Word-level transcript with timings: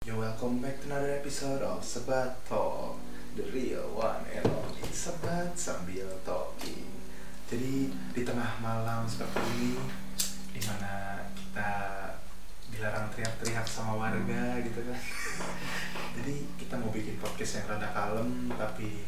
Yo, 0.00 0.16
welcome 0.16 0.64
back 0.64 0.80
to 0.80 0.86
another 0.88 1.12
episode 1.12 1.60
of 1.60 1.84
Sebat 1.84 2.32
Talk 2.48 2.96
The 3.36 3.44
real 3.52 3.84
one 3.92 4.24
and 4.32 4.48
only 4.48 4.88
Sebat 4.96 5.52
sambil 5.52 6.08
talking 6.24 6.88
Jadi 7.44 7.92
di 8.16 8.22
tengah 8.24 8.48
malam 8.64 9.04
seperti 9.04 9.44
ini 9.60 9.76
Di 10.56 10.60
mana 10.64 11.20
kita 11.36 11.70
dilarang 12.72 13.12
teriak-teriak 13.12 13.68
sama 13.68 14.00
warga 14.00 14.64
gitu 14.64 14.80
kan 14.88 14.96
Jadi 16.16 16.48
kita 16.56 16.80
mau 16.80 16.88
bikin 16.88 17.20
podcast 17.20 17.60
yang 17.60 17.76
rada 17.76 17.92
kalem 17.92 18.48
tapi 18.56 19.04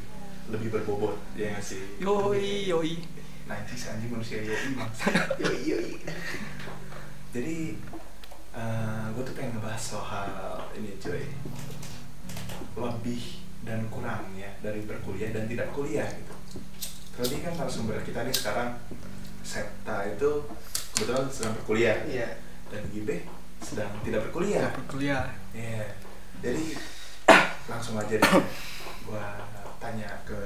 lebih 0.53 0.77
berbobot 0.77 1.17
ya 1.33 1.57
nggak 1.57 1.65
sih? 1.65 2.05
Yoi, 2.05 2.69
yoi. 2.69 3.01
Nanti 3.49 3.81
si 3.81 3.89
anjing 3.89 4.13
manusia 4.13 4.45
yoi 4.45 4.77
bang 4.77 4.93
Yoi 5.41 5.61
yoi 5.73 5.91
Jadi 7.33 7.81
gue 9.13 9.23
tuh 9.25 9.35
pengen 9.37 9.57
ngebahas 9.57 9.81
soal 9.81 10.29
ini 10.77 10.97
cuy 11.01 11.25
lebih 12.77 13.23
dan 13.63 13.87
kurang 13.89 14.27
ya 14.35 14.51
dari 14.61 14.85
berkuliah 14.85 15.31
dan 15.33 15.47
tidak 15.47 15.71
kuliah 15.73 16.09
gitu 16.09 16.35
tadi 17.13 17.45
kan 17.45 17.53
narasumber 17.57 18.01
kita 18.03 18.25
nih 18.25 18.35
sekarang 18.35 18.77
Septa 19.43 20.07
itu 20.07 20.47
kebetulan 20.95 21.27
sedang 21.29 21.55
berkuliah 21.61 21.99
Iya. 22.07 22.29
dan 22.71 22.83
Gibe 22.95 23.27
sedang 23.63 23.91
tidak 24.03 24.27
berkuliah 24.31 24.71
Berkuliah. 24.87 25.35
Iya. 25.51 25.99
Jadi 26.43 26.79
langsung 27.71 27.99
aja 27.99 28.15
deh 28.19 28.35
gua 29.07 29.35
tanya 29.83 30.09
ke 30.23 30.39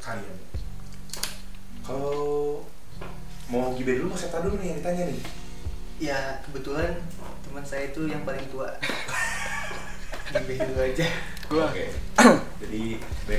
kalian. 0.00 0.36
Kalau 1.84 2.60
mau 3.52 3.72
Gibe 3.76 4.00
dulu 4.00 4.12
mau 4.12 4.18
Septa 4.18 4.40
dulu 4.40 4.56
nih 4.60 4.72
yang 4.74 4.78
ditanya 4.80 5.02
nih. 5.12 5.20
Ya 5.98 6.18
kebetulan 6.44 6.98
teman 7.48 7.64
saya 7.64 7.88
itu 7.88 8.04
yang 8.04 8.22
paling 8.28 8.44
tua. 8.52 8.68
Gimbe 10.32 10.54
dulu 10.60 10.80
aja. 10.84 11.06
Gua. 11.48 11.64
Oke. 11.72 11.86
Jadi, 12.60 12.82
Be, 13.24 13.38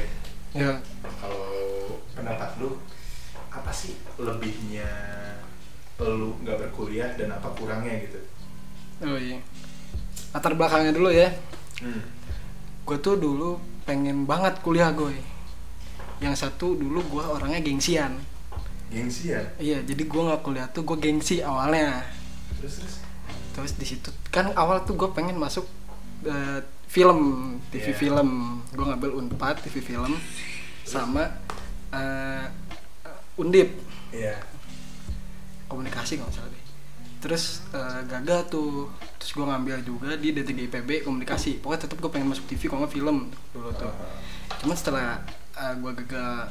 Ya. 0.57 0.81
kalau 1.21 2.01
pendapat 2.17 2.57
lu 2.57 2.81
apa 3.53 3.69
sih 3.69 3.93
lebihnya 4.17 4.89
lu 6.01 6.33
nggak 6.41 6.57
berkuliah 6.57 7.13
dan 7.13 7.37
apa 7.37 7.53
kurangnya 7.53 8.01
gitu? 8.09 8.19
Oh 9.05 9.19
iya. 9.19 9.37
Latar 10.33 10.57
belakangnya 10.57 10.95
dulu 10.97 11.13
ya. 11.13 11.29
Hmm. 11.85 12.01
Gue 12.81 12.97
tuh 12.97 13.19
dulu 13.21 13.61
pengen 13.85 14.25
banget 14.25 14.57
kuliah 14.65 14.89
gue. 14.89 15.13
Yang 16.17 16.49
satu 16.49 16.73
dulu 16.73 17.03
gue 17.05 17.23
orangnya 17.23 17.61
gengsian. 17.61 18.17
Gengsi 18.89 19.37
ya. 19.37 19.43
Iya, 19.61 19.85
jadi 19.85 20.01
gue 20.01 20.21
nggak 20.25 20.41
kuliah 20.41 20.65
tuh 20.73 20.81
gue 20.81 20.97
gengsi 20.97 21.45
awalnya. 21.45 22.01
Terus 22.57 22.81
terus. 22.81 22.95
Terus 23.51 23.71
di 23.75 23.85
situ 23.85 24.09
kan 24.29 24.53
awal 24.53 24.83
tuh 24.83 24.93
gue 24.93 25.09
pengen 25.09 25.35
masuk 25.35 25.65
eh, 26.23 26.59
film, 26.85 27.19
TV 27.69 27.89
Iya. 27.89 27.97
film. 27.97 28.29
Gue 28.69 28.85
ngambil 28.85 29.11
Unpad 29.15 29.61
TV 29.61 29.79
film 29.79 30.15
sama 30.83 31.27
eh, 31.89 32.45
Undip 33.35 33.71
Iya. 34.09 34.35
komunikasi 35.65 36.17
nggak 36.17 36.33
salah 36.33 36.49
deh 36.49 36.65
terus 37.19 37.61
eh, 37.69 38.01
gagal 38.07 38.47
tuh 38.47 38.89
terus 39.15 39.31
gue 39.31 39.43
ngambil 39.43 39.83
juga 39.83 40.15
di 40.15 40.31
D3 40.31 40.49
IPB 40.65 41.03
komunikasi 41.03 41.59
pokoknya 41.59 41.85
tetap 41.85 41.99
gue 41.99 42.09
pengen 42.09 42.31
masuk 42.31 42.47
TV 42.47 42.65
kalau 42.65 42.81
nggak 42.81 42.95
film 42.95 43.17
dulu 43.51 43.69
tuh 43.75 43.91
cuman 44.57 44.73
setelah 44.73 45.19
eh, 45.53 45.73
gue 45.75 45.91
gagal 45.93 46.47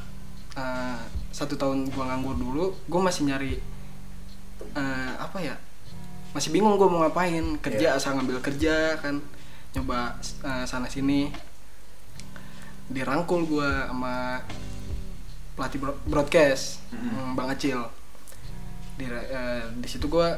eh, 0.55 0.99
satu 1.29 1.57
tahun 1.57 1.89
gue 1.89 2.05
nganggur 2.05 2.37
dulu 2.37 2.65
gue 2.85 3.01
masih 3.01 3.27
nyari 3.27 3.59
eh, 4.73 5.13
apa 5.19 5.39
ya 5.41 5.57
masih 6.39 6.51
bingung 6.51 6.79
gue 6.79 6.87
mau 6.87 7.03
ngapain. 7.03 7.43
Kerja 7.59 7.89
Iya. 7.89 7.99
asal 7.99 8.15
ngambil 8.15 8.39
kerja 8.39 8.95
kan. 8.97 9.19
Nyoba 9.75 10.15
eh, 10.41 10.65
sana 10.65 10.87
sini. 10.87 11.35
Dirangkul 12.89 13.45
gue 13.45 13.69
sama 13.85 14.41
pelatih 15.53 15.79
bro- 15.79 16.01
broadcast 16.07 16.81
Mhm. 16.89 17.11
hmm, 17.11 17.31
bang 17.35 17.49
Acil. 17.51 17.81
Di 18.95 19.05
eh, 19.05 19.63
di 19.75 19.89
situ 19.89 20.07
gue 20.07 20.29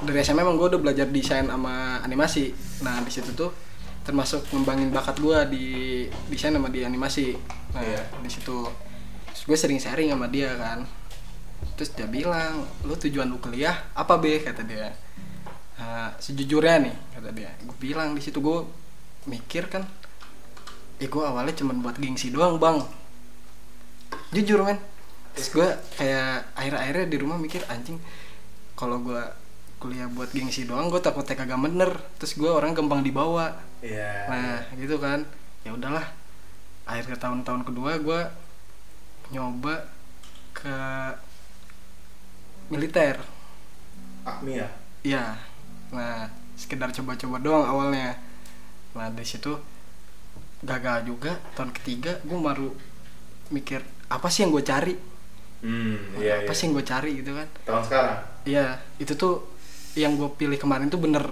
dari 0.00 0.18
SMA 0.18 0.40
emang 0.40 0.56
gue 0.56 0.66
udah 0.66 0.80
belajar 0.80 1.06
desain 1.06 1.44
sama 1.44 2.00
animasi. 2.00 2.50
Nah 2.80 2.98
di 2.98 3.12
situ 3.12 3.30
tuh 3.32 3.52
termasuk 4.02 4.48
ngembangin 4.50 4.90
bakat 4.90 5.16
gue 5.16 5.38
di 5.48 5.66
desain 6.26 6.50
sama 6.50 6.66
di 6.66 6.82
animasi. 6.82 7.36
Nah 7.70 7.80
Iya. 7.80 8.00
di 8.18 8.30
situ 8.32 8.64
gue 9.44 9.56
sering 9.56 9.76
sharing 9.76 10.08
sama 10.08 10.26
dia 10.26 10.56
kan. 10.56 10.82
Terus 11.76 11.92
dia 11.92 12.08
bilang 12.08 12.64
lu 12.82 12.96
tujuan 12.96 13.28
lu 13.28 13.38
kuliah 13.38 13.76
apa 13.92 14.16
be? 14.16 14.40
kata 14.40 14.64
dia 14.64 14.88
nah, 15.78 16.10
sejujurnya 16.18 16.76
nih 16.90 16.96
kata 17.18 17.30
dia. 17.34 17.50
Gue 17.62 17.76
bilang 17.78 18.14
di 18.14 18.22
situ 18.22 18.38
gue 18.38 18.66
mikir 19.24 19.66
kan 19.72 19.82
eh 21.00 21.08
gue 21.10 21.22
awalnya 21.24 21.56
cuman 21.58 21.82
buat 21.82 21.96
gengsi 21.98 22.30
doang 22.30 22.62
bang. 22.62 22.78
Jujur 24.30 24.62
men. 24.62 24.78
Terus 25.34 25.48
gue 25.50 25.68
kayak 25.98 26.54
akhir-akhirnya 26.54 27.06
di 27.10 27.16
rumah 27.18 27.38
mikir 27.38 27.66
anjing 27.66 27.98
kalau 28.78 29.02
gue 29.02 29.22
kuliah 29.82 30.06
buat 30.06 30.30
gengsi 30.30 30.64
doang 30.64 30.88
gue 30.88 31.02
takutnya 31.02 31.34
kagak 31.34 31.58
bener. 31.58 31.90
Terus 32.22 32.38
gue 32.38 32.50
orang 32.50 32.72
gampang 32.72 33.02
dibawa. 33.02 33.58
Iya. 33.84 34.30
nah 34.30 34.58
gitu 34.78 34.96
kan. 35.02 35.26
Ya 35.66 35.74
udahlah. 35.74 36.06
Akhir 36.86 37.10
ke 37.10 37.16
tahun-tahun 37.18 37.66
kedua 37.66 37.98
gue 37.98 38.20
nyoba 39.34 39.90
ke 40.54 40.76
militer. 42.70 43.18
Akmi 44.24 44.62
ya. 44.62 44.68
Iya. 45.02 45.53
Nah, 45.94 46.28
sekedar 46.58 46.90
coba-coba 46.90 47.36
doang 47.38 47.64
awalnya. 47.64 48.18
Nah, 48.98 49.08
dari 49.14 49.26
situ 49.26 49.54
gagal 50.66 51.06
juga. 51.06 51.38
Tahun 51.54 51.70
ketiga 51.70 52.18
gue 52.26 52.38
baru 52.38 52.68
mikir 53.54 53.80
apa 54.10 54.26
sih 54.28 54.42
yang 54.42 54.50
gue 54.50 54.64
cari? 54.66 54.94
Hmm, 55.64 56.20
iya 56.20 56.44
apa 56.44 56.52
iya. 56.52 56.56
sih 56.58 56.68
yang 56.68 56.74
gue 56.76 56.84
cari 56.84 57.10
gitu 57.22 57.32
kan? 57.32 57.48
Tahun 57.64 57.82
sekarang. 57.86 58.18
Iya, 58.44 58.82
itu 59.00 59.14
tuh 59.16 59.54
yang 59.94 60.18
gue 60.18 60.28
pilih 60.34 60.58
kemarin 60.58 60.90
tuh 60.90 60.98
bener 60.98 61.30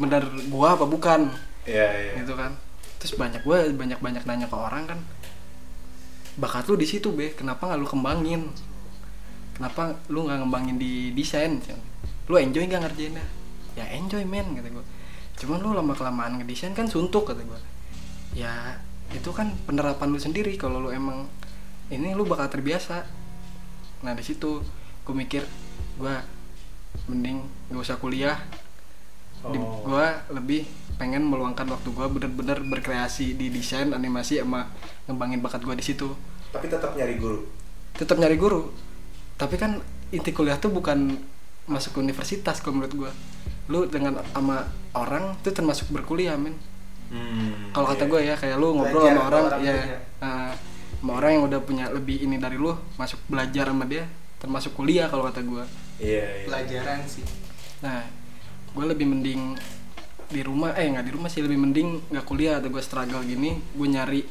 bener 0.00 0.24
gua 0.48 0.72
apa 0.78 0.88
bukan 0.88 1.28
Iya 1.68 1.86
iya. 1.92 2.12
gitu 2.24 2.32
kan 2.32 2.56
terus 2.96 3.12
banyak 3.16 3.44
gue 3.44 3.76
banyak 3.76 4.00
banyak 4.00 4.24
nanya 4.24 4.48
ke 4.48 4.56
orang 4.56 4.88
kan 4.88 4.98
bakat 6.40 6.64
lu 6.72 6.80
di 6.80 6.88
situ 6.88 7.12
be 7.12 7.36
kenapa 7.36 7.68
nggak 7.68 7.80
lu 7.80 7.88
kembangin 7.88 8.42
kenapa 9.56 10.00
lu 10.08 10.24
nggak 10.24 10.40
ngembangin 10.40 10.76
di 10.80 11.12
desain 11.12 11.60
lu 12.28 12.34
enjoy 12.40 12.64
nggak 12.64 12.80
ngerjainnya 12.88 13.24
ya 13.78 13.86
enjoy 13.90 14.24
men 14.26 14.56
kata 14.56 14.68
gue 14.70 14.84
cuman 15.40 15.58
lu 15.62 15.72
lama 15.72 15.94
kelamaan 15.96 16.36
ngedesain 16.40 16.76
kan 16.76 16.86
suntuk 16.90 17.30
kata 17.30 17.42
gue 17.42 17.60
ya 18.36 18.78
itu 19.10 19.30
kan 19.34 19.50
penerapan 19.66 20.14
lu 20.14 20.20
sendiri 20.22 20.54
kalau 20.54 20.78
lu 20.78 20.90
emang 20.94 21.26
ini 21.90 22.14
lu 22.14 22.22
bakal 22.22 22.46
terbiasa. 22.46 23.02
Nah 24.06 24.14
di 24.14 24.22
situ 24.22 24.62
gue 25.02 25.14
mikir 25.14 25.42
gue 25.98 26.14
mending 27.10 27.42
gak 27.74 27.82
usah 27.82 27.98
kuliah. 27.98 28.38
Di, 29.40 29.56
Oh. 29.56 29.88
gua 29.88 30.20
lebih 30.28 30.68
pengen 31.00 31.24
meluangkan 31.24 31.64
waktu 31.64 31.88
gua 31.96 32.12
bener-bener 32.12 32.60
berkreasi 32.60 33.40
di 33.40 33.48
desain 33.48 33.88
animasi 33.88 34.36
sama 34.36 34.68
ngembangin 35.08 35.40
bakat 35.40 35.64
gua 35.64 35.72
di 35.72 35.80
situ. 35.80 36.12
Tapi 36.52 36.68
tetap 36.68 36.92
nyari 36.92 37.16
guru. 37.16 37.40
tetap 37.96 38.20
nyari 38.20 38.36
guru. 38.36 38.68
Tapi 39.40 39.56
kan 39.56 39.80
inti 40.12 40.36
kuliah 40.36 40.60
tuh 40.60 40.68
bukan 40.68 41.16
masuk 41.64 41.96
ke 41.96 41.98
universitas 42.04 42.60
kalau 42.60 42.84
menurut 42.84 42.92
gua 42.92 43.10
lu 43.70 43.86
dengan 43.86 44.18
sama 44.34 44.66
orang 44.92 45.38
tuh 45.40 45.54
termasuk 45.54 45.88
berkuliah 45.88 46.34
men 46.34 46.54
Hmm. 47.10 47.74
kalau 47.74 47.90
kata 47.90 48.06
iya. 48.06 48.10
gue 48.14 48.20
ya 48.22 48.34
kayak 48.38 48.54
lu 48.54 48.70
ngobrol 48.70 49.02
Belajar 49.02 49.18
sama 49.18 49.26
orang, 49.26 49.44
orang 49.50 49.60
ya 49.66 49.74
punya. 49.74 49.98
eh, 50.22 50.50
sama 50.94 51.12
orang 51.18 51.30
yang 51.34 51.44
udah 51.50 51.60
punya 51.60 51.84
lebih 51.90 52.16
ini 52.22 52.38
dari 52.38 52.54
lu 52.54 52.70
masuk 52.94 53.18
belajar 53.26 53.66
sama 53.66 53.82
dia 53.82 54.06
termasuk 54.38 54.78
kuliah 54.78 55.10
kalau 55.10 55.26
kata 55.26 55.42
gua 55.42 55.66
Iya 55.98 56.22
iya. 56.22 56.46
Pelajaran 56.46 57.02
sih. 57.04 57.26
Nah, 57.82 58.06
gue 58.70 58.84
lebih 58.86 59.04
mending 59.04 59.58
di 60.30 60.40
rumah, 60.40 60.70
eh 60.72 60.86
nggak 60.86 61.02
di 61.02 61.12
rumah 61.12 61.26
sih 61.26 61.42
lebih 61.42 61.58
mending 61.58 61.98
nggak 62.08 62.22
kuliah 62.24 62.56
atau 62.56 62.70
gue 62.70 62.78
struggle 62.80 63.20
gini, 63.20 63.58
gue 63.58 63.88
nyari. 63.90 64.22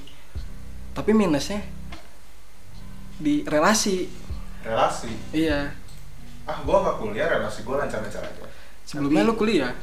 Tapi 0.95 1.12
minusnya 1.12 1.59
di 3.19 3.44
relasi, 3.44 4.07
Relasi. 4.63 5.12
iya. 5.36 5.75
Ah, 6.47 6.63
gua 6.63 6.81
nggak 6.81 6.97
kuliah, 6.97 7.27
relasi 7.27 7.62
gua 7.62 7.83
lancar-lancar 7.83 8.24
aja. 8.24 8.47
Sebelumnya 8.89 9.21
Tapi- 9.21 9.30
lu 9.30 9.36
kuliah, 9.38 9.74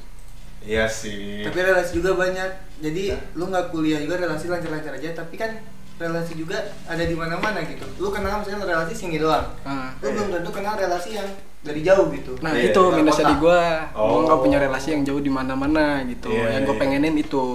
Iya 0.67 0.91
sih. 0.91 1.47
Tapi 1.47 1.63
relasi 1.63 1.95
juga 1.95 2.19
banyak. 2.19 2.51
Jadi 2.83 3.15
Hah? 3.15 3.23
lu 3.39 3.47
nggak 3.47 3.71
kuliah 3.71 4.03
juga 4.03 4.19
relasi 4.19 4.51
lancar-lancar 4.51 4.99
aja. 4.99 5.15
Tapi 5.15 5.39
kan 5.39 5.55
relasi 5.97 6.35
juga 6.35 6.59
ada 6.85 6.99
di 7.01 7.15
mana-mana 7.15 7.63
gitu. 7.63 7.87
Lu 7.97 8.11
kenal 8.11 8.43
misalnya 8.43 8.67
relasi 8.67 8.91
sini 8.93 9.17
doang. 9.17 9.47
nah, 9.63 9.95
Lu 9.97 10.11
Iya. 10.11 10.15
belum 10.19 10.29
tentu 10.35 10.51
kenal 10.51 10.75
relasi 10.75 11.15
yang 11.15 11.29
dari 11.63 11.81
jauh 11.81 12.11
gitu. 12.11 12.35
nah 12.41 12.51
Iya, 12.51 12.71
itu 12.71 12.79
luar 12.79 12.95
minusnya 12.95 13.27
di 13.27 13.37
gue, 13.37 13.61
gue 13.89 13.95
Oh. 13.95 14.23
nggak 14.23 14.41
punya 14.41 14.59
relasi 14.61 14.89
yang 14.91 15.03
jauh 15.03 15.19
di 15.19 15.31
mana-mana 15.31 16.03
gitu. 16.05 16.31
Iya, 16.31 16.47
yang 16.53 16.63
gue 16.63 16.75
iya. 16.75 16.83
pengenin 16.83 17.15
itu. 17.17 17.47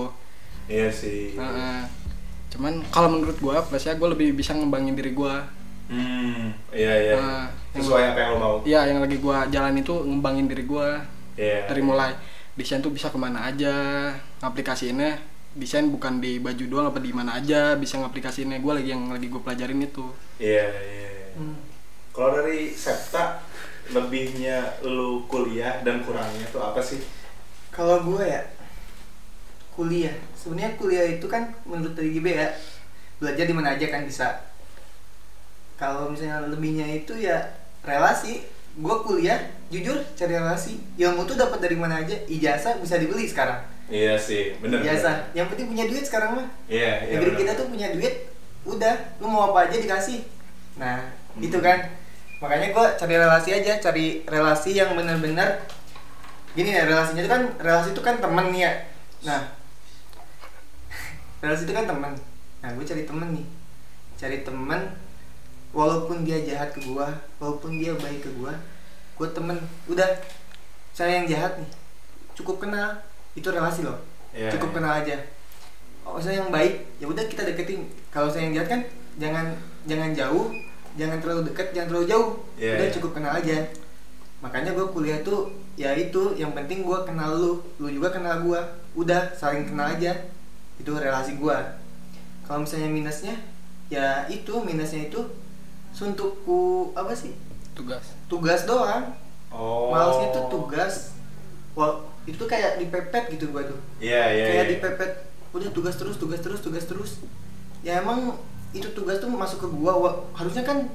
Iya 0.68 0.88
sih. 0.88 1.36
Nah, 1.36 1.84
cuman 2.50 2.80
kalau 2.88 3.08
menurut 3.10 3.36
gue, 3.38 3.56
plusnya 3.68 3.94
gue 3.94 4.08
lebih 4.08 4.28
bisa 4.34 4.52
ngembangin 4.52 4.96
diri 4.96 5.12
gue. 5.12 5.36
Hmm, 5.88 6.56
iya 6.72 6.94
iya. 6.98 7.16
Nah, 7.18 7.44
yang- 7.72 7.84
Sesuai 7.84 8.04
apa 8.10 8.20
yang 8.22 8.30
lo 8.32 8.38
mau. 8.38 8.56
Iya, 8.64 8.88
yang 8.88 9.00
lagi 9.00 9.18
gue 9.18 9.38
jalan 9.48 9.74
itu 9.76 9.94
ngembangin 10.02 10.48
diri 10.48 10.64
gue. 10.64 10.90
Iya. 11.42 11.66
dari 11.66 11.82
mulai 11.82 12.14
desain 12.54 12.86
tuh 12.86 12.94
bisa 12.94 13.10
ke 13.10 13.18
mana 13.18 13.50
aja 13.50 13.74
ngaplikasiinnya 14.46 15.18
desain 15.58 15.90
bukan 15.90 16.22
di 16.22 16.38
baju 16.38 16.64
doang 16.70 16.88
apa 16.94 17.02
di 17.02 17.10
mana 17.12 17.42
aja 17.42 17.74
bisa 17.76 17.98
ngaplikasiinnya 17.98 18.62
gue 18.62 18.74
lagi 18.78 18.94
yang 18.94 19.10
lagi 19.10 19.28
gue 19.28 19.42
pelajarin 19.42 19.82
itu 19.82 20.06
Iya, 20.38 20.70
iya. 20.70 21.12
Hmm. 21.36 21.58
Kalau 22.12 22.36
dari 22.44 22.76
Septa, 22.76 23.40
lebihnya 23.96 24.84
lu 24.84 25.24
kuliah 25.32 25.80
dan 25.84 26.04
kurangnya 26.04 26.44
tuh 26.52 26.60
apa 26.60 26.84
sih? 26.84 27.00
Kalau 27.72 28.04
gue 28.04 28.24
ya 28.28 28.42
kuliah. 29.72 30.16
Sebenarnya 30.36 30.76
kuliah 30.76 31.06
itu 31.08 31.28
kan 31.32 31.56
menurut 31.64 31.96
dari 31.96 32.12
GB 32.12 32.28
ya 32.36 32.52
belajar 33.22 33.46
di 33.48 33.56
mana 33.56 33.80
aja 33.80 33.88
kan 33.88 34.04
bisa. 34.04 34.28
Kalau 35.80 36.12
misalnya 36.12 36.52
lebihnya 36.52 36.84
itu 36.84 37.16
ya 37.16 37.38
relasi. 37.88 38.44
Gue 38.72 38.96
kuliah 39.04 39.40
jujur 39.68 40.00
cari 40.16 40.34
relasi. 40.36 40.80
Ilmu 40.96 41.28
tuh 41.28 41.36
dapat 41.36 41.60
dari 41.60 41.76
mana 41.76 42.00
aja. 42.00 42.16
Ijazah 42.28 42.80
bisa 42.80 42.96
dibeli 42.96 43.28
sekarang. 43.28 43.60
Iya 43.92 44.16
sih, 44.16 44.56
bener. 44.64 44.80
Ijazah. 44.80 45.36
Yang 45.36 45.52
penting 45.52 45.68
punya 45.68 45.84
duit 45.88 46.04
sekarang 46.08 46.40
mah. 46.40 46.48
Iya, 46.72 47.04
iya. 47.04 47.20
Negeri 47.20 47.36
bener. 47.36 47.42
kita 47.44 47.52
tuh 47.60 47.68
punya 47.68 47.88
duit, 47.92 48.16
udah, 48.64 48.96
lu 49.20 49.28
mau 49.28 49.52
apa 49.52 49.68
aja 49.68 49.76
dikasih. 49.76 50.24
Nah, 50.80 51.04
Hmm. 51.36 51.44
itu 51.44 51.60
kan. 51.60 51.80
Makanya 52.40 52.72
gue 52.72 52.86
cari 52.98 53.16
relasi 53.16 53.50
aja, 53.52 53.74
cari 53.78 54.24
relasi 54.26 54.74
yang 54.74 54.96
benar-benar 54.96 55.62
gini 56.52 56.76
ya 56.76 56.84
relasinya 56.84 57.24
itu 57.24 57.32
kan 57.32 57.44
relasi 57.60 57.92
itu 57.92 58.02
kan 58.02 58.20
temen 58.20 58.52
nih 58.52 58.66
ya. 58.66 58.74
Nah, 59.28 59.42
relasi 61.44 61.64
itu 61.68 61.74
kan 61.74 61.86
temen. 61.88 62.12
Nah, 62.62 62.70
gue 62.72 62.86
cari 62.86 63.04
temen 63.04 63.28
nih, 63.34 63.46
cari 64.18 64.38
temen 64.42 64.80
walaupun 65.72 66.24
dia 66.28 66.44
jahat 66.44 66.76
ke 66.76 66.80
gua, 66.88 67.08
walaupun 67.40 67.80
dia 67.80 67.96
baik 67.96 68.28
ke 68.28 68.30
gua, 68.38 68.56
gue 69.18 69.28
temen. 69.32 69.58
Udah, 69.88 70.08
saya 70.92 71.24
yang 71.24 71.28
jahat 71.28 71.60
nih, 71.60 71.72
cukup 72.36 72.64
kenal, 72.68 73.00
itu 73.36 73.48
relasi 73.48 73.88
loh. 73.88 74.00
Iya, 74.32 74.52
cukup 74.56 74.72
iya. 74.72 74.76
kenal 74.80 74.94
aja. 75.04 75.18
Oh 76.02 76.18
saya 76.18 76.42
yang 76.42 76.50
baik 76.50 76.98
ya 76.98 77.06
udah 77.06 77.24
kita 77.30 77.46
deketin. 77.46 77.86
Kalau 78.10 78.32
saya 78.32 78.50
yang 78.50 78.58
jahat 78.58 78.70
kan 78.74 78.82
jangan 79.22 79.46
jangan 79.86 80.10
jauh 80.18 80.50
jangan 80.98 81.22
terlalu 81.22 81.52
dekat 81.52 81.68
jangan 81.76 81.88
terlalu 81.94 82.06
jauh. 82.10 82.30
Iya, 82.58 82.74
udah 82.80 82.88
iya. 82.90 82.94
cukup 82.96 83.12
kenal 83.14 83.34
aja. 83.38 83.58
Makanya 84.42 84.72
gue 84.74 84.88
kuliah 84.90 85.20
tuh 85.22 85.54
ya 85.78 85.94
itu 85.94 86.34
yang 86.40 86.58
penting 86.58 86.82
gue 86.82 87.00
kenal 87.06 87.38
lu. 87.38 87.54
Lu 87.78 87.88
juga 87.92 88.10
kenal 88.10 88.42
gue 88.42 88.60
udah 88.98 89.36
saling 89.38 89.70
kenal 89.70 89.94
aja. 89.94 90.26
Itu 90.82 90.98
relasi 90.98 91.38
gue 91.38 91.58
kalau 92.52 92.68
misalnya 92.68 92.92
minusnya 92.92 93.36
ya 93.88 94.28
itu 94.28 94.52
minusnya 94.60 95.08
itu 95.08 95.24
suntukku 95.92 96.60
apa 96.92 97.12
sih 97.12 97.36
tugas 97.74 98.04
tugas 98.26 98.64
doang 98.66 99.16
Oh. 99.52 99.92
malesnya 99.92 100.32
tuh 100.32 100.48
tugas 100.48 101.12
Wah, 101.72 102.00
itu 102.24 102.36
tuh 102.36 102.48
kayak 102.48 102.80
dipepet 102.80 103.28
gitu 103.30 103.52
gua 103.52 103.60
tuh 103.64 103.76
Iya, 104.00 104.24
iya. 104.32 104.46
kayak 104.48 104.64
iya. 104.64 104.72
dipepet 104.72 105.12
udah 105.52 105.68
tugas 105.72 105.96
terus 105.96 106.16
tugas 106.16 106.40
terus 106.40 106.60
tugas 106.60 106.88
terus 106.88 107.20
ya 107.84 108.00
emang 108.00 108.40
itu 108.72 108.88
tugas 108.92 109.20
tuh 109.20 109.28
masuk 109.28 109.60
ke 109.60 109.70
gua 109.70 109.92
Wah, 109.94 110.16
harusnya 110.32 110.64
kan 110.64 110.88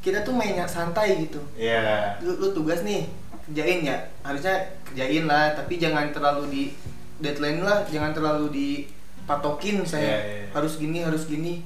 kita 0.00 0.20
tuh 0.20 0.36
mainnya 0.36 0.68
santai 0.68 1.24
gitu 1.24 1.40
Iya. 1.56 2.20
lu, 2.20 2.36
lu 2.36 2.48
tugas 2.52 2.84
nih 2.84 3.08
kerjain 3.42 3.80
ya 3.82 3.96
harusnya 4.20 4.52
kerjain 4.84 5.24
lah 5.24 5.56
tapi 5.56 5.80
jangan 5.80 6.12
terlalu 6.12 6.44
di 6.48 6.62
deadline 7.18 7.64
lah 7.64 7.88
jangan 7.88 8.12
terlalu 8.12 8.52
dipatokin 8.52 9.80
saya 9.82 10.04
Iya, 10.04 10.20
iya. 10.20 10.46
harus 10.52 10.76
gini 10.76 11.00
harus 11.00 11.24
gini 11.24 11.64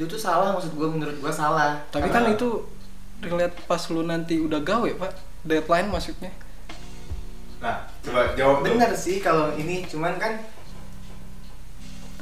itu 0.00 0.08
tuh 0.08 0.16
salah 0.16 0.56
maksud 0.56 0.72
gua 0.72 0.88
menurut 0.88 1.12
gua 1.20 1.28
salah. 1.28 1.76
Tapi 1.92 2.08
Karena- 2.08 2.32
kan 2.32 2.36
itu 2.40 2.48
relate 3.20 3.52
pas 3.68 3.82
lu 3.92 4.00
nanti 4.00 4.40
udah 4.40 4.64
gawe 4.64 4.88
pak. 4.96 5.12
Deadline 5.44 5.92
maksudnya. 5.92 6.32
Nah, 7.60 7.84
coba 8.00 8.32
jawab 8.32 8.64
bener 8.64 8.96
sih 8.96 9.20
kalau 9.20 9.52
ini 9.52 9.84
cuman 9.84 10.16
kan 10.16 10.40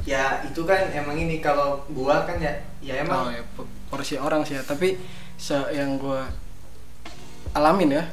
ya 0.03 0.43
itu 0.43 0.67
kan 0.67 0.91
emang 0.91 1.15
ini 1.15 1.39
kalau 1.39 1.79
gua 1.91 2.27
kan 2.27 2.35
ya 2.35 2.51
ya 2.83 2.99
emang. 2.99 3.27
Oh 3.27 3.31
ya 3.31 3.43
po- 3.55 3.71
porsi 3.87 4.19
orang 4.19 4.43
sih 4.43 4.59
ya. 4.59 4.63
Tapi 4.63 4.99
se 5.39 5.55
yang 5.71 5.95
gue 5.95 6.19
alamin 7.55 7.95
ya 7.95 8.03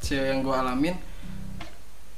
se 0.00 0.16
yang 0.16 0.40
gue 0.40 0.56
alamin 0.56 0.96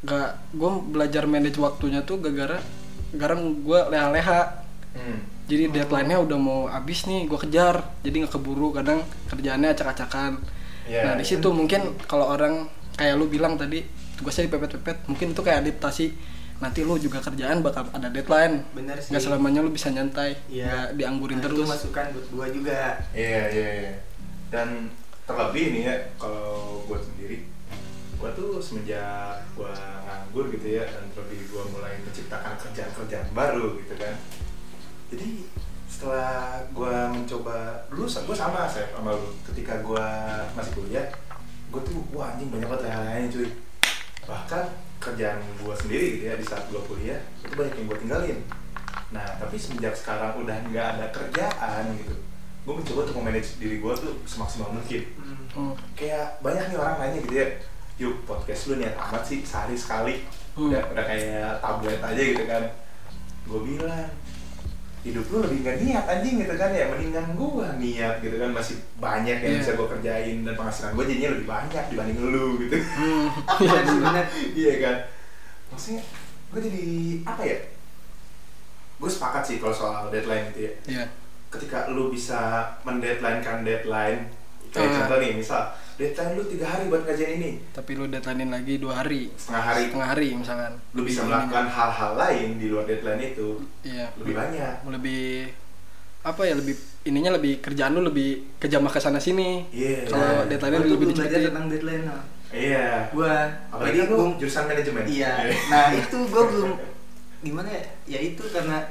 gak 0.03 0.39
gue 0.55 0.71
belajar 0.87 1.27
manage 1.27 1.59
waktunya 1.59 1.99
tuh 2.03 2.23
gara-gara 2.23 2.63
sekarang 3.11 3.67
gue 3.67 3.81
leha-leha. 3.91 4.63
Hmm. 4.95 5.19
Jadi 5.45 5.69
deadline-nya 5.69 6.19
udah 6.19 6.39
mau 6.39 6.61
habis 6.67 7.05
nih 7.05 7.27
gue 7.27 7.39
kejar 7.39 7.83
jadi 8.01 8.25
nggak 8.25 8.33
keburu 8.33 8.71
kadang 8.71 9.03
kerjaannya 9.29 9.71
acak-acakan 9.71 10.39
Iya. 10.83 11.03
nah 11.05 11.15
di 11.15 11.23
situ 11.23 11.47
mungkin 11.49 11.79
kalau 12.05 12.27
orang 12.27 12.67
kayak 12.93 13.15
lu 13.15 13.27
bilang 13.27 13.55
tadi 13.55 13.87
tugasnya 14.15 14.47
dipepet-pepet 14.47 15.07
mungkin 15.07 15.31
itu 15.31 15.41
kayak 15.41 15.63
adaptasi 15.63 16.11
nanti 16.59 16.83
lu 16.83 16.95
juga 16.95 17.19
kerjaan 17.19 17.59
bakal 17.59 17.87
ada 17.89 18.07
deadline 18.07 18.67
bener 18.73 18.99
sih 18.99 19.11
nggak 19.11 19.19
selamanya 19.21 19.63
lu 19.63 19.71
bisa 19.71 19.89
nyantai 19.89 20.35
Iya. 20.47 20.67
nggak 20.67 20.87
dianggurin 20.95 21.39
Nah, 21.39 21.43
itu 21.45 21.55
terus 21.55 21.71
masukan 21.71 22.07
buat 22.13 22.27
gua 22.29 22.47
juga 22.49 22.81
Iya, 23.11 23.43
iya, 23.49 23.69
iya. 23.81 23.95
Dan 24.47 24.91
terlebih 25.23 25.65
nih 25.71 25.83
ya, 25.83 25.95
kalau 26.19 26.83
buat 26.85 27.01
sendiri, 27.01 27.47
gua 28.17 28.31
tuh 28.33 28.59
semenjak 28.59 29.39
gua 29.55 29.71
nganggur 30.03 30.51
gitu 30.51 30.67
ya, 30.69 30.85
dan 30.85 31.09
terlebih 31.11 31.47
gua 31.49 31.63
mulai 31.69 31.95
menciptakan 31.99 32.59
kerjaan-kerjaan 32.59 33.31
baru 33.33 33.79
gitu 33.79 33.95
kan. 33.97 34.13
Jadi 35.13 35.45
setelah 35.85 36.65
gua 36.73 37.13
mencoba, 37.13 37.85
dulu 37.93 38.09
gua 38.09 38.37
sama 38.37 38.65
saya 38.65 38.89
sama 38.97 39.13
lu. 39.13 39.29
Ketika 39.53 39.85
gua 39.85 40.05
masih 40.57 40.73
kuliah, 40.73 41.05
gua 41.69 41.85
tuh 41.85 42.01
wah 42.17 42.33
anjing 42.33 42.49
banyak 42.49 42.65
banget 42.65 42.89
lain 42.89 43.29
cuy. 43.29 43.49
Bahkan 44.25 44.65
kerjaan 44.97 45.39
gua 45.61 45.77
sendiri 45.77 46.17
gitu 46.17 46.25
ya 46.33 46.35
di 46.41 46.47
saat 46.49 46.65
gua 46.73 46.81
kuliah, 46.89 47.21
itu 47.45 47.53
banyak 47.53 47.77
yang 47.77 47.87
gua 47.93 47.99
tinggalin. 48.01 48.39
Nah, 49.13 49.29
tapi 49.37 49.61
semenjak 49.61 49.93
sekarang 49.93 50.41
udah 50.41 50.57
nggak 50.73 50.87
ada 50.97 51.07
kerjaan 51.13 51.85
gitu, 52.01 52.17
gue 52.65 52.75
mencoba 52.81 53.05
untuk 53.05 53.17
memanage 53.21 53.61
diri 53.61 53.77
gue 53.77 53.93
tuh 53.93 54.17
semaksimal 54.25 54.73
mungkin. 54.73 55.05
Hmm. 55.21 55.37
Hmm. 55.53 55.75
Kayak 55.93 56.41
banyak 56.41 56.73
nih 56.73 56.79
orang 56.81 56.97
nanya 56.97 57.19
gitu 57.21 57.35
ya, 57.37 57.47
yuk 58.01 58.25
podcast 58.25 58.73
lu 58.73 58.81
niat 58.81 58.97
amat 58.97 59.21
sih 59.29 59.45
sehari 59.45 59.77
sekali, 59.77 60.25
Hmm. 60.57 60.73
udah 60.73 60.97
udah 60.97 61.05
kayak 61.05 61.61
tablet 61.61 62.01
aja 62.01 62.23
gitu 62.25 62.45
kan. 62.49 62.65
Gue 63.45 63.61
bilang, 63.69 64.09
hidup 65.03 65.27
lu 65.29 65.39
lebih 65.41 65.59
gak 65.61 65.77
niat 65.79 66.05
anjing 66.05 66.39
gitu 66.39 66.55
kan 66.55 66.71
ya, 66.71 66.87
mendingan 66.87 67.35
gue 67.35 67.67
niat 67.77 68.15
gitu 68.19 68.37
kan 68.37 68.51
masih 68.51 68.79
banyak 68.97 69.35
yang 69.37 69.53
Iya. 69.53 69.61
bisa 69.61 69.73
gue 69.75 69.89
kerjain 69.89 70.37
dan 70.41 70.55
penghasilan 70.55 70.91
gue 70.93 71.05
jadinya 71.05 71.31
lebih 71.33 71.47
banyak 71.49 71.85
dibanding 71.89 72.19
lu 72.25 72.47
gitu. 72.61 72.77
Bener 73.59 73.83
sih 73.83 73.99
bener 73.99 74.25
iya 74.53 74.73
kan 74.79 74.97
maksudnya 75.69 76.03
gue 76.49 76.61
jadi 76.61 76.85
apa 77.25 77.43
ya 77.43 77.59
gue 78.97 79.11
sepakat 79.11 79.43
sih 79.43 79.57
kalau 79.59 79.73
soal 79.73 80.07
deadline 80.09 80.47
gitu 80.51 80.61
ya 80.63 80.73
Iya. 80.87 81.05
ketika 81.51 81.91
lu 81.91 82.09
bisa 82.09 82.39
mendeadlinekan 82.83 83.63
deadline 83.63 84.31
kayak 84.73 84.89
Ah. 84.89 84.97
contoh 85.05 85.17
nih 85.21 85.33
misal 85.37 85.63
deadline 86.01 86.33
lu 86.35 86.43
tiga 86.49 86.67
hari 86.67 86.89
buat 86.89 87.03
ngajarin 87.05 87.37
ini. 87.39 87.53
Tapi 87.71 87.91
lu 87.95 88.05
deadline 88.09 88.49
lagi 88.49 88.75
dua 88.81 89.05
hari. 89.05 89.29
Setengah 89.37 89.63
hari. 89.63 89.83
Setengah 89.87 90.09
hari 90.09 90.29
misalkan. 90.35 90.73
Lu 90.97 91.01
bisa 91.05 91.21
melakukan 91.29 91.67
hal-hal 91.69 92.13
lain 92.17 92.49
di 92.57 92.67
luar 92.73 92.85
deadline 92.89 93.23
itu. 93.23 93.49
Iya. 93.85 94.07
Lebih 94.17 94.35
banyak. 94.35 94.75
Lebih 94.89 95.25
apa 96.23 96.43
ya 96.47 96.55
lebih 96.55 96.75
ininya 97.03 97.35
lebih 97.35 97.59
kerjaan 97.59 97.99
lu 97.99 98.07
lebih 98.07 98.57
kejamah 98.57 98.89
ke 98.89 98.99
sana 98.99 99.21
sini. 99.21 99.69
Iya. 99.71 100.09
Kalau 100.09 100.49
deadline-nya 100.49 100.81
gua 100.81 100.89
tuh 100.89 100.95
lebih 100.97 101.07
belajar 101.13 101.39
tentang 101.53 101.67
deadline 101.69 102.05
no. 102.09 102.19
iya. 102.51 102.89
Gua 103.13 103.33
apalagi 103.69 103.97
lu 104.03 104.07
gua 104.09 104.25
jurusan 104.41 104.65
manajemen. 104.65 105.05
Iya. 105.05 105.31
Nah 105.69 105.87
itu 105.93 106.17
gua 106.33 106.45
belum 106.49 106.71
gimana 107.43 107.69
ya 107.69 107.83
ya 108.07 108.19
itu 108.23 108.43
karena 108.49 108.87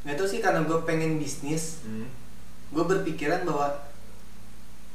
nggak 0.00 0.16
tahu 0.16 0.28
sih 0.30 0.40
karena 0.40 0.64
gue 0.64 0.78
pengen 0.88 1.20
bisnis. 1.20 1.84
Hmm. 1.84 2.08
gue 2.70 2.84
berpikiran 2.86 3.42
bahwa 3.42 3.66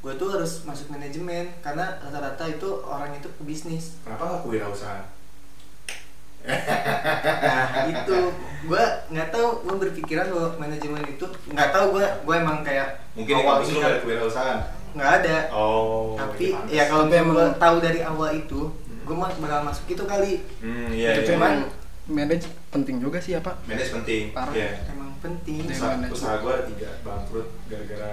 gue 0.06 0.14
tuh 0.14 0.28
harus 0.30 0.62
masuk 0.62 0.86
manajemen 0.86 1.50
karena 1.58 1.98
rata-rata 1.98 2.46
itu 2.46 2.68
orang 2.86 3.10
itu 3.10 3.26
pebisnis 3.42 3.98
kenapa 4.06 4.38
gak 4.38 4.40
kewirausahaan? 4.46 5.02
Nah 6.46 7.90
itu. 7.90 8.18
Gue 8.66 8.82
nggak 9.10 9.28
tahu 9.30 9.46
gue 9.62 9.76
berpikiran 9.82 10.30
bahwa 10.30 10.48
manajemen 10.62 11.02
itu 11.06 11.26
nggak 11.50 11.70
tahu 11.74 11.98
gue 11.98 12.06
gue 12.22 12.34
emang 12.38 12.62
kayak 12.62 13.02
mungkin 13.18 13.34
awal 13.42 13.58
kampus 13.58 13.66
lu 13.66 13.74
ini 13.74 13.82
gak 13.82 13.90
ada 13.90 14.00
kewirausahaan? 14.02 14.58
Nggak 14.94 15.10
ada. 15.22 15.36
Oh 15.50 16.14
tapi 16.14 16.46
ya 16.70 16.86
kalau 16.86 17.10
gue 17.10 17.18
emang- 17.18 17.58
tahu 17.58 17.76
dari 17.82 18.00
awal 18.02 18.30
itu 18.30 18.60
gue 18.78 19.16
bakal 19.18 19.60
masuk 19.66 19.86
itu 19.90 20.02
kali. 20.02 20.32
Hmm, 20.62 20.90
iya, 20.90 21.18
Tapi 21.18 21.30
iya. 21.30 21.38
emang 21.38 21.54
manage 22.06 22.46
penting 22.70 23.02
juga 23.02 23.18
sih 23.18 23.34
apa 23.34 23.58
manage 23.66 23.90
penting 23.90 24.30
Parah. 24.30 24.54
Iya. 24.54 24.70
emang 24.94 25.05
penting. 25.22 25.62
Usaha, 25.66 25.96
manage. 25.96 26.12
usaha 26.14 26.34
gue 26.42 26.52
ada 26.52 26.64
tiga 26.68 26.88
bangkrut 27.02 27.48
gara-gara 27.66 28.10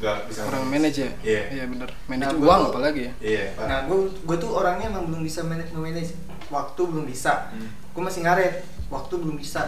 gak 0.00 0.16
bisa 0.28 0.40
orang 0.46 0.64
manage. 0.66 0.98
ya? 1.00 1.10
Iya. 1.22 1.42
iya 1.52 1.64
bener. 1.68 1.88
Manage 2.06 2.26
Nah, 2.26 2.40
uang 2.40 2.60
gua 2.62 2.70
apalagi 2.72 3.00
ya? 3.08 3.12
Iya 3.20 3.44
Pak. 3.54 3.66
nah 3.68 3.78
gue 3.86 3.98
gue 4.12 4.36
tuh 4.40 4.50
orangnya 4.52 4.86
emang 4.90 5.04
belum 5.10 5.22
bisa 5.22 5.40
manage 5.44 5.70
manage 5.72 6.12
waktu 6.48 6.80
belum 6.86 7.04
bisa. 7.06 7.50
Hmm. 7.52 7.70
gue 7.70 8.02
masih 8.02 8.20
ngaret. 8.24 8.54
Waktu 8.86 9.14
belum 9.18 9.36
bisa. 9.40 9.62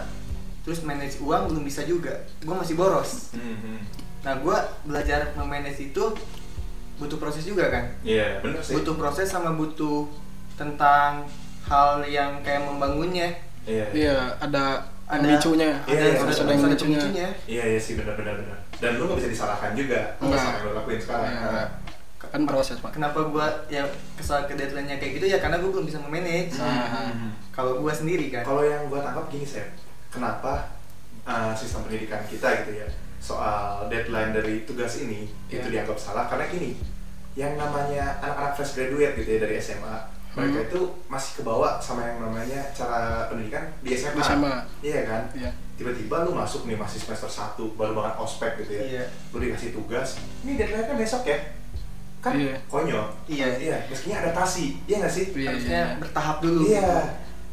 Terus 0.62 0.84
manage 0.84 1.16
uang 1.24 1.42
belum 1.50 1.64
bisa 1.64 1.82
juga. 1.84 2.14
Gue 2.44 2.54
masih 2.54 2.74
boros. 2.76 3.32
Hmm, 3.34 3.56
hmm. 3.58 3.80
nah 4.26 4.34
gue 4.38 4.56
belajar 4.84 5.32
memanage 5.38 5.80
itu 5.92 6.04
butuh 6.98 7.16
proses 7.16 7.46
juga 7.46 7.70
kan? 7.70 7.84
Iya 8.02 8.42
bener 8.42 8.60
sih. 8.60 8.74
Butuh 8.74 8.98
proses 8.98 9.30
sama 9.30 9.54
butuh 9.54 10.10
tentang 10.58 11.24
hal 11.68 12.02
yang 12.08 12.42
kayak 12.42 12.66
membangunnya. 12.66 13.30
Iya. 13.68 13.86
iya 13.92 14.16
ada 14.40 14.88
Ada- 15.08 15.24
pemicunya 15.24 15.70
Iya, 15.82 15.96
ada 15.96 16.04
iya, 16.04 16.04
harus 16.14 16.36
ada- 16.36 16.44
ada 16.44 16.52
yang 16.52 16.62
ada 16.62 16.76
pemicunya. 16.76 17.28
Iya 17.46 17.64
iya 17.66 17.80
sih 17.80 17.94
benar 17.94 18.14
benar 18.14 18.34
benar. 18.36 18.58
Dan 18.76 18.90
lu 18.94 19.02
nggak 19.04 19.18
bisa 19.18 19.30
disalahkan 19.30 19.72
juga 19.72 20.00
atas 20.14 20.28
apa 20.38 20.52
yang 20.52 20.62
lu 20.62 20.70
lakuin 20.74 21.00
sekarang. 21.00 21.26
Iya. 21.26 21.48
Nah, 21.48 21.68
kan 22.20 22.42
proses 22.44 22.76
pak 22.76 22.92
kenapa 22.92 23.24
gua 23.24 23.46
ya 23.66 23.88
kesal 24.12 24.44
ke 24.44 24.52
deadline-nya 24.52 24.96
kayak 24.96 25.16
gitu 25.16 25.26
ya 25.26 25.38
karena 25.38 25.56
gua 25.56 25.70
belum 25.72 25.86
bisa 25.86 25.96
memanage 25.98 26.60
Ah. 26.60 27.08
Hmm. 27.08 27.32
kalau 27.48 27.78
gua 27.78 27.88
sendiri 27.90 28.28
kan 28.28 28.44
Kalau 28.44 28.60
yang 28.60 28.84
gua 28.84 29.00
tangkap 29.00 29.24
gini 29.28 29.42
Sep, 29.42 29.64
kenapa 30.08 30.68
uh, 31.22 31.54
sistem 31.54 31.82
pendidikan 31.82 32.20
kita 32.22 32.44
gitu 32.60 32.76
ya 32.76 32.88
soal 33.18 33.88
deadline 33.88 34.30
dari 34.30 34.62
tugas 34.62 34.98
ini 34.98 35.24
Iya. 35.48 35.58
itu 35.58 35.68
dianggap 35.70 35.96
salah 35.96 36.28
karena 36.28 36.46
gini, 36.46 36.76
yang 37.32 37.54
namanya 37.54 38.20
anak-anak 38.20 38.52
fresh 38.54 38.76
graduate 38.76 39.14
gitu 39.16 39.30
ya 39.30 39.40
dari 39.40 39.56
SMA, 39.56 39.96
mereka 40.38 40.58
Hmm. 40.62 40.68
itu 40.70 40.80
masih 41.10 41.30
kebawa 41.42 41.82
sama 41.82 42.06
yang 42.06 42.22
namanya 42.22 42.62
cara 42.70 43.26
pendidikan 43.26 43.66
di 43.82 43.90
SMA. 43.98 44.14
Di 44.14 44.22
SMA. 44.22 44.54
Iya 44.78 45.00
kan? 45.02 45.22
iya 45.34 45.50
Tiba-tiba 45.74 46.26
lu 46.26 46.34
masuk 46.34 46.66
nih 46.66 46.74
masih 46.74 46.98
semester 46.98 47.26
1, 47.26 47.74
baru 47.74 47.94
banget 47.94 48.14
ospek 48.18 48.62
gitu 48.62 48.72
ya. 48.74 48.82
Iya. 48.82 49.04
Lu 49.34 49.38
dikasih 49.38 49.70
tugas, 49.70 50.18
ini 50.42 50.54
deadline 50.54 50.86
kan 50.86 50.96
besok 50.98 51.22
ya. 51.26 51.38
Kan 52.18 52.34
Iya. 52.34 52.54
konyol. 52.66 53.06
Iya. 53.26 53.46
Iya, 53.58 53.76
meskinya 53.86 54.16
adaptasi. 54.22 54.78
Iya 54.86 54.96
nggak 55.02 55.12
sih? 55.12 55.24
Iya, 55.34 55.48
harusnya 55.50 55.82
iya. 55.86 55.98
bertahap 55.98 56.36
dulu 56.38 56.60
Iya. 56.66 56.90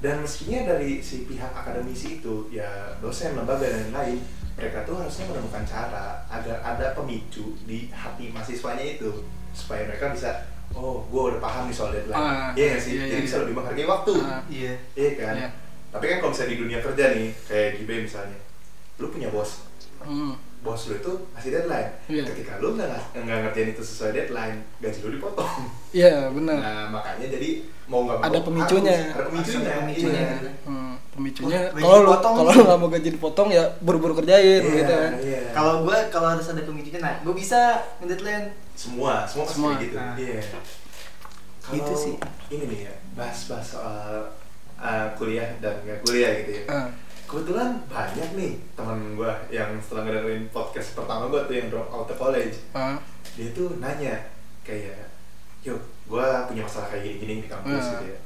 Dan 0.02 0.22
meskinya 0.22 0.60
dari 0.70 1.02
si 1.02 1.26
pihak 1.26 1.50
akademisi 1.50 2.22
itu, 2.22 2.50
ya 2.50 2.66
dosen, 2.98 3.34
lembaga 3.34 3.66
dan 3.66 3.90
lain-lain, 3.90 4.18
mereka 4.54 4.82
tuh 4.86 4.98
harusnya 4.98 5.26
menemukan 5.30 5.66
cara 5.66 6.22
agar 6.26 6.58
ada 6.62 6.94
pemicu 6.94 7.54
di 7.66 7.90
hati 7.90 8.30
mahasiswanya 8.30 8.98
itu 8.98 9.10
supaya 9.54 9.86
mereka 9.86 10.10
bisa, 10.12 10.34
oh, 10.72 11.04
gue 11.04 11.22
udah 11.28 11.40
paham 11.40 11.64
nih 11.66 11.76
soal 11.76 11.92
deadline. 11.92 12.18
Ah, 12.18 12.50
iya 12.54 12.76
sih? 12.76 12.96
iya, 12.96 13.06
Jadi 13.06 13.14
iya, 13.14 13.22
bisa 13.22 13.36
iya. 13.36 13.42
lebih 13.44 13.56
menghargai 13.56 13.86
waktu. 13.86 14.12
Ah. 14.20 14.42
iya 14.48 14.74
Iya 14.94 15.12
kan? 15.16 15.34
Iya. 15.36 15.50
Tapi 15.90 16.06
kan 16.06 16.18
kalau 16.18 16.32
misalnya 16.32 16.52
di 16.52 16.60
dunia 16.60 16.80
kerja 16.80 17.06
nih, 17.10 17.28
kayak 17.46 17.70
Gibe 17.76 17.94
misalnya, 18.02 18.40
lu 18.96 19.08
punya 19.08 19.30
bos, 19.30 19.64
Hmm. 19.98 20.36
bos 20.60 20.82
lu 20.86 20.96
itu 20.96 21.12
kasih 21.32 21.52
deadline. 21.52 21.90
Iya. 22.06 22.24
Ketika 22.26 22.58
lu 22.58 22.74
nggak 22.74 23.16
nggak 23.16 23.38
ngerjain 23.44 23.70
itu 23.70 23.82
sesuai 23.82 24.12
deadline, 24.12 24.60
gaji 24.78 25.00
lu 25.00 25.10
dipotong. 25.14 25.54
iya 25.94 26.28
benar 26.28 26.58
Nah 26.58 26.84
makanya 26.92 27.28
jadi 27.30 27.50
mau 27.86 28.04
nggak 28.04 28.18
mau 28.18 28.26
Ada 28.26 28.40
pemicunya. 28.42 28.92
harus- 28.92 29.16
ada 29.16 29.24
pemicunya. 29.26 29.64
Ada 29.64 29.80
pemicunya, 29.80 30.20
iya. 30.20 30.34
gitu. 30.36 30.50
Hmm, 30.66 30.94
pemicunya 31.10 31.60
Oh, 31.72 31.80
kalau 31.80 31.98
lu 32.02 32.12
kalau 32.18 32.52
lu 32.52 32.62
nggak 32.62 32.80
mau 32.82 32.90
gaji 32.90 33.10
dipotong 33.10 33.50
ya 33.50 33.64
buru-buru 33.80 34.14
kerjain 34.14 34.60
Iya, 34.60 34.76
gitu 34.76 34.94
kan 34.94 35.12
iya. 35.18 35.42
kalau 35.54 35.74
gua 35.82 35.96
kalau 36.10 36.28
harus 36.36 36.46
ada 36.46 36.62
pemicunya 36.62 37.00
nah 37.00 37.16
gua 37.22 37.32
bisa 37.34 37.60
nge-deadline 37.98 38.52
semua 38.76 39.24
semua 39.24 39.44
pasti 39.44 39.56
Semua. 39.58 39.72
gitu. 39.80 39.96
Nah. 39.96 40.16
Iya. 40.16 40.42
Kalau 41.60 41.74
Gitu 41.74 41.94
sih. 41.96 42.14
Ini 42.48 42.64
nih 42.68 42.80
ya 42.86 42.94
bahas-bahas 43.16 43.66
soal 43.66 44.30
uh, 44.76 45.08
kuliah 45.16 45.50
dan 45.58 45.82
nggak 45.82 46.04
kuliah 46.04 46.32
gitu 46.44 46.62
ya. 46.62 46.64
Ah, 46.70 46.88
Kebetulan 47.26 47.82
banyak 47.90 48.30
nih 48.38 48.54
teman 48.78 49.18
gua 49.18 49.34
yang 49.50 49.74
setelah 49.82 50.06
ngedengerin 50.06 50.46
podcast 50.52 50.94
pertama 50.94 51.26
gua 51.26 51.42
tuh 51.44 51.58
yang 51.58 51.68
drop 51.68 51.90
out 51.90 52.06
of 52.06 52.16
college, 52.16 52.54
ah, 52.72 53.02
dia 53.34 53.50
tuh 53.50 53.82
nanya 53.82 54.14
kayak, 54.62 55.10
yuk, 55.62 55.82
gua 56.06 56.46
punya 56.46 56.62
masalah 56.62 56.94
kayak 56.94 57.02
gini-gini 57.18 57.42
di 57.42 57.50
kampus 57.50 57.82
Ah. 57.82 57.92
gitu 57.98 58.06
ya. 58.14 58.20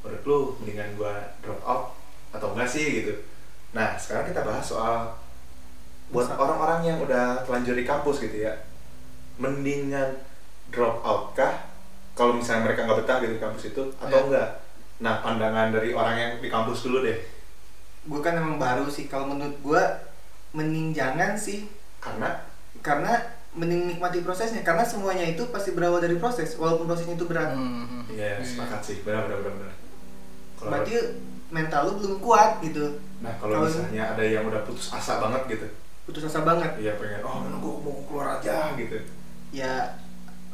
Menurut 0.00 0.22
lu 0.24 0.38
mendingan 0.58 0.90
gua 0.96 1.12
drop 1.44 1.60
out 1.60 1.84
atau 2.32 2.56
enggak 2.56 2.66
sih 2.66 3.04
gitu? 3.04 3.12
Nah 3.76 4.00
sekarang 4.00 4.32
kita 4.32 4.40
bahas 4.42 4.64
soal 4.64 5.12
buat 6.08 6.24
orang-orang 6.32 6.80
yang 6.82 6.98
udah 7.04 7.44
telanjur 7.44 7.76
di 7.76 7.84
kampus 7.84 8.16
gitu 8.18 8.48
ya, 8.48 8.52
mendingan 9.42 10.22
drop 10.70 11.02
out 11.02 11.34
kah? 11.34 11.66
Kalau 12.14 12.38
misalnya 12.38 12.70
mereka 12.70 12.86
nggak 12.86 12.98
betah 13.02 13.16
gitu 13.18 13.32
di 13.34 13.42
kampus 13.42 13.64
itu 13.74 13.82
atau 13.98 14.06
Iya. 14.08 14.26
enggak? 14.30 14.48
Nah 15.02 15.14
pandangan 15.18 15.74
dari 15.74 15.90
orang 15.90 16.14
yang 16.14 16.32
di 16.38 16.46
kampus 16.46 16.86
dulu 16.86 17.02
deh, 17.02 17.18
gua 18.06 18.20
kan 18.22 18.38
emang 18.38 18.56
baru 18.56 18.86
sih 18.86 19.10
kalau 19.10 19.34
menurut 19.34 19.58
gua 19.60 19.82
mending 20.52 20.92
jangan 20.92 21.34
sih 21.34 21.66
karena 21.98 22.44
karena 22.84 23.18
mending 23.52 23.88
nikmati 23.88 24.20
prosesnya 24.20 24.60
karena 24.60 24.84
semuanya 24.84 25.24
itu 25.24 25.44
pasti 25.48 25.72
berawal 25.72 26.00
dari 26.00 26.16
proses 26.16 26.56
walaupun 26.56 26.88
prosesnya 26.88 27.16
itu 27.16 27.24
berat 27.24 27.52
hmm, 27.52 27.84
hmm. 27.84 28.02
Iya, 28.12 28.40
sepakat 28.40 28.80
sih, 28.80 28.96
benar 29.04 29.28
benar 29.28 29.38
benar 29.44 29.54
benar. 29.60 29.74
Kalau 30.56 30.70
berarti 30.72 30.94
mental 31.52 31.80
lu 31.84 31.92
belum 32.00 32.14
kuat 32.20 32.50
gitu 32.64 32.86
nah 33.20 33.32
kalau 33.38 33.64
misalnya 33.64 34.16
ada 34.16 34.24
yang 34.24 34.44
udah 34.48 34.66
putus 34.66 34.88
asa 34.90 35.20
banget 35.22 35.42
gitu, 35.56 35.66
putus 36.04 36.24
asa 36.26 36.42
banget 36.42 36.74
iya 36.80 36.96
pengen, 36.98 37.22
oh 37.22 37.38
mana 37.40 37.56
gua 37.60 37.74
mau 37.80 38.02
keluar 38.08 38.26
aja 38.40 38.72
gitu. 38.74 38.98
Ya 39.52 39.94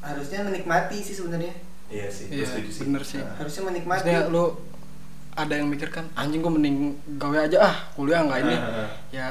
harusnya 0.03 0.43
menikmati 0.43 0.99
sih 1.01 1.15
sebenarnya. 1.15 1.55
Iya 1.89 2.07
sih, 2.13 2.29
Iya, 2.29 2.45
setuju 2.45 2.69
sih. 2.69 2.83
bener 2.85 3.03
sih. 3.03 3.19
Nah, 3.23 3.33
harusnya 3.41 3.63
menikmati. 3.65 4.05
Maksudnya 4.05 4.29
lu 4.29 4.45
ada 5.33 5.55
yang 5.55 5.71
mikir 5.71 5.89
kan 5.89 6.05
anjing 6.13 6.43
gua 6.43 6.53
mending 6.53 6.99
gawe 7.17 7.47
aja 7.49 7.59
ah 7.65 7.77
kuliah 7.95 8.27
nggak 8.27 8.41
ini. 8.45 8.57
Ah, 8.59 8.67
ah. 8.85 8.89
ya 9.09 9.27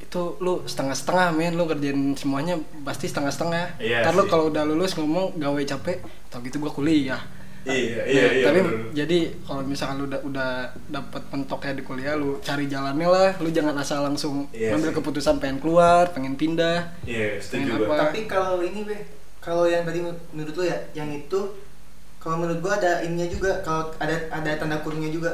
itu 0.00 0.22
lu 0.40 0.64
setengah-setengah 0.64 1.34
men. 1.36 1.52
Lu 1.58 1.68
kerjain 1.68 2.16
semuanya 2.16 2.56
pasti 2.86 3.10
setengah-setengah. 3.10 3.76
Iya 3.76 4.06
ntar 4.06 4.14
lu 4.16 4.24
kalau 4.30 4.48
udah 4.48 4.64
lulus 4.64 4.96
ngomong 4.96 5.36
gawe 5.36 5.60
capek 5.66 6.00
tau 6.32 6.40
gitu 6.40 6.56
gua 6.56 6.72
kuliah 6.72 7.20
Iya, 7.64 7.70
Nah, 7.96 8.04
iya, 8.04 8.24
iya. 8.32 8.44
tapi 8.44 8.58
bener. 8.60 8.90
jadi 8.92 9.18
kalau 9.40 9.62
misalkan 9.62 9.96
lu 9.96 10.06
udah 10.06 10.20
udah 10.22 10.50
dapat 10.88 11.22
mentoknya 11.28 11.72
di 11.72 11.82
kuliah 11.82 12.14
lu 12.14 12.36
cari 12.38 12.66
jalannya 12.66 13.06
lah 13.06 13.30
lu 13.36 13.48
jangan 13.48 13.74
asal 13.76 14.02
langsung 14.02 14.50
Iya 14.50 14.70
ngambil 14.70 14.90
sih. 14.90 14.96
keputusan 14.98 15.34
pengen 15.38 15.58
keluar 15.58 16.10
pengen 16.10 16.34
pindah 16.34 16.90
Iya, 17.02 17.38
setuju 17.38 17.78
Pengen 17.78 17.86
apa? 17.86 17.94
tapi 18.02 18.18
kalau 18.26 18.58
ini 18.60 18.82
be 18.82 18.96
kalau 19.38 19.64
yang 19.64 19.82
tadi 19.82 20.02
menurut 20.28 20.52
lu 20.52 20.64
ya 20.64 20.78
yang 20.92 21.08
itu 21.08 21.40
kalau 22.16 22.36
menurut 22.36 22.58
gua 22.60 22.74
ada 22.76 22.98
ininya 23.00 23.26
juga 23.26 23.50
kalau 23.60 23.94
ada 23.96 24.14
ada 24.28 24.50
tanda 24.54 24.78
kurungnya 24.78 25.08
juga 25.08 25.30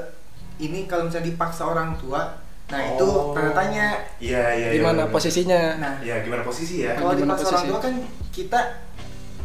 ini 0.58 0.84
kalau 0.84 1.04
misalnya 1.04 1.28
dipaksa 1.28 1.64
orang 1.64 1.96
tua 1.96 2.36
nah 2.66 2.80
itu 2.86 3.00
Oh. 3.00 3.32
tanda 3.32 3.52
tanya 3.54 3.96
Iya, 4.18 4.44
iya, 4.50 4.66
iya. 4.66 4.68
di 4.70 4.80
mana 4.82 5.02
bener. 5.02 5.12
posisinya 5.14 5.60
nah 5.76 5.94
Iya, 5.98 6.20
gimana 6.20 6.42
posisi 6.42 6.84
ya? 6.84 6.92
kalau 6.92 7.12
Gimana 7.12 7.32
dipaksa 7.32 7.48
orang 7.50 7.64
tua 7.66 7.80
kan 7.80 7.94
kita 8.30 8.60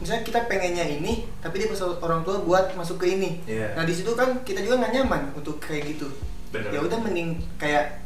misalnya 0.04 0.22
kita 0.22 0.40
pengennya 0.44 0.84
ini 0.84 1.24
tapi 1.40 1.58
dia 1.58 1.66
paksa 1.66 1.88
orang 1.98 2.22
tua 2.22 2.38
buat 2.40 2.76
masuk 2.76 3.00
ke 3.00 3.08
ini. 3.10 3.40
Iya. 3.46 3.72
nah 3.74 3.84
di 3.84 3.92
situ 3.92 4.12
kan 4.12 4.44
kita 4.44 4.60
juga 4.60 4.78
nggak 4.78 4.94
nyaman 4.94 5.32
untuk 5.34 5.58
kayak 5.58 5.96
gitu. 5.96 6.12
Ya 6.52 6.78
udah 6.78 7.00
mending 7.00 7.40
kayak 7.56 8.04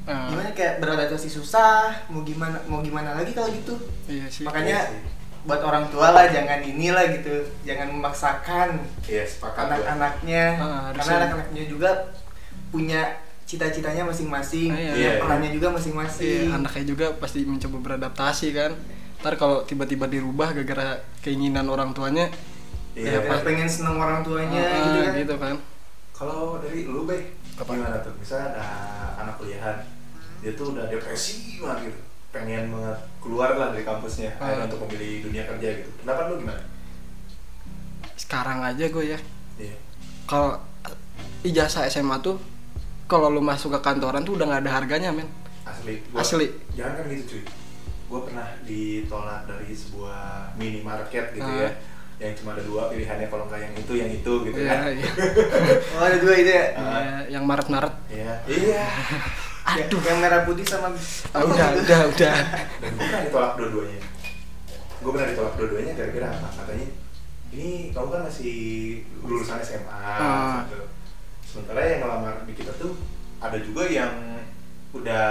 Nah, 0.00 0.32
gimana 0.32 0.48
kayak 0.50 0.80
beradaptasi 0.80 1.28
susah 1.28 1.92
mau 2.08 2.20
gimana 2.20 2.56
mau 2.64 2.80
gimana 2.80 3.12
lagi 3.14 3.32
kalau 3.32 3.48
gitu. 3.48 3.76
Iya 4.06 4.24
sih. 4.26 4.42
Makanya 4.42 4.80
Iya 4.80 4.96
sih. 4.96 5.44
buat 5.44 5.60
orang 5.60 5.88
tua 5.88 6.08
lah 6.10 6.24
jangan 6.26 6.60
inilah 6.60 7.04
gitu. 7.12 7.36
Jangan 7.62 7.88
memaksakan 7.90 8.80
Iya, 9.04 9.28
sepakat 9.28 9.60
gua. 9.60 9.76
anak-anaknya. 9.76 10.44
Ah, 10.56 10.88
karena 10.94 11.12
anak-anaknya 11.20 11.64
juga 11.68 11.90
punya 12.68 13.12
cita-citanya 13.44 14.06
masing-masing 14.06 14.70
Ah, 14.70 14.78
iya. 14.78 14.90
punya 14.90 15.10
Iya. 15.10 15.20
perannya 15.20 15.50
juga 15.50 15.66
Iya, 15.68 15.74
masing-masing 15.76 16.46
anaknya 16.48 16.84
juga 16.86 17.06
pasti 17.18 17.38
mencoba 17.42 17.76
beradaptasi 17.82 18.48
kan 18.54 18.72
ntar 19.20 19.36
kalau 19.36 19.62
tiba-tiba 19.62 20.06
dirubah 20.06 20.52
gara-gara 20.52 20.86
keinginan 21.20 21.66
orang 21.66 21.92
tuanya 21.92 22.28
Iya, 22.90 23.16
Ya, 23.16 23.20
pas- 23.22 23.46
pengen 23.46 23.70
seneng 23.70 23.96
orang 23.96 24.20
tuanya 24.20 24.58
ah, 24.58 24.74
gitu 24.82 24.98
kan 25.00 25.12
gitu 25.14 25.34
kan 25.36 25.56
Kalau 26.10 26.58
dari 26.58 26.84
lu, 26.84 27.06
Bay, 27.06 27.32
Apa? 27.54 27.70
gimana 27.72 27.96
tuh? 28.00 28.12
Misalnya 28.14 28.52
ada 28.52 28.66
anak 29.16 29.34
kuliahan, 29.36 29.72
dia 30.38 30.52
tuh 30.52 30.76
udah 30.76 30.84
depresi 30.84 31.56
banget 31.56 31.88
gitu. 31.88 32.00
Pengen 32.28 32.68
banget 32.68 32.98
keluar 33.18 33.54
lah 33.54 33.72
dari 33.72 33.82
kampusnya, 33.82 34.36
Ah. 34.36 34.52
akhirnya 34.52 34.68
untuk 34.68 34.84
memilih 34.84 35.24
dunia 35.24 35.44
kerja 35.46 35.68
gitu. 35.78 35.90
Pendapat 35.98 36.24
lu 36.26 36.34
gimana? 36.40 36.62
sekarang 38.12 38.60
aja 38.60 38.84
gue 38.84 39.04
ya 39.06 39.18
Iya. 39.56 39.74
kalau 40.24 40.60
ijazah 41.42 41.88
SMA 41.88 42.20
tuh 42.20 42.36
kalau 43.06 43.26
lu 43.26 43.40
masuk 43.40 43.72
ke 43.72 43.80
kantoran 43.80 44.22
tuh 44.22 44.36
udah 44.36 44.46
nggak 44.46 44.62
ada 44.62 44.72
harganya 44.72 45.10
men 45.10 45.26
Asli. 45.62 45.98
Asli. 46.12 46.46
Jangan 46.74 46.94
kan 46.96 47.04
gitu 47.08 47.24
cuy. 47.30 47.42
Gue 48.10 48.20
pernah 48.20 48.48
ditolak 48.60 49.46
dari 49.46 49.70
sebuah 49.70 50.20
minimarket 50.54 51.30
gitu 51.30 51.46
Ah. 51.46 51.62
ya. 51.62 51.70
Yang 52.20 52.32
cuma 52.36 52.52
ada 52.52 52.62
dua 52.62 52.82
pilihannya 52.90 53.26
kalau 53.26 53.46
nggak 53.46 53.60
yang 53.62 53.74
itu 53.74 53.92
yang 53.94 54.10
itu 54.10 54.32
gitu 54.44 54.58
Iya, 54.58 54.68
kan. 54.68 54.80
iya. 54.92 55.10
oh 55.94 56.02
ada 56.02 56.18
dua 56.18 56.34
itu 56.34 56.50
ya 56.50 56.66
Iya, 56.74 57.16
yang 57.30 57.44
maret-maret 57.46 57.94
Iya. 58.10 58.32
Iya. 58.44 58.84
aduh 59.70 60.02
yang 60.02 60.18
merah 60.18 60.42
putih 60.42 60.66
sama 60.66 60.90
Ah, 61.30 61.40
udah 61.40 61.68
udah 61.78 62.00
udah 62.10 62.36
Dan 62.76 62.90
gue 62.90 63.06
pernah 63.06 63.22
ditolak 63.22 63.52
dua-duanya. 63.54 64.00
Gue 65.00 65.10
pernah 65.10 65.28
ditolak 65.28 65.54
dua-duanya 65.54 65.92
gara-gara 65.94 66.28
apa? 66.28 66.48
Katanya, 66.58 66.86
ini 67.50 67.68
kamu 67.88 68.08
kan 68.10 68.20
masih 68.26 68.56
lulusan 69.22 69.58
SMA. 69.62 69.88
Ah. 69.88 70.66
gitu. 70.66 70.82
Sementara 71.40 71.80
yang 71.84 72.00
ngelamar 72.00 72.34
di 72.44 72.52
kita 72.52 72.72
tuh 72.74 72.98
ada 73.38 73.56
juga 73.56 73.86
yang 73.86 74.12
udah 74.92 75.26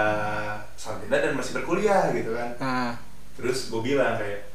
sarjana 0.73 1.17
dan 1.19 1.33
masih 1.33 1.53
berkuliah 1.53 2.11
gitu 2.11 2.31
kan. 2.31 2.49
nah 2.57 2.91
Terus 3.35 3.67
gue 3.67 3.81
bilang 3.81 4.15
kayak, 4.15 4.51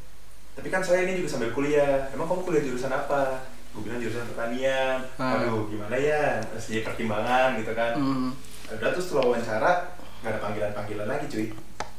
tapi 0.52 0.68
kan 0.68 0.80
saya 0.80 1.04
ini 1.04 1.16
juga 1.16 1.28
sambil 1.30 1.50
kuliah. 1.50 2.08
Emang 2.11 2.25
kamu 2.25 2.40
kuliah 2.42 2.62
jurusan 2.62 2.88
apa? 2.88 3.40
Gue 3.70 3.82
bilang 3.82 3.96
jurusan 3.99 4.28
pertanian. 4.28 5.00
Ah. 5.16 5.40
Aduh, 5.40 5.66
gimana 5.66 5.94
ya? 5.94 6.40
Terus 6.46 6.64
jadi 6.68 6.80
pertimbangan 6.82 7.56
gitu 7.56 7.73
kan. 7.73 7.92
hmm, 7.94 8.30
Udah 8.70 8.90
tuh 8.90 9.00
setelah 9.00 9.25
wawancara, 9.26 9.73
nggak 10.20 10.30
ada 10.30 10.40
panggilan-panggilan 10.40 11.04
lagi 11.06 11.26
cuy 11.28 11.46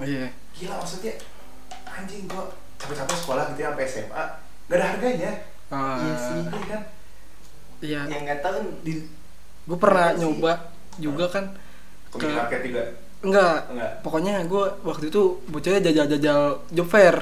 iya 0.01 0.25
gila 0.51 0.75
maksudnya 0.75 1.13
anjing 1.85 2.25
gua 2.25 2.50
capek-capek 2.75 3.15
sekolah 3.15 3.43
gitu 3.53 3.59
ya 3.62 3.69
sampai 3.69 3.85
SMA 3.85 4.24
gak 4.65 4.75
ada 4.75 4.85
harganya 4.91 5.31
Ah, 5.69 5.95
Iya 5.95 6.13
sih. 6.17 6.41
iya 6.41 6.65
kan 6.65 6.81
iya 7.79 8.01
yang 8.07 8.21
nggak 8.25 8.41
tahu 8.41 8.81
di 8.81 9.05
gue 9.63 9.77
pernah 9.77 10.09
Iya 10.09 10.19
nyoba 10.19 10.53
juga 10.97 11.25
kan 11.29 11.45
ke 12.15 12.25
ke- 12.25 12.36
market 12.36 12.62
juga? 12.63 12.84
Enggak. 13.25 13.57
Enggak. 13.72 13.91
Pokoknya 14.01 14.34
gue 14.45 14.63
waktu 14.84 15.10
itu 15.10 15.22
bocahnya 15.50 15.81
jajal-jajal 15.89 16.39
job 16.69 16.88
fair. 16.88 17.15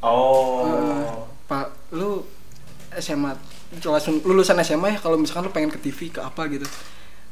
Oh. 0.00 0.62
Eh, 0.64 1.06
pak 1.44 1.66
lu 1.92 2.22
SMA 2.94 3.34
langsung 3.84 4.22
lulusan 4.24 4.56
SMA 4.62 4.96
ya 4.96 4.98
kalau 4.98 5.18
misalkan 5.18 5.48
lu 5.48 5.52
pengen 5.52 5.70
ke 5.70 5.80
TV 5.80 6.08
ke 6.08 6.20
apa 6.22 6.46
gitu. 6.48 6.64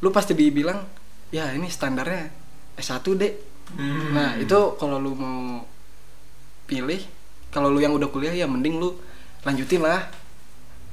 Lu 0.02 0.10
pasti 0.10 0.34
dibilang 0.34 0.82
ya 1.30 1.50
ini 1.52 1.66
standarnya 1.66 2.28
S1 2.76 3.02
dek. 3.16 3.34
Hmm. 3.66 4.14
nah 4.14 4.38
itu 4.38 4.78
kalau 4.78 4.94
lu 4.94 5.18
mau 5.18 5.58
pilih 6.70 7.02
kalau 7.50 7.66
lu 7.66 7.82
yang 7.82 7.90
udah 7.90 8.06
kuliah 8.06 8.30
ya 8.30 8.46
mending 8.46 8.78
lu 8.78 8.94
lanjutin 9.42 9.82
lah. 9.82 10.06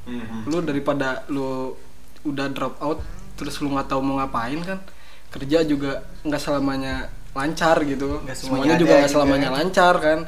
Mhm. 0.04 0.52
lu 0.52 0.60
daripada 0.60 1.24
lu 1.32 1.72
udah 2.28 2.52
drop 2.52 2.76
out 2.84 3.00
terus 3.40 3.64
lu 3.64 3.72
nggak 3.72 3.88
tahu 3.88 4.04
mau 4.04 4.20
ngapain 4.20 4.60
kan 4.60 4.80
kerja 5.34 5.66
juga 5.66 6.06
nggak 6.22 6.42
selamanya 6.42 7.10
lancar 7.34 7.82
gitu. 7.84 8.22
Nggak 8.22 8.38
semuanya 8.38 8.54
semuanya 8.70 8.76
juga 8.78 8.94
nggak 8.94 9.10
gitu 9.10 9.16
selamanya 9.18 9.50
ya. 9.50 9.56
lancar 9.58 9.94
kan. 9.98 10.20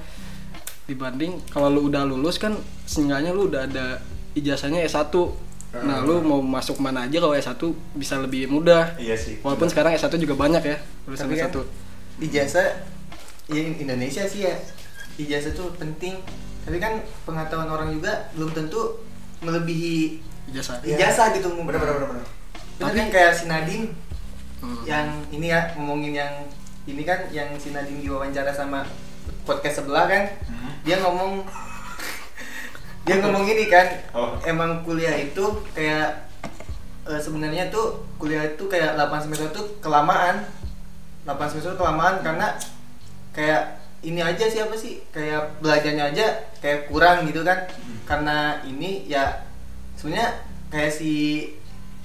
Dibanding 0.86 1.34
kalau 1.50 1.70
lu 1.70 1.90
udah 1.90 2.04
lulus 2.06 2.42
kan 2.42 2.58
seenggaknya 2.90 3.32
lu 3.34 3.50
udah 3.50 3.70
ada 3.70 4.02
ijazahnya 4.34 4.84
S1 4.86 5.14
nah 5.76 6.00
lu 6.00 6.24
mau 6.24 6.40
masuk 6.40 6.80
mana 6.80 7.04
aja 7.04 7.20
kalau 7.20 7.36
S1 7.36 7.60
bisa 8.00 8.16
lebih 8.18 8.48
mudah. 8.48 8.96
Iya 8.96 9.20
sih 9.20 9.44
walaupun 9.44 9.68
sekarang 9.68 9.92
S1 9.98 10.16
juga 10.18 10.36
banyak 10.40 10.64
ya 10.64 10.78
lulusan 11.04 11.28
Tapi 11.28 11.36
kan 11.36 11.52
S1 11.52 11.58
ijazah 12.24 12.68
ya 13.52 13.62
Indonesia 13.62 14.24
sih 14.24 14.48
ya 14.48 14.56
ijazah 15.20 15.52
tuh 15.52 15.76
penting. 15.76 16.16
Tapi 16.64 16.78
kan 16.80 17.04
pengetahuan 17.28 17.70
orang 17.70 17.92
juga 17.92 18.32
belum 18.34 18.56
tentu 18.56 19.04
melebihi 19.44 20.22
ijazah. 20.54 20.80
ijazah 20.86 21.36
gitu 21.36 21.52
bener 21.54 21.80
bener 21.82 21.96
bener, 22.00 22.10
bener. 22.14 22.26
tapi 22.76 22.96
kan 22.96 23.08
kayak 23.12 23.32
si 23.34 23.44
Nadine 23.50 23.92
Hmm. 24.66 24.82
yang 24.84 25.06
ini 25.30 25.48
ya 25.48 25.70
ngomongin 25.74 26.14
yang 26.16 26.34
ini 26.84 27.02
kan 27.02 27.30
yang 27.30 27.54
si 27.56 27.70
Nadine 27.70 28.02
diwawancara 28.02 28.50
sama 28.50 28.82
podcast 29.44 29.80
sebelah 29.80 30.06
kan 30.06 30.24
Hmm. 30.44 30.74
dia 30.82 30.98
ngomong 31.00 31.46
dia 33.04 33.22
ngomong 33.22 33.46
gini 33.46 33.66
kan 33.68 33.86
Oh. 34.12 34.34
emang 34.44 34.82
kuliah 34.82 35.14
itu 35.14 35.46
kayak 35.72 36.26
eh, 37.06 37.20
sebenarnya 37.20 37.70
tuh 37.70 38.02
kuliah 38.18 38.42
itu 38.48 38.66
kayak 38.66 38.98
8 38.98 39.22
semester 39.22 39.46
tuh 39.52 39.78
kelamaan 39.78 40.42
8 41.24 41.38
semester 41.48 41.74
tuh 41.74 41.80
kelamaan 41.80 42.18
karena 42.20 42.58
kayak 43.32 43.78
ini 44.02 44.18
aja 44.20 44.42
sih 44.44 44.58
apa 44.60 44.74
sih 44.74 45.06
kayak 45.10 45.58
belajarnya 45.60 46.10
aja 46.10 46.26
kayak 46.58 46.90
kurang 46.90 47.26
gitu 47.26 47.42
kan 47.42 47.70
karena 48.04 48.38
ini 48.64 49.06
ya 49.06 49.46
sebenarnya 49.94 50.42
kayak 50.68 50.90
si 50.90 51.14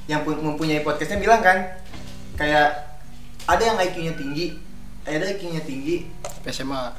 yang 0.05 0.21
pu- 0.21 0.37
mempunyai 0.37 0.81
podcastnya 0.81 1.17
bilang 1.17 1.41
kan 1.41 1.80
kayak 2.41 2.69
ada 3.45 3.63
yang 3.63 3.77
IQ-nya 3.79 4.15
tinggi 4.17 4.57
ada 5.03 5.27
IQ-nya 5.29 5.61
tinggi 5.61 6.09
SMA 6.47 6.97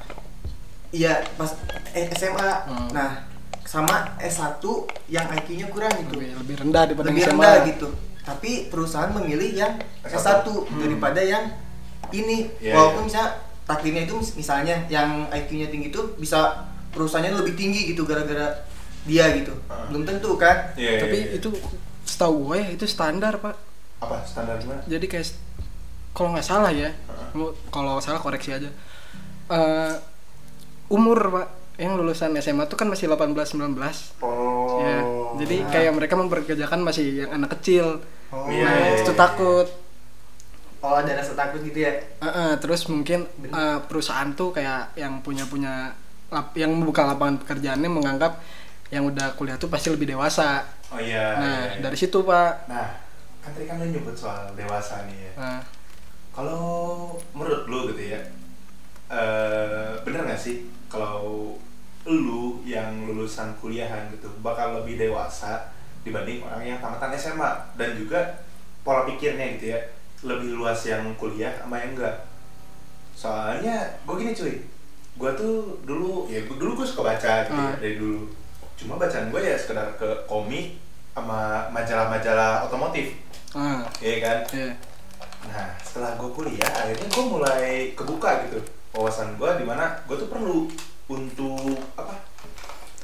Iya, 0.91 1.23
pas 1.33 1.55
eh, 1.95 2.11
SMA. 2.11 2.51
Hmm. 2.67 2.91
Nah, 2.91 3.23
sama 3.63 4.11
S1 4.19 4.59
yang 5.07 5.23
IQ-nya 5.31 5.71
kurang 5.71 5.95
gitu. 5.95 6.19
lebih 6.19 6.35
lebih 6.35 6.55
rendah 6.59 6.83
daripada 6.83 7.07
Lebih 7.07 7.23
SMA. 7.23 7.31
rendah 7.31 7.55
gitu. 7.63 7.87
Tapi 8.21 8.51
perusahaan 8.67 9.07
memilih 9.09 9.55
yang 9.55 9.73
S1. 10.03 10.19
S1 10.19 10.47
daripada 10.77 11.23
yang 11.23 11.47
ini. 12.11 12.51
Iya, 12.59 12.75
Walaupun 12.75 13.01
iya. 13.01 13.07
misalnya 13.07 13.31
takdirnya 13.63 14.03
itu 14.03 14.19
mis- 14.19 14.35
misalnya 14.35 14.75
yang 14.91 15.31
IQ-nya 15.31 15.71
tinggi 15.71 15.87
itu 15.89 16.01
bisa 16.19 16.67
perusahaannya 16.91 17.39
lebih 17.39 17.55
tinggi 17.55 17.95
gitu 17.95 18.03
gara-gara 18.03 18.67
dia 19.07 19.31
gitu. 19.31 19.55
Ah. 19.71 19.87
Belum 19.87 20.03
tentu 20.03 20.35
kan? 20.35 20.75
Iya, 20.75 20.99
iya, 20.99 21.01
Tapi 21.07 21.17
iya. 21.23 21.39
itu 21.39 21.49
setahu 22.03 22.51
gue 22.51 22.57
ya 22.59 22.67
itu 22.67 22.83
standar 22.83 23.39
pak. 23.39 23.55
Apa 24.01 24.25
standar 24.25 24.57
gimana 24.57 24.81
Jadi 24.83 25.05
kayak 25.05 25.25
kalau 26.11 26.35
nggak 26.35 26.43
salah 26.43 26.69
ya, 26.69 26.91
mau- 27.31 27.55
kalau 27.71 27.95
salah 27.97 28.19
koreksi 28.19 28.51
aja. 28.51 28.67
Eh, 29.47 29.93
umur 30.89 31.17
pak 31.31 31.47
yang 31.77 31.95
lulusan 31.95 32.35
SMA 32.35 32.67
tuh 32.67 32.75
kan 32.75 32.85
masih 32.85 33.07
18-19 33.07 33.79
oh 34.19 34.83
ya. 34.83 34.99
Jadi 35.39 35.55
Nah. 35.57 35.69
kayak 35.71 35.91
mereka 35.95 36.13
memperkerjakan 36.13 36.83
masih 36.83 37.23
yang 37.23 37.31
anak 37.31 37.55
kecil. 37.55 38.03
Oh, 38.27 38.47
Iya, 38.47 38.63
nah 38.63 38.75
iya, 38.81 38.99
itu 38.99 39.11
iya. 39.11 39.17
takut. 39.17 39.67
oh 40.81 40.97
ada 40.97 41.13
rasa 41.13 41.31
takut 41.31 41.61
gitu 41.61 41.77
ya. 41.77 41.93
Eh, 41.93 42.25
eh, 42.25 42.51
terus 42.57 42.89
mungkin 42.89 43.23
eh, 43.45 43.79
perusahaan 43.85 44.33
tuh 44.33 44.49
kayak 44.49 44.97
yang 44.97 45.21
punya 45.21 45.45
punya 45.45 45.93
lap, 46.27 46.51
yang 46.53 46.73
membuka 46.73 47.05
lapangan 47.05 47.37
pekerjaannya 47.37 47.85
menganggap 47.85 48.41
yang 48.89 49.05
udah 49.05 49.35
kuliah 49.35 49.55
tuh 49.55 49.69
pasti 49.69 49.87
lebih 49.87 50.09
dewasa. 50.09 50.65
oh 50.91 50.99
iya 50.99 51.39
nah 51.39 51.55
iya, 51.63 51.71
iya. 51.71 51.81
dari 51.81 51.95
situ 51.95 52.19
pak. 52.21 52.67
nah 52.67 52.87
kan 53.41 53.51
tadi 53.51 53.65
kan 53.65 53.77
lo 53.77 53.85
nyebut 53.85 54.13
soal 54.13 54.53
dewasa 54.53 55.03
nih 55.05 55.17
ya. 55.17 55.33
Nah, 55.35 55.61
kalau 56.31 56.63
menurut 57.33 57.65
lu 57.65 57.91
gitu 57.91 58.13
ya 58.13 58.21
eh 59.11 59.91
bener 60.01 60.23
gak 60.23 60.39
sih 60.39 60.63
kalau 60.87 61.51
lu 62.07 62.63
yang 62.63 63.03
lulusan 63.03 63.51
kuliahan 63.59 64.07
gitu 64.09 64.31
bakal 64.39 64.79
lebih 64.79 64.95
dewasa 64.97 65.69
dibanding 66.01 66.39
orang 66.41 66.63
yang 66.63 66.79
tamatan 66.79 67.11
SMA 67.13 67.51
dan 67.75 67.93
juga 67.93 68.17
pola 68.81 69.03
pikirnya 69.03 69.59
gitu 69.59 69.75
ya 69.75 69.79
lebih 70.23 70.55
luas 70.55 70.79
yang 70.87 71.03
kuliah 71.19 71.51
sama 71.59 71.77
yang 71.77 71.93
enggak 71.93 72.15
soalnya 73.11 73.75
gue 74.01 74.15
gini 74.17 74.31
cuy 74.31 74.55
gue 75.11 75.31
tuh 75.35 75.77
dulu 75.83 76.25
ya 76.25 76.41
gua, 76.47 76.55
dulu 76.57 76.81
gue 76.81 76.87
suka 76.87 77.03
baca 77.03 77.31
gitu 77.43 77.53
ya 77.53 77.67
Ah. 77.67 77.75
dari 77.77 77.99
dulu. 77.99 78.25
Cuma 78.79 78.97
bacaan 78.97 79.29
gue 79.29 79.41
ya 79.43 79.53
sekedar 79.53 79.93
ke 79.93 80.07
komik 80.25 80.79
sama 81.13 81.67
majalah-majalah 81.69 82.65
otomotif 82.65 83.13
ah, 83.53 83.83
ya 83.99 84.15
kan 84.19 84.37
iya. 84.53 84.71
Nah, 85.41 85.73
setelah 85.81 86.15
gue 86.15 86.29
kuliah, 86.31 86.69
akhirnya 86.69 87.07
gue 87.09 87.25
mulai 87.25 87.65
kebuka 87.97 88.45
gitu 88.45 88.61
wawasan 88.91 89.39
gue 89.39 89.49
di 89.57 89.65
mana 89.65 90.03
gue 90.05 90.15
tuh 90.15 90.29
perlu 90.29 90.67
untuk 91.07 91.79
apa? 91.95 92.13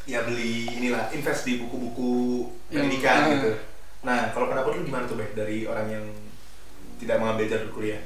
Ya 0.08 0.24
beli 0.24 0.68
inilah 0.72 1.12
invest 1.12 1.44
di 1.44 1.60
buku-buku 1.60 2.48
Yang- 2.70 2.88
pendidikan 2.88 3.18
ah. 3.20 3.30
gitu. 3.36 3.52
Nah, 4.06 4.20
kalau 4.32 4.48
pendapat 4.48 4.78
lu 4.78 4.88
gimana 4.88 5.04
tuh, 5.04 5.18
Bek, 5.20 5.36
dari 5.36 5.68
orang 5.68 5.88
yang 5.90 6.06
tidak 7.02 7.18
mengambil 7.20 7.50
jalur 7.50 7.70
kuliah? 7.74 8.00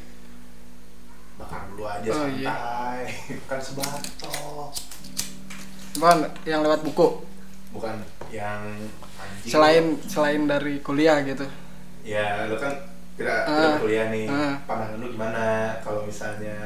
Bakar 1.37 1.61
dulu 1.69 1.83
aja 1.85 2.09
Oh, 2.09 2.17
santai, 2.25 2.41
iya. 2.41 3.37
kan 3.49 3.59
sebelah 3.61 3.99
toh. 4.17 4.71
Bukan 5.99 6.17
yang 6.47 6.61
lewat 6.65 6.81
buku. 6.81 7.07
Bukan 7.75 8.01
yang 8.31 8.63
anjing. 9.19 9.51
Selain 9.51 9.85
selain 10.07 10.41
dari 10.47 10.79
kuliah 10.81 11.19
gitu. 11.21 11.45
Ya 12.03 12.45
lu 12.45 12.55
kan 12.55 12.73
tidak 13.13 13.43
Ah. 13.43 13.53
tidak 13.53 13.71
kuliah 13.79 14.05
nih 14.07 14.25
Ah. 14.25 14.55
pandangan 14.63 14.97
lu 14.97 15.07
gimana 15.09 15.45
kalau 15.79 16.01
misalnya 16.01 16.57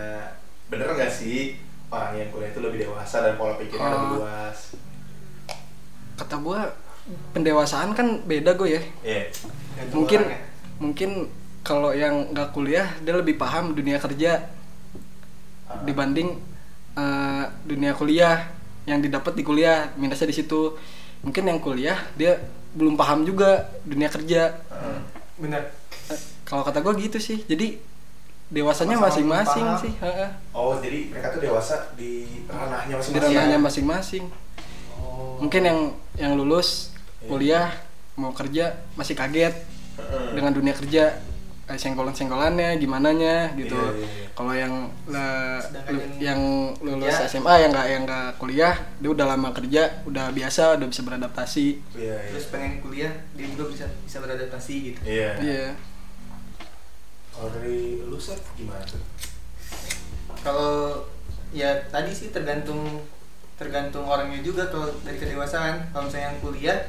bener 0.66 0.88
nggak 0.88 1.10
sih 1.10 1.60
orang 1.88 2.16
yang 2.16 2.30
kuliah 2.30 2.50
itu 2.50 2.60
lebih 2.60 2.80
dewasa 2.82 3.22
dan 3.22 3.36
pola 3.36 3.56
pikirnya 3.56 3.84
Oh. 3.84 3.94
lebih 3.94 4.10
luas 4.20 4.60
Kata 6.16 6.36
gua 6.38 6.72
pendewasaan 7.30 7.92
kan 7.92 8.24
beda 8.24 8.56
gue 8.56 8.70
ya. 8.72 8.82
Iya 9.04 9.22
Gantung 9.76 9.96
Mungkin 10.00 10.20
orang 10.22 10.32
ya. 10.32 10.40
mungkin 10.78 11.10
kalau 11.62 11.92
yang 11.92 12.32
nggak 12.32 12.50
kuliah 12.52 12.88
dia 13.00 13.14
lebih 13.14 13.36
paham 13.36 13.74
dunia 13.74 13.98
kerja 13.98 14.48
Ah. 15.66 15.82
dibanding 15.82 16.40
eh, 16.94 17.44
dunia 17.64 17.92
kuliah 17.92 18.48
yang 18.86 19.02
didapat 19.02 19.34
di 19.34 19.42
kuliah 19.42 19.92
minusnya 19.96 20.26
di 20.26 20.36
situ 20.36 20.78
mungkin 21.20 21.44
yang 21.44 21.60
kuliah 21.60 21.98
dia 22.14 22.38
belum 22.72 22.96
paham 22.96 23.22
juga 23.22 23.66
dunia 23.82 24.08
kerja 24.08 24.56
Ah. 24.68 25.00
Bener. 25.36 25.64
Kalau 26.46 26.62
kata 26.64 26.80
gue 26.80 26.94
gitu 27.02 27.18
sih 27.18 27.44
jadi 27.44 27.82
dewasanya 28.46 29.02
masing-masing 29.02 29.66
sih 29.82 29.94
heeh. 29.98 30.30
oh 30.54 30.78
jadi 30.78 31.10
mereka 31.10 31.34
tuh 31.34 31.42
dewasa 31.42 31.90
di 31.98 32.46
ranahnya 32.46 32.94
di 32.94 33.02
masing-masing 33.02 33.34
ranahnya 33.34 33.58
Iya. 33.58 33.66
masing-masing 33.66 34.24
oh. 35.02 35.42
mungkin 35.42 35.62
yang 35.66 35.80
yang 36.14 36.34
lulus 36.38 36.94
Iya. 36.94 37.26
kuliah 37.26 37.68
mau 38.14 38.30
kerja 38.38 38.78
masih 38.94 39.18
kaget 39.18 39.66
Heeh. 39.98 40.38
dengan 40.38 40.54
dunia 40.54 40.78
kerja 40.78 41.18
eh, 41.66 41.76
senggolan-senggolannya 41.76 42.78
gimananya 42.78 43.50
gitu 43.54 43.74
Iya, 43.74 43.90
iya, 43.92 44.08
iya. 44.16 44.28
kalau 44.32 44.54
yang 44.54 44.74
Sedangkan 45.58 45.92
lu- 45.92 46.20
yang 46.20 46.42
lulus 46.78 47.10
kerja- 47.12 47.26
SMA 47.28 47.54
yang 47.58 47.72
nggak 47.72 47.88
yang 47.88 48.02
nggak 48.04 48.28
kuliah 48.36 48.76
dia 48.96 49.10
udah 49.10 49.26
lama 49.28 49.50
kerja 49.50 49.82
udah 50.04 50.30
biasa 50.30 50.76
udah 50.76 50.86
bisa 50.86 51.02
beradaptasi 51.02 51.68
iya 51.94 52.16
iya 52.20 52.32
Terus 52.32 52.46
pengen 52.48 52.80
kuliah, 52.80 53.10
dia 53.34 53.46
juga 53.48 53.66
bisa 53.68 53.86
bisa 54.00 54.18
beradaptasi 54.20 54.74
gitu. 54.86 55.00
iya 55.04 55.32
iya 55.40 55.68
kalau 57.30 57.50
dari 57.52 58.00
lu 58.02 58.16
set 58.16 58.40
gimana 58.54 58.80
tuh 58.82 59.02
Kalau 60.38 61.02
ya 61.50 61.68
tadi 61.86 62.12
sih 62.12 62.30
tergantung 62.30 63.02
tergantung 63.56 64.06
orangnya 64.06 64.38
juga 64.40 64.68
kalau 64.68 64.92
dari 65.02 65.16
kedewasaan. 65.16 65.90
Kalau 65.90 66.06
misalnya 66.06 66.28
yang 66.30 66.40
kuliah, 66.40 66.80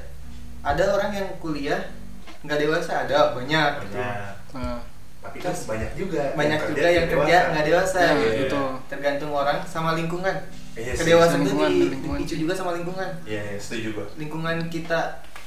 ada 0.61 0.85
orang 0.91 1.11
yang 1.11 1.29
kuliah 1.39 1.81
nggak 2.43 2.59
dewasa 2.59 3.07
ada 3.07 3.33
banyak. 3.33 3.71
gitu. 3.83 3.97
Banyak 4.49 4.63
nah, 4.63 4.81
tapi 5.19 5.37
kan 5.39 5.51
banyak 5.53 5.91
juga 5.95 6.23
Banyak 6.35 6.59
kerja 6.61 6.75
juga 6.77 6.89
yang 6.89 7.07
kerja 7.09 7.37
nggak 7.51 7.65
dewasa. 7.67 7.99
Nah, 8.01 8.15
gitu. 8.17 8.43
itu. 8.47 8.63
Tergantung 8.87 9.33
orang 9.33 9.59
sama 9.65 9.91
lingkungan. 9.93 10.37
Iya 10.73 10.93
sih, 10.93 10.99
Kedewasaan 11.03 11.41
itu 11.41 11.45
lingkungan, 11.49 11.71
di, 11.73 11.81
lingkungan 11.89 12.19
dipicu 12.21 12.35
juga 12.37 12.53
sama 12.53 12.71
lingkungan. 12.73 13.11
iya 13.25 13.41
iya 13.43 13.57
setuju 13.57 13.89
gua 13.97 14.07
Lingkungan 14.15 14.57
kita 14.69 15.01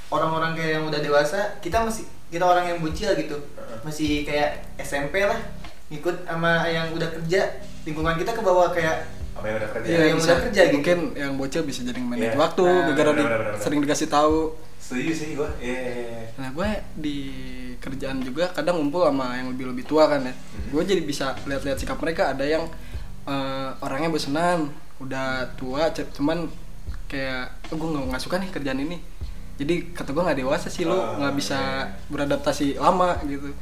orang-orang 0.10 0.52
kayak 0.54 0.72
yang 0.76 0.86
udah 0.86 1.00
dewasa 1.00 1.40
kita 1.62 1.78
masih 1.80 2.04
kita 2.28 2.42
orang 2.42 2.66
yang 2.66 2.78
bocil 2.82 3.14
gitu 3.14 3.38
masih 3.80 4.26
kayak 4.26 4.66
SMP 4.76 5.22
lah 5.22 5.38
ngikut 5.88 6.26
sama 6.26 6.66
yang 6.66 6.90
udah 6.90 7.06
kerja 7.14 7.42
lingkungan 7.82 8.18
kita 8.18 8.34
ke 8.34 8.42
bawah 8.42 8.70
kayak 8.70 9.06
apa 9.34 9.46
yang 9.46 9.58
udah 9.58 9.70
kerja 9.72 9.86
Iya, 9.88 10.02
yang 10.04 10.18
udah 10.18 10.38
kerja 10.44 10.62
gitu. 10.66 10.74
mungkin 10.76 10.98
yang 11.14 11.32
bocil 11.38 11.62
bisa 11.62 11.82
jadi 11.82 12.02
manage 12.02 12.34
Iya. 12.34 12.42
waktu 12.42 12.66
Nah, 12.66 12.94
gara-gara 12.94 13.54
sering 13.56 13.80
dikasih 13.80 14.10
tahu 14.10 14.58
setuju 14.90 15.12
sih 15.14 15.30
gue 15.34 15.50
iya 15.60 15.80
iya, 15.80 15.94
iya. 16.02 16.24
nah 16.36 16.50
gue 16.50 16.70
di 16.96 17.18
kerjaan 17.78 18.20
juga 18.20 18.50
kadang 18.50 18.82
ngumpul 18.82 19.06
sama 19.06 19.38
yang 19.38 19.54
lebih 19.54 19.70
lebih 19.70 19.86
tua 19.86 20.10
kan 20.10 20.22
ya 20.22 20.34
Hmm. 20.34 20.70
gue 20.72 20.84
jadi 20.84 21.02
bisa 21.04 21.38
lihat-lihat 21.44 21.78
sikap 21.78 21.98
mereka 21.98 22.34
ada 22.34 22.42
yang 22.42 22.66
eh, 23.24 23.70
orangnya 23.80 24.10
bosenan 24.10 24.74
udah 24.98 25.46
tua 25.54 25.88
cuman 25.94 26.50
kayak 27.06 27.70
oh, 27.70 27.76
gue 27.76 27.88
nggak 28.04 28.20
suka 28.20 28.36
nih 28.36 28.50
kerjaan 28.50 28.82
ini 28.82 28.98
jadi 29.56 29.92
kata 29.92 30.10
gue 30.10 30.24
nggak 30.24 30.40
dewasa 30.40 30.68
sih 30.68 30.84
lo 30.84 30.96
Oh, 30.96 31.04
nggak 31.18 31.36
bisa 31.36 31.60
iya. 31.86 32.08
beradaptasi 32.08 32.68
lama 32.76 33.14
gitu 33.24 33.54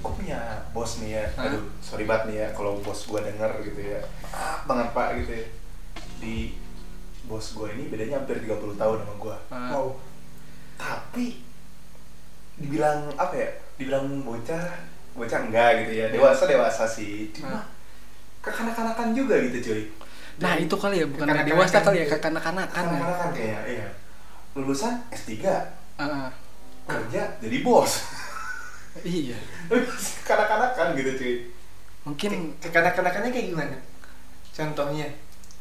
gue 0.00 0.12
punya 0.14 0.40
bos 0.70 0.98
nih 0.98 1.10
ya 1.14 1.24
Hah? 1.34 1.48
aduh 1.48 1.64
sorry 1.78 2.04
banget 2.04 2.24
nih 2.26 2.36
ya 2.38 2.48
kalau 2.52 2.78
bos 2.78 3.04
gue 3.04 3.20
denger 3.20 3.50
gitu 3.62 3.80
ya 3.84 4.00
maaf 4.24 4.60
banget 4.64 4.88
pak 4.90 5.08
gitu 5.20 5.32
ya 5.34 5.46
di 6.18 6.34
bos 7.24 7.52
gue 7.52 7.68
ini 7.70 7.88
bedanya 7.88 8.18
hampir 8.18 8.36
30 8.38 8.76
tahun 8.76 8.96
sama 9.00 9.14
gue 9.16 9.36
Eh, 9.48 9.70
wow 9.70 9.86
tapi 10.74 11.40
dibilang 12.54 13.10
apa 13.14 13.34
ya 13.34 13.50
dibilang 13.74 14.22
bocah 14.22 14.62
bocah 15.14 15.40
enggak 15.46 15.84
gitu 15.86 15.92
ya. 15.94 16.06
Dewasa 16.10 16.46
dewasa 16.46 16.84
sih. 16.86 17.30
Cuma 17.34 17.58
Hah? 17.58 17.64
kekanak-kanakan 18.42 19.14
juga 19.14 19.38
gitu 19.40 19.58
cuy. 19.62 19.82
Nah 20.42 20.58
itu 20.58 20.74
kali 20.74 21.02
ya 21.02 21.06
bukan 21.06 21.26
Kekanak-kanakan 21.30 21.50
dewasa 21.50 21.78
kali 21.80 21.96
ya 21.96 22.04
gitu. 22.06 22.12
kekanak-kanakan 22.18 22.82
ya. 22.82 22.90
Kekanak-kanakan 22.90 23.28
kayaknya 23.32 23.60
iya. 23.66 23.88
Lulusan 24.54 24.94
S3 25.10 25.32
Ah, 25.94 26.26
kerja 26.86 27.22
jadi 27.38 27.56
bos. 27.62 28.02
Iya. 29.02 29.38
Kekanak-kanakan 30.22 30.94
gitu 30.98 31.10
cuy. 31.18 31.34
Mungkin 32.04 32.30
kekanak-kanakannya 32.60 33.30
kayak 33.30 33.48
gimana? 33.50 33.76
Contohnya? 34.52 35.08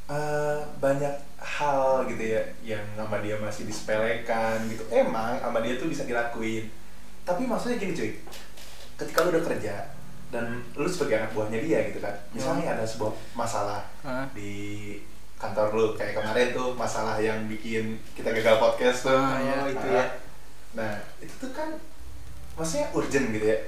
Eh, 0.04 0.60
banyak 0.78 1.13
hal 1.43 2.08
gitu 2.08 2.23
ya 2.23 2.41
yang 2.63 2.79
sama 2.95 3.19
dia 3.19 3.36
masih 3.36 3.67
disepelekan 3.67 4.63
gitu. 4.65 4.84
Emang 4.89 5.36
sama 5.38 5.60
dia 5.60 5.75
tuh 5.75 5.91
bisa 5.91 6.08
dilakuin. 6.08 6.71
Tapi 7.21 7.43
maksudnya 7.43 7.75
gini 7.77 7.91
cuy. 7.91 8.12
Ketika 8.95 9.23
lu 9.23 9.36
udah 9.36 9.43
kerja 9.43 9.75
dan 10.32 10.45
lu 10.73 10.88
sebagai 10.88 11.19
anak 11.19 11.32
buahnya 11.32 11.60
dia 11.60 11.79
gitu 11.91 11.99
kan. 11.99 12.15
Misalnya 12.32 12.73
ada 12.73 12.84
sebuah 12.84 13.12
masalah 13.34 13.84
Ah. 14.01 14.25
di 14.32 14.95
kantor 15.36 15.67
lu 15.75 15.86
kayak 15.93 16.15
kemarin 16.15 16.56
tuh 16.56 16.71
masalah 16.73 17.19
yang 17.19 17.43
bikin 17.45 17.99
kita 18.15 18.32
gagal 18.32 18.56
podcast 18.58 19.03
tuh. 19.03 19.12
Ah, 19.12 19.36
iya, 19.38 19.56
Nah, 19.60 19.67
itu 19.67 19.88
ya. 19.91 20.06
nah 20.73 20.93
itu 21.19 21.34
tuh 21.38 21.51
kan 21.51 21.69
maksudnya 22.56 22.88
urgent 22.95 23.27
gitu 23.29 23.45
ya. 23.45 23.60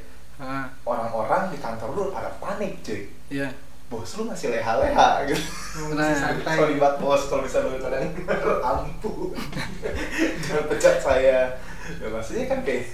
Orang-orang 0.83 1.51
di 1.51 1.59
kantor 1.59 1.89
lu 1.91 2.03
pada 2.11 2.31
panik 2.39 2.79
cuy. 2.79 3.07
Iya 3.27 3.51
bos 3.85 4.09
lu 4.15 4.25
masih 4.25 4.49
leha-leha 4.49 5.09
gitu. 5.23 5.41
Nah, 5.93 6.09
santai. 6.17 6.55
Sorry 6.55 6.75
banget 6.75 6.97
bos 6.97 7.21
kalau 7.25 7.41
misalnya 7.41 7.69
lu 7.69 7.79
kadang 7.79 8.05
ampun. 8.71 9.29
Jangan 10.41 10.65
pecat 10.67 10.95
saya. 10.97 11.39
Ya 11.95 12.07
maksudnya 12.07 12.45
kan 12.45 12.59
kayak 12.61 12.89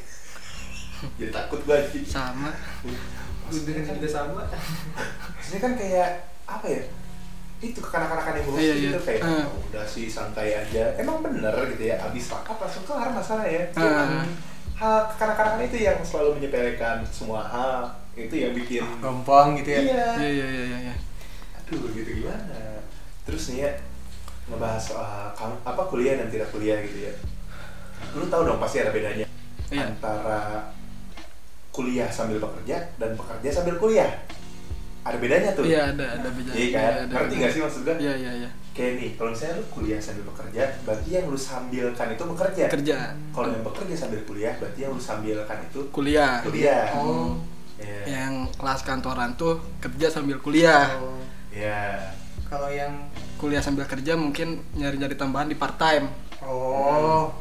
jadi 1.15 1.32
takut 1.32 1.60
gue 1.62 1.73
anjing. 1.73 2.04
sama. 2.04 2.51
Maksudnya 3.43 3.82
kan, 3.82 3.95
juga 3.95 4.10
sama. 4.10 4.41
maksudnya 5.32 5.60
kan 5.60 5.73
kayak 5.73 6.10
apa 6.45 6.65
ya? 6.67 6.84
Itu 7.60 7.80
kekanak-kanakan 7.80 8.34
yang 8.36 8.45
bagus 8.47 8.60
Iya, 8.60 8.73
gitu 8.75 8.89
iya. 8.91 8.99
kayak 9.01 9.21
Ah. 9.21 9.45
"Oh, 9.45 9.62
udah 9.63 9.86
sih 9.86 10.06
santai 10.06 10.49
aja. 10.51 10.84
Emang 10.95 11.21
bener 11.21 11.54
gitu 11.69 11.84
ya 11.84 11.95
abis 12.01 12.30
rapat 12.30 12.58
langsung 12.60 12.84
kelar 12.84 13.10
masalah 13.10 13.45
ya 13.45 13.63
Ah. 13.71 13.71
cuman 13.71 14.10
hal 14.75 14.95
kekanak-kanakan 15.08 15.62
itu 15.63 15.77
yang 15.80 15.97
selalu 16.01 16.30
menyepelekan 16.36 17.06
semua 17.06 17.45
hal 17.45 17.86
itu 18.13 18.36
yang 18.36 18.52
bikin 18.52 18.84
gampang 19.00 19.56
gitu 19.56 19.69
ya? 19.71 19.80
Iya. 19.82 20.06
Iya 20.19 20.30
iya 20.30 20.47
iya 20.50 20.78
iya 20.89 20.95
aduh 21.56 21.88
gitu 21.89 22.12
gimana? 22.19 22.84
Terus 23.24 23.43
nih 23.50 23.60
ya 23.63 23.71
ngebahas 24.45 24.84
soal 24.84 25.32
kam- 25.32 25.62
apa 25.63 25.82
kuliah 25.88 26.19
dan 26.19 26.28
tidak 26.28 26.52
kuliah 26.52 26.76
gitu 26.84 27.08
ya. 27.08 27.13
Lu 28.12 28.28
tahu 28.28 28.43
dong 28.43 28.60
pasti 28.60 28.84
ada 28.84 28.91
bedanya 28.91 29.24
Iya. 29.71 29.88
antara 29.88 30.67
kuliah 31.71 32.12
sambil 32.12 32.43
bekerja 32.43 32.91
dan 33.00 33.15
bekerja 33.15 33.50
sambil 33.50 33.80
kuliah. 33.80 34.12
Ada 35.02 35.17
bedanya 35.17 35.50
tuh? 35.56 35.63
Iya 35.63 35.95
ada 35.95 36.06
ada 36.19 36.30
beda 36.30 36.52
iya 36.52 36.67
kan? 36.69 36.84
Iya, 36.84 36.89
ada 36.91 37.13
ngerti 37.15 37.34
beda. 37.34 37.41
gak 37.41 37.52
sih 37.56 37.62
maksud 37.63 37.82
gue 37.82 37.95
iya 37.97 38.13
iya 38.19 38.32
iya. 38.43 38.50
Kayak 38.71 38.91
nih 39.00 39.10
kalau 39.15 39.30
misalnya 39.32 39.56
lu 39.58 39.65
kuliah 39.67 40.00
sambil 40.00 40.24
bekerja 40.28 40.63
berarti 40.84 41.10
yang 41.10 41.26
lu 41.28 41.39
sambilkan 41.39 42.08
itu 42.12 42.24
bekerja? 42.28 42.63
Kerja. 42.67 42.97
Kalau 43.32 43.47
yang 43.47 43.63
bekerja 43.63 43.95
sambil 43.95 44.19
kuliah 44.28 44.54
berarti 44.60 44.80
yang 44.80 44.91
lu 44.91 45.02
sambilkan 45.02 45.58
itu 45.63 45.80
kuliah. 45.89 46.43
kuliah. 46.43 46.86
Oh. 47.00 47.39
Iya. 47.82 48.02
yang 48.08 48.34
kelas 48.56 48.82
kantoran 48.82 49.34
tuh 49.34 49.58
kerja 49.80 50.08
sambil 50.08 50.38
kuliah 50.38 50.94
Oh. 50.96 51.17
Iya. 51.50 52.13
kalau 52.46 52.70
yang 52.70 53.10
kuliah 53.36 53.60
sambil 53.60 53.84
kerja 53.84 54.13
mungkin 54.13 54.62
nyari-nyari 54.74 55.15
tambahan 55.15 55.46
di 55.46 55.56
part 55.56 55.76
time 55.76 56.08
oh 56.41 57.34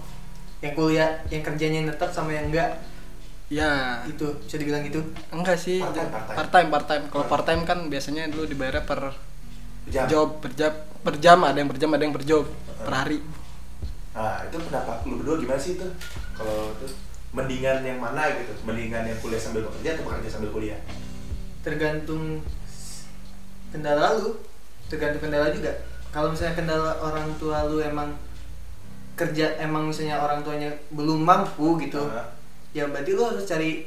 yang 0.61 0.73
kuliah 0.73 1.21
yang 1.29 1.41
kerjanya 1.41 1.93
tetap 1.93 2.11
sama 2.11 2.33
yang 2.33 2.49
enggak 2.49 2.81
ya 3.49 4.01
itu 4.07 4.25
bisa 4.41 4.57
dibilang 4.57 4.81
gitu 4.83 5.03
enggak 5.29 5.57
sih 5.57 5.79
Part-time, 5.79 6.09
part-time. 6.09 6.37
part 6.37 6.51
time 6.51 6.69
part 6.69 6.87
time 6.87 7.05
kalau 7.09 7.25
part 7.27 7.45
time 7.45 7.63
kan 7.65 7.79
biasanya 7.87 8.29
dulu 8.29 8.47
dibayar 8.47 8.81
per 8.81 9.13
Jam. 9.89 10.07
job 10.07 10.39
per 10.39 10.53
jam 10.53 10.71
per 11.01 11.17
jam 11.17 11.39
ada 11.43 11.57
yang 11.57 11.67
per 11.67 11.77
jam 11.77 11.91
ada 11.91 12.03
yang 12.03 12.15
per 12.15 12.23
job 12.23 12.45
per 12.81 12.95
hari 12.97 13.21
Nah, 14.11 14.43
itu 14.43 14.59
pendapat 14.59 15.07
lu 15.07 15.23
berdua 15.23 15.39
gimana 15.39 15.55
sih 15.57 15.79
itu? 15.79 15.87
Kalau 16.35 16.75
itu 16.75 16.87
mendingan 17.31 17.81
yang 17.81 17.99
mana 17.99 18.27
gitu? 18.35 18.53
Mendingan 18.63 19.05
yang 19.05 19.19
kuliah 19.19 19.39
sambil 19.39 19.63
bekerja 19.65 19.95
atau 19.95 20.05
bekerja 20.05 20.29
sambil 20.31 20.51
kuliah? 20.51 20.81
tergantung 21.61 22.41
kendala 23.69 24.17
lu 24.17 24.33
tergantung 24.89 25.21
kendala 25.21 25.53
juga 25.53 25.69
kalau 26.09 26.33
misalnya 26.33 26.57
kendala 26.57 26.97
orang 26.99 27.29
tua 27.37 27.69
lu 27.69 27.79
emang 27.79 28.17
kerja 29.13 29.61
emang 29.61 29.85
misalnya 29.87 30.19
orang 30.19 30.41
tuanya 30.41 30.73
belum 30.91 31.21
mampu 31.21 31.77
gitu 31.79 32.01
Ah, 32.09 32.33
ya 32.73 32.89
berarti 32.89 33.13
lu 33.13 33.23
harus 33.23 33.45
cari 33.45 33.85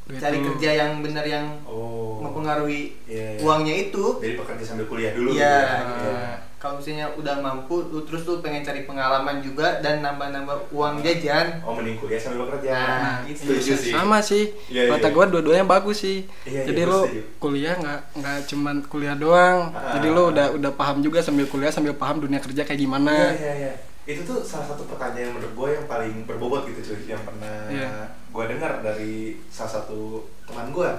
Duit 0.00 0.16
cari 0.16 0.40
kerja 0.40 0.70
yang 0.74 1.04
benar 1.04 1.22
yang 1.22 1.46
Oh. 1.62 2.18
mempengaruhi 2.18 2.96
Iya, 3.04 3.36
iya. 3.36 3.40
uangnya 3.44 3.74
itu 3.86 4.16
Jadi 4.18 4.34
bekerja 4.34 4.64
sambil 4.64 4.88
kuliah 4.88 5.12
dulu. 5.12 5.30
Iya. 5.30 5.54
gitu 5.86 6.00
ya? 6.02 6.10
Iya. 6.10 6.34
Kalau 6.60 6.76
misalnya 6.76 7.08
udah 7.10 7.40
mampu 7.40 7.88
lu 7.88 8.04
terus 8.04 8.20
lu 8.22 8.38
pengen 8.38 8.60
cari 8.60 8.84
pengalaman 8.84 9.40
juga 9.40 9.80
dan 9.80 9.98
nambah-nambah 9.98 10.68
uang 10.70 11.00
jajan 11.00 11.56
Oh, 11.60 11.72
mending 11.72 11.96
kuliah 11.96 12.20
sambil 12.20 12.44
bekerja. 12.44 12.76
Nah, 12.76 13.16
itu 13.24 13.48
Setuju 13.48 13.72
sih. 13.74 13.90
sama 13.90 14.20
sih 14.20 14.52
Iya, 14.68 14.92
kata 14.92 15.08
iya. 15.08 15.14
gua 15.16 15.24
dua-duanya 15.26 15.64
bagus 15.64 15.98
sih 15.98 16.28
Iya, 16.44 16.52
iya, 16.52 16.62
jadi 16.68 16.80
gua 16.82 16.92
lo 16.92 17.00
setuju. 17.02 17.20
kuliah 17.38 17.74
nggak 17.74 18.00
nggak 18.14 18.38
cuman 18.46 18.76
kuliah 18.84 19.16
doang 19.16 19.58
Ah. 19.70 19.96
jadi 19.96 20.08
lo 20.10 20.22
udah 20.28 20.46
udah 20.54 20.72
paham 20.74 21.00
juga 21.00 21.18
sambil 21.18 21.46
kuliah 21.46 21.72
sambil 21.72 21.96
paham 21.96 22.20
dunia 22.20 22.36
kerja 22.38 22.60
kayak 22.60 22.76
gimana 22.78 23.32
Iya, 23.32 23.32
iya, 23.32 23.52
iya. 23.58 23.72
Itu 24.06 24.20
tuh 24.22 24.38
salah 24.42 24.66
satu 24.66 24.84
pertanyaan 24.84 25.32
menurut 25.32 25.52
gue 25.54 25.68
yang 25.72 25.86
paling 25.86 26.12
berbobot 26.24 26.66
gitu 26.66 26.80
cuy, 26.84 27.08
yang 27.08 27.22
pernah 27.22 27.68
Iya. 27.68 27.88
gue 28.26 28.44
dengar 28.46 28.72
dari 28.80 29.16
salah 29.48 29.72
satu 29.74 30.00
teman 30.44 30.68
gue. 30.70 30.90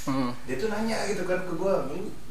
Hmm. 0.00 0.32
Dia 0.42 0.56
tuh 0.56 0.68
nanya 0.70 0.96
gitu 1.04 1.22
kan 1.22 1.44
ke 1.44 1.52
gue, 1.52 1.74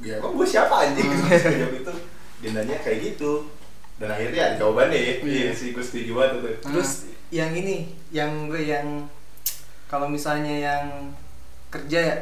ya 0.01 0.17
gue 0.17 0.47
siapa 0.47 0.73
anjing 0.81 1.05
gitu 1.05 1.21
Hmm. 1.29 1.77
Itu. 1.77 1.93
Dia 2.39 2.49
nanya 2.51 2.77
kayak 2.79 2.99
gitu. 3.05 3.47
Dan 3.95 4.09
akhirnya 4.09 4.41
ada 4.45 4.55
jawabannya 4.57 4.95
ya. 4.95 5.13
Iya. 5.19 5.23
Iya 5.23 5.51
sih, 5.51 5.71
gue 5.71 5.83
setuju 5.83 6.11
banget 6.15 6.31
tuh. 6.33 6.71
terus 6.71 6.91
yang 7.29 7.51
ini 7.51 7.85
yang 8.09 8.47
gue 8.47 8.63
yang 8.63 9.05
kalau 9.85 10.07
misalnya 10.07 10.49
yang 10.49 11.13
kerja 11.69 11.99
ya 12.01 12.15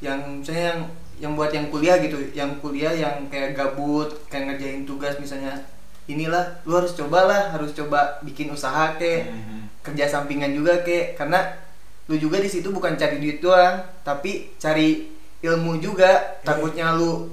yang 0.00 0.40
misalnya 0.40 0.64
yang 0.70 0.80
yang 1.14 1.32
buat 1.34 1.50
yang 1.50 1.68
kuliah 1.68 1.96
gitu 1.98 2.16
yang 2.32 2.56
kuliah 2.58 2.90
yang 2.90 3.28
kayak 3.28 3.52
gabut 3.52 4.08
kayak 4.26 4.50
ngerjain 4.50 4.82
tugas 4.82 5.14
misalnya 5.18 5.60
inilah 6.04 6.60
lu 6.62 6.74
harus 6.74 6.92
cobalah 6.92 7.52
harus 7.52 7.72
coba 7.72 8.16
bikin 8.20 8.48
usaha 8.48 8.96
kek 8.96 9.28
Mhm. 9.28 9.60
kerja 9.84 10.08
sampingan 10.10 10.52
juga 10.52 10.80
kek 10.80 11.14
karena 11.14 11.44
lu 12.06 12.16
juga 12.16 12.40
di 12.40 12.48
situ 12.48 12.68
bukan 12.68 12.96
cari 12.96 13.16
duit 13.18 13.40
doang 13.40 13.84
tapi 14.00 14.56
cari 14.56 15.08
ilmu 15.40 15.76
juga 15.78 16.40
Iya. 16.40 16.40
takutnya 16.42 16.96
lu 16.96 17.28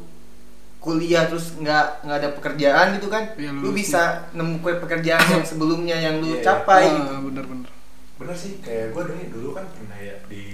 kuliah 0.81 1.23
terus 1.23 1.53
nggak 1.55 2.01
nggak 2.01 2.17
ada 2.17 2.29
pekerjaan 2.33 2.97
gitu 2.97 3.05
kan 3.05 3.23
Iya, 3.35 3.53
lu 3.53 3.69
lu- 3.69 3.71
bisa 3.71 4.01
nemu 4.31 4.59
kue 4.59 4.73
pekerjaan 4.75 5.21
yang 5.31 5.45
sebelumnya 5.45 5.93
yang 5.95 6.17
lu 6.17 6.33
iya. 6.33 6.41
capai 6.41 6.83
Ah, 6.83 6.93
gitu 6.97 7.13
bener-bener 7.23 7.69
Bener 8.17 8.33
sih, 8.35 8.57
kayak 8.59 8.89
gue 8.91 9.01
dulu, 9.03 9.21
dulu 9.31 9.49
kan 9.51 9.65
pernah 9.67 9.97
ya 9.97 10.13
di 10.25 10.45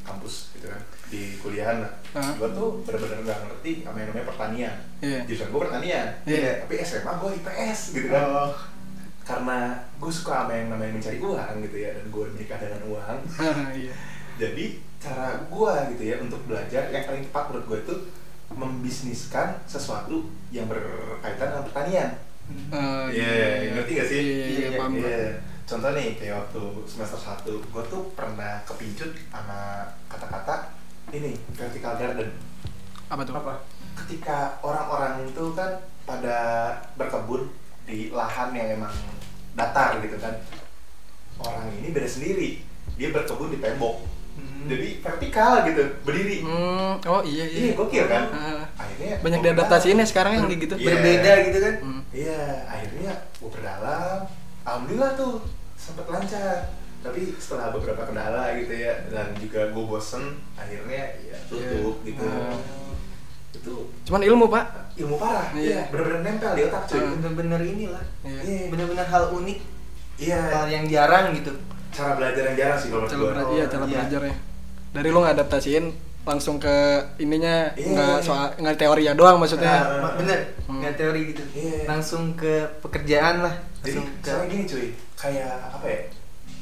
kampus 0.00 0.52
gitu 0.54 0.68
kan 0.68 0.80
Di 1.06 1.36
kuliahan 1.36 1.80
lah 1.80 1.92
Ah. 2.10 2.32
Gue 2.34 2.48
tuh 2.50 2.80
bener-bener 2.82 3.22
gak 3.22 3.40
ngerti 3.42 3.72
sama 3.82 3.96
yang 3.98 4.08
namanya 4.10 4.28
pertanian 4.28 4.74
Iya. 5.00 5.20
Jurusan 5.24 5.48
gue 5.48 5.60
pertanian 5.60 6.06
Iya. 6.24 6.52
Tapi 6.60 6.74
SMA 6.78 7.12
gue 7.14 7.30
IPS 7.38 7.78
gitu 7.94 8.08
kan 8.08 8.24
Oh. 8.26 8.52
Karena 9.22 9.58
gue 9.94 10.10
suka 10.10 10.32
sama 10.38 10.52
yang 10.54 10.68
namanya 10.70 10.92
mencari 10.92 11.18
uang 11.18 11.54
gitu 11.62 11.76
ya 11.78 11.90
Dan 11.92 12.06
gue 12.06 12.24
menikah 12.30 12.58
dengan 12.58 12.82
uang 12.86 13.16
iya 13.80 13.94
Jadi 14.36 14.64
cara 14.96 15.28
gue 15.42 15.72
gitu 15.90 16.02
ya 16.02 16.16
untuk 16.18 16.40
belajar 16.44 16.88
Yang 16.88 17.04
paling 17.06 17.22
tepat 17.26 17.44
menurut 17.48 17.66
gue 17.66 17.78
itu 17.82 17.94
Membisniskan 18.50 19.62
sesuatu 19.64 20.26
yang 20.50 20.66
berkaitan 20.66 21.54
dengan 21.54 21.64
pertanian. 21.70 22.10
Ah, 22.74 23.06
Iya, 23.06 23.72
ngerti 23.78 23.92
gak 23.94 24.06
sih? 24.10 24.18
iya 24.18 24.26
iya, 24.26 24.46
iya, 24.46 24.68
Iya, 24.74 24.78
paham. 24.78 24.92
Gua. 24.98 25.06
Iya. 25.06 25.30
contoh 25.70 25.94
nih 25.94 26.18
kayak 26.18 26.34
waktu 26.34 26.62
semester 26.82 27.14
1 27.14 27.46
gue 27.46 27.82
tuh 27.86 28.02
pernah 28.18 28.58
kepincut 28.66 29.14
sama 29.30 29.86
kata-kata 30.10 30.74
ini 31.14 31.38
vertical 31.54 31.94
garden. 31.94 32.26
Apa 33.06 33.22
tuh? 33.22 33.38
Apa? 33.38 33.54
Ketika 33.94 34.58
orang-orang 34.66 35.30
itu 35.30 35.54
kan 35.54 35.78
pada 36.02 36.38
berkebun 36.98 37.54
di 37.86 38.10
lahan 38.10 38.50
yang 38.50 38.82
emang 38.82 38.90
datar 39.54 40.02
gitu 40.02 40.18
kan. 40.18 40.34
Orang 41.38 41.70
ini 41.70 41.94
beda 41.94 42.10
sendiri. 42.10 42.66
Dia 42.98 43.14
berkebun 43.14 43.54
di 43.54 43.62
tembok 43.62 44.02
Hmm. 44.32 44.66
jadi 44.66 44.88
vertikal 45.00 45.52
gitu 45.64 45.84
berdiri 46.02 46.38
hmm, 46.40 46.92
oh 47.02 47.22
iya 47.22 47.44
iya 47.44 47.60
iya 47.62 47.72
gokil 47.72 48.04
kan 48.04 48.24
Ah, 48.30 48.62
akhirnya 48.76 49.18
banyak 49.18 49.40
diadaptasiin 49.42 49.88
ya 49.90 49.94
berdalam. 49.96 50.08
sekarang 50.08 50.32
yang 50.34 50.44
kayak 50.46 50.60
gitu 50.60 50.74
Iya. 50.76 50.86
berbeda 50.86 51.32
gitu 51.42 51.58
kan 51.58 51.74
Hmm. 51.80 52.02
iya 52.10 52.40
akhirnya 52.66 53.12
gue 53.34 53.50
berdalam 53.50 54.18
alhamdulillah 54.62 55.10
tuh 55.14 55.32
sempet 55.74 56.06
lancar 56.06 56.56
tapi 57.00 57.20
setelah 57.34 57.72
beberapa 57.72 58.02
kendala 58.04 58.52
gitu 58.54 58.74
ya 58.74 58.92
dan 59.08 59.32
juga 59.34 59.60
gue 59.66 59.84
bosen 59.84 60.24
akhirnya 60.54 61.16
ya 61.18 61.36
tutup 61.46 61.96
Iya. 61.98 62.06
gitu 62.06 62.24
Hmm. 62.24 62.60
itu 63.50 63.74
cuman 64.04 64.22
ilmu 64.22 64.46
pak 64.46 64.64
ilmu 64.94 65.16
parah 65.16 65.48
Iya. 65.52 65.64
iya 65.64 65.80
bener-bener 65.88 66.20
nempel 66.22 66.52
di 66.54 66.62
otak 66.62 66.82
cuy 66.86 66.98
Hmm. 66.98 67.12
bener-bener 67.18 67.60
inilah 67.62 68.04
iya 68.22 68.40
Iya. 68.40 68.64
bener-bener 68.68 69.06
hal 69.06 69.24
unik 69.32 69.58
iya 70.18 70.38
hal 70.46 70.66
yang 70.66 70.84
jarang 70.86 71.32
gitu 71.34 71.50
cara 72.00 72.12
belajar 72.14 72.42
yang 72.46 72.56
jarang 72.56 72.78
sih 72.78 72.88
kalau 72.88 73.04
cara 73.04 73.12
menurut 73.14 73.28
bela- 73.30 73.44
gue 73.44 73.54
iya 73.54 73.64
cara 73.66 73.82
Iya. 73.82 73.92
belajarnya 73.94 74.36
dari 74.90 75.08
lu 75.08 75.20
ngadaptasiin 75.20 75.84
langsung 76.22 76.56
ke 76.56 76.76
ininya 77.18 77.56
Iya. 77.72 77.88
nggak 77.90 78.16
soal 78.20 78.46
nggak 78.54 78.76
teori 78.76 79.02
ya 79.02 79.12
doang 79.12 79.36
maksudnya. 79.36 79.76
Ma- 79.98 80.14
bener 80.14 80.40
Hmm. 80.62 80.78
nggak 80.78 80.94
teori 80.94 81.20
gitu. 81.28 81.42
Iya. 81.54 81.84
langsung 81.86 82.34
ke 82.34 82.52
pekerjaan 82.80 83.40
lah. 83.40 83.54
Jadi 83.80 83.96
langsung 83.96 84.06
ke 84.16 84.26
soalnya 84.26 84.46
gini 84.46 84.64
cuy. 84.66 84.88
Kayak 85.14 85.52
apa 85.70 85.86
ya 85.86 86.00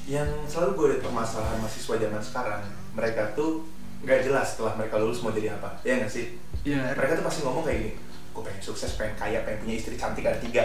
yang 0.09 0.29
selalu 0.45 0.71
gue 0.75 0.87
lihat 0.89 1.03
permasalahan 1.05 1.59
mahasiswa 1.59 1.95
zaman 1.97 2.23
sekarang 2.23 2.61
mereka 2.93 3.23
tuh 3.33 3.67
nggak 4.01 4.21
jelas 4.23 4.47
setelah 4.49 4.73
mereka 4.75 4.95
lulus 4.97 5.21
mau 5.21 5.31
jadi 5.31 5.53
apa. 5.53 5.75
Ya 5.83 5.97
nggak 5.97 6.09
sih? 6.09 6.39
Iya. 6.63 6.95
Mereka 6.95 7.13
tuh 7.15 7.25
pasti 7.25 7.41
ngomong 7.43 7.63
kayak 7.63 7.79
gini 7.79 7.93
gue 8.29 8.43
pengen 8.45 8.63
sukses 8.63 8.95
pengen 8.95 9.15
kaya 9.17 9.43
pengen 9.43 9.59
punya 9.61 9.75
istri 9.75 9.95
cantik 9.95 10.23
ada 10.23 10.39
tiga 10.39 10.63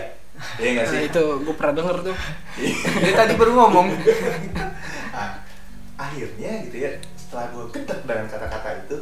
ya 0.58 0.67
nggak 0.74 0.86
nah, 0.89 0.93
sih 0.93 1.02
itu 1.08 1.24
gue 1.46 1.56
pernah 1.56 1.74
denger 1.78 1.98
tuh. 2.12 2.17
Dia 3.02 3.13
tadi 3.13 3.34
baru 3.38 3.52
ngomong. 3.58 3.88
Ah, 5.13 5.38
akhirnya 5.93 6.65
gitu 6.65 6.89
ya 6.89 6.89
setelah 7.13 7.54
gue 7.54 7.69
gedek 7.69 8.02
dengan 8.10 8.26
kata-kata 8.26 8.82
itu 8.82 8.98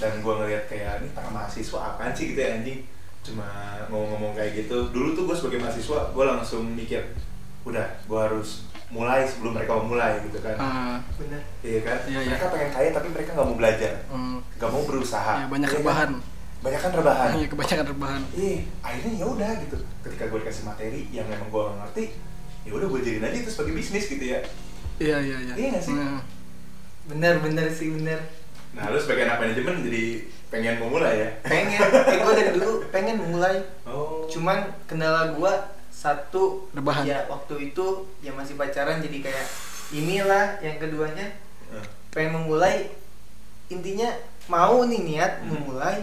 dan 0.00 0.24
gue 0.24 0.32
ngeliat 0.32 0.64
kayak 0.64 1.04
ini 1.04 1.12
para 1.12 1.28
mahasiswa 1.28 1.76
apaan 1.76 2.16
sih? 2.16 2.32
gitu 2.32 2.40
ya 2.40 2.56
anjing. 2.56 2.80
Cuma 3.20 3.44
ngomong-ngomong 3.92 4.32
kayak 4.32 4.64
gitu. 4.64 4.88
Dulu 4.96 5.12
tuh 5.12 5.28
gue 5.28 5.36
sebagai 5.36 5.60
mahasiswa 5.60 6.08
gue 6.16 6.24
langsung 6.24 6.64
mikir 6.72 7.04
udah 7.68 7.84
gue 8.08 8.16
harus 8.16 8.64
mulai 8.90 9.22
sebelum 9.28 9.54
mereka 9.54 9.76
mau 9.76 9.92
mulai 9.92 10.24
gitu 10.24 10.40
kan. 10.40 10.56
Ah, 10.56 10.96
bener. 11.20 11.44
Iya 11.60 11.80
kan? 11.84 11.98
Iya, 12.08 12.18
iya. 12.24 12.30
mereka 12.32 12.46
pengen 12.48 12.70
kaya 12.72 12.88
tapi 12.96 13.08
mereka 13.12 13.30
nggak 13.36 13.48
mau 13.52 13.58
belajar. 13.60 13.92
Hmm, 14.08 14.38
nggak 14.56 14.70
mau 14.72 14.82
berusaha. 14.88 15.34
Iya, 15.36 15.46
banyak 15.52 15.68
Iya 15.68 15.82
kan? 15.84 16.10
Rebahan. 16.60 16.62
banyak 16.62 16.80
kan 16.82 16.90
rebahan 16.92 17.30
iya 17.34 17.46
kebanyakan 17.48 17.86
rebahan 17.88 18.22
iya 18.34 18.56
akhirnya 18.80 19.12
ya 19.14 19.26
udah 19.26 19.50
gitu 19.58 19.76
ketika 20.02 20.24
gue 20.26 20.38
dikasih 20.40 20.64
materi 20.64 21.00
yang 21.10 21.26
memang 21.26 21.48
gue 21.48 21.60
gak 21.62 21.76
ngerti 21.78 22.04
ya 22.60 22.70
udah 22.70 22.86
gue 22.86 23.00
jadiin 23.00 23.24
aja 23.24 23.36
itu 23.38 23.50
sebagai 23.50 23.74
bisnis 23.74 24.04
gitu 24.06 24.24
ya 24.26 24.40
iya 24.98 25.16
iya 25.18 25.36
iya 25.40 25.54
Iya 25.56 25.66
nggak 25.70 25.82
sih? 25.82 25.94
Nah, 25.94 26.20
bener 27.06 27.34
bener 27.38 27.66
sih 27.68 27.88
bener 27.90 28.20
Nah, 28.70 28.86
lu 28.86 28.96
sebagai 28.96 29.24
anak 29.24 29.40
manajemen 29.40 29.82
jadi 29.82 30.04
pengen 30.46 30.78
memulai 30.78 31.14
ya? 31.16 31.30
pengen 31.42 31.80
eh, 31.80 32.18
gue 32.18 32.32
dari 32.36 32.50
dulu 32.54 32.72
pengen 32.88 33.16
mulai 33.24 33.56
Oh. 33.82 34.22
cuman 34.26 34.62
kendala 34.84 35.32
gua 35.32 35.50
satu 35.90 36.70
Rebahan. 36.70 37.02
ya 37.02 37.26
waktu 37.26 37.68
itu 37.68 37.86
ya 38.18 38.30
masih 38.30 38.54
pacaran 38.54 39.00
jadi 39.00 39.18
kayak 39.20 39.46
inilah 39.90 40.54
yang 40.60 40.76
keduanya 40.76 41.26
pengen 42.08 42.36
memulai 42.36 42.94
intinya 43.66 44.06
mau 44.46 44.82
nih 44.82 45.00
niat 45.00 45.32
Hmm. 45.40 45.50
memulai 45.52 46.02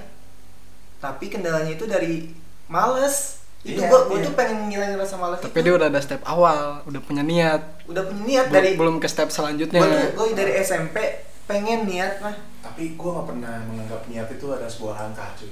tapi 0.97 1.25
kendalanya 1.27 1.71
itu 1.71 1.85
dari 1.85 2.31
males 2.67 3.41
itu 3.61 3.75
Iya, 3.75 3.89
gua 3.89 3.99
gua 4.05 4.17
iya. 4.17 4.25
tuh 4.25 4.33
pengen 4.33 4.57
ngilangin 4.67 4.95
rasa 4.95 5.15
males 5.15 5.39
tapi 5.39 5.53
itu. 5.55 5.65
dia 5.65 5.73
udah 5.75 5.87
ada 5.87 5.99
step 5.99 6.21
awal 6.23 6.81
udah 6.83 7.01
punya 7.01 7.21
niat 7.21 7.61
udah 7.85 8.03
punya 8.03 8.23
niat 8.23 8.45
Belum- 8.45 8.55
dari 8.55 8.69
belum 8.73 8.95
ke 8.97 9.07
step 9.07 9.27
selanjutnya 9.27 9.81
gua 10.13 10.25
dari 10.31 10.53
SMP 10.57 10.97
pengen 11.43 11.83
niat 11.83 12.19
lah 12.19 12.35
Tapi 12.59 12.93
gue 12.93 13.09
gak 13.09 13.23
pernah 13.25 13.63
menganggap 13.63 14.03
niat 14.05 14.27
itu 14.27 14.43
ada 14.51 14.67
sebuah 14.67 14.99
langkah 14.99 15.31
cuy. 15.33 15.47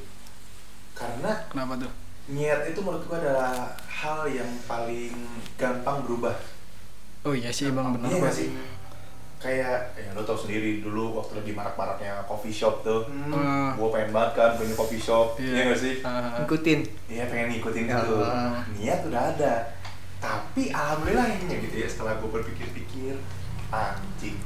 Karena 0.92 1.32
kenapa 1.48 1.80
tuh 1.80 1.92
niat 2.28 2.68
itu 2.68 2.80
menurut 2.80 3.06
gue 3.06 3.16
adalah 3.16 3.56
hal 3.86 4.28
yang 4.28 4.50
paling 4.66 5.16
gampang 5.56 6.04
berubah. 6.04 6.36
oh 7.24 7.32
iya 7.32 7.48
sih 7.50 7.72
bang 7.72 7.88
benar 7.90 8.12
Iya 8.12 8.28
sih? 8.30 8.52
Kayak, 9.46 9.94
ya 9.94 10.10
lo 10.12 10.22
tau 10.22 10.34
sendiri 10.34 10.82
dulu 10.82 11.14
waktu 11.16 11.38
lagi 11.38 11.52
marak-maraknya 11.52 12.26
coffee 12.26 12.50
shop 12.52 12.82
tuh. 12.82 13.06
Hmm, 13.06 13.30
Ah, 13.30 13.70
Gue 13.72 13.88
pengen 13.90 14.10
banget 14.10 14.32
kan 14.34 14.50
punya 14.56 14.74
coffee 14.74 14.98
shop, 15.00 15.38
Iya. 15.38 15.54
iya 15.54 15.62
gak 15.68 15.80
sih? 15.80 15.96
ah, 16.02 16.42
ikutin 16.42 16.80
Iya 17.06 17.24
pengen 17.26 17.48
ngikutin 17.52 17.86
Ya 17.86 17.96
itu. 17.96 18.16
Niat 18.74 19.00
udah 19.06 19.24
ada. 19.32 19.54
Tapi 20.18 20.64
alhamdulillah 20.68 21.30
ini 21.30 21.54
gitu 21.62 21.76
ya 21.78 21.86
setelah 21.86 22.18
gue 22.18 22.30
berpikir-pikir 22.32 23.14
anjing 23.68 24.38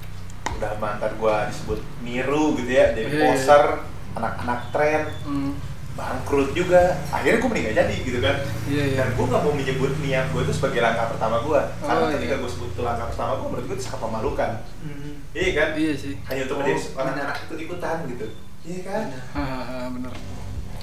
udah 0.52 0.76
mantan 0.76 1.14
gue 1.14 1.36
disebut 1.48 1.80
niru 2.02 2.58
gitu 2.58 2.68
ya 2.70 2.92
jadi 2.92 3.06
Iya, 3.06 3.16
iya. 3.16 3.24
poser 3.24 3.64
anak-anak 4.12 4.60
tren 4.70 5.02
hmm, 5.24 5.52
bangkrut 6.00 6.50
juga. 6.54 6.82
Akhirnya 7.10 7.38
gue 7.38 7.50
mending 7.50 7.66
gak 7.66 7.78
jadi 7.78 7.96
gitu 8.00 8.20
kan. 8.20 8.36
Iya 8.66 8.84
iya. 8.86 8.98
Dan 8.98 9.10
gue 9.12 9.26
gak 9.28 9.42
mau 9.42 9.52
menyebut 9.52 9.92
niat 10.00 10.26
gue 10.30 10.42
itu 10.42 10.54
sebagai 10.54 10.80
langkah 10.80 11.06
pertama 11.10 11.38
gue 11.42 11.60
karena 11.78 12.00
Oh, 12.00 12.10
ketika 12.10 12.34
iya. 12.34 12.42
gue 12.42 12.50
sebut 12.50 12.70
itu 12.70 12.82
langkah 12.82 13.08
pertama 13.08 13.32
gue 13.36 13.48
menurut 13.50 13.66
gue 13.66 13.76
itu 13.76 13.84
sangat 13.84 14.02
memalukan. 14.02 14.52
Hmm, 14.80 15.14
iya 15.32 15.50
kan? 15.54 15.70
Iya 15.76 15.94
sih. 15.94 16.14
Hanya 16.24 16.42
untuk 16.42 16.56
Oh, 16.56 16.60
menjadi 16.62 16.80
benar. 16.80 16.98
orang-anak 16.98 17.36
ikut-ikutan 17.44 17.98
gitu. 18.08 18.26
Iya 18.62 18.80
kan? 18.82 19.04
Bener. 19.06 19.24
Ah, 19.36 19.88
bener 19.90 20.14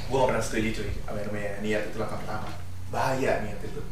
gue 0.07 0.15
gak 0.15 0.29
pernah 0.29 0.39
setuju 0.41 0.69
cuy 0.73 0.91
apa 1.03 1.19
namanya 1.21 1.51
niat 1.59 1.83
itu 1.85 1.97
langkah 1.97 2.15
pertama. 2.17 2.47
Bahaya 2.89 3.43
niat 3.43 3.59
itu. 3.59 3.83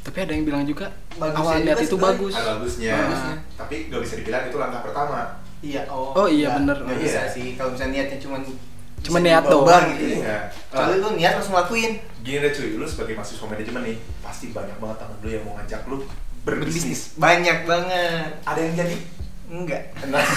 Tapi 0.00 0.18
ada 0.20 0.30
yang 0.30 0.46
bilang 0.46 0.62
juga 0.62 0.86
Bagusnya 1.12 1.42
awal 1.42 1.54
niat 1.60 1.78
itu 1.82 1.96
bagus. 1.98 2.32
Ada 2.32 2.46
bagusnya. 2.54 2.94
Bagusnya. 2.94 3.34
tapi 3.58 3.74
gak 3.88 4.00
bisa 4.00 4.14
dibilang 4.14 4.42
itu 4.46 4.56
langkah 4.56 4.80
pertama. 4.80 5.20
Iya 5.58 5.82
oh. 5.88 6.14
Oh, 6.14 6.30
iya, 6.30 6.46
nggak- 6.48 6.58
bener. 6.62 6.76
nggak 6.78 6.94
Iya. 6.94 7.02
bisa 7.02 7.20
sih. 7.28 7.46
Kalau 7.52 7.74
misalnya 7.74 7.92
niatnya 7.98 8.18
cuman 8.20 8.40
Cuma 9.00 9.18
niat 9.18 9.44
doang. 9.44 9.84
gitu 9.92 10.04
ya 10.14 10.18
iya. 10.18 10.38
Kalau 10.68 10.94
lu 10.94 11.08
niat 11.14 11.32
langsung 11.34 11.54
lakuin. 11.54 11.96
Gini 12.20 12.38
deh 12.38 12.50
cuy 12.50 12.74
lu 12.74 12.84
sebagai 12.84 13.14
mahasiswa 13.14 13.46
manajemen 13.46 13.82
nih 13.84 13.96
pasti 14.20 14.50
banyak 14.50 14.76
banget 14.76 14.96
teman 14.98 15.16
lu 15.18 15.28
yang 15.28 15.44
mau 15.44 15.54
ngajak 15.56 15.80
lu 15.86 15.96
berbisnis. 16.42 17.14
Banyak 17.14 17.64
banget. 17.64 18.30
Ada 18.42 18.60
yang 18.60 18.74
jadi? 18.76 18.96
Enggak. 19.48 19.82
Nah 20.06 20.20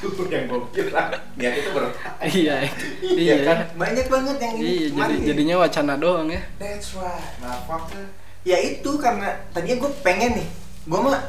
itu 0.00 0.22
yang 0.26 0.44
gue 0.46 0.60
kira. 0.72 1.12
Niat 1.36 1.54
itu 1.54 1.68
ber 1.70 1.84
iya. 2.24 2.56
Iya 3.02 3.34
iya. 3.34 3.34
kan? 3.44 3.58
banyak 3.76 4.06
banget 4.08 4.36
yang 4.38 4.54
ini 4.56 4.64
iya 4.64 4.88
jadi 4.90 5.14
ya- 5.14 5.24
jadinya 5.28 5.56
wacana 5.58 5.94
doang 5.94 6.28
ya. 6.28 6.40
That's 6.56 6.96
right. 6.96 7.20
Motherfucker 7.38 8.04
ya 8.40 8.56
itu 8.56 8.90
karena 8.96 9.36
tadinya 9.52 9.76
gue 9.78 9.90
pengen 10.00 10.40
nih. 10.40 10.48
Gue 10.86 10.96
mah 10.98 11.20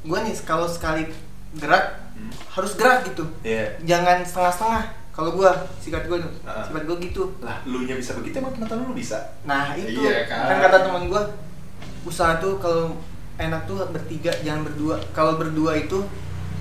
gue 0.00 0.18
nih 0.20 0.34
kalau 0.42 0.66
sekali 0.66 1.06
gerak 1.54 2.02
Hmm. 2.18 2.34
harus 2.50 2.74
gerak 2.74 3.06
gitu. 3.06 3.30
Iya. 3.46 3.78
jangan 3.86 4.26
setengah-setengah 4.26 4.82
kalau 5.18 5.34
gue 5.34 5.50
sikat 5.82 6.06
gue 6.06 6.18
tuh. 6.22 6.30
Ah. 6.46 6.62
sifat 6.62 6.86
gue 6.86 6.96
gitu. 7.10 7.34
Lah 7.42 7.58
lu 7.66 7.82
nya 7.82 7.98
bisa 7.98 8.14
begitu 8.14 8.38
emang 8.38 8.54
teman-teman 8.54 8.86
lu 8.86 8.94
bisa? 8.94 9.34
Nah 9.42 9.74
itu. 9.74 9.98
Iya, 9.98 10.30
kan? 10.30 10.46
kan 10.46 10.56
kata 10.70 10.86
teman 10.86 11.10
gue 11.10 11.22
usaha 12.06 12.38
tuh 12.38 12.62
kalau 12.62 12.94
enak 13.34 13.66
tuh 13.66 13.82
bertiga 13.90 14.30
jangan 14.46 14.62
berdua. 14.62 15.02
Kalau 15.10 15.34
berdua 15.34 15.74
itu 15.74 16.06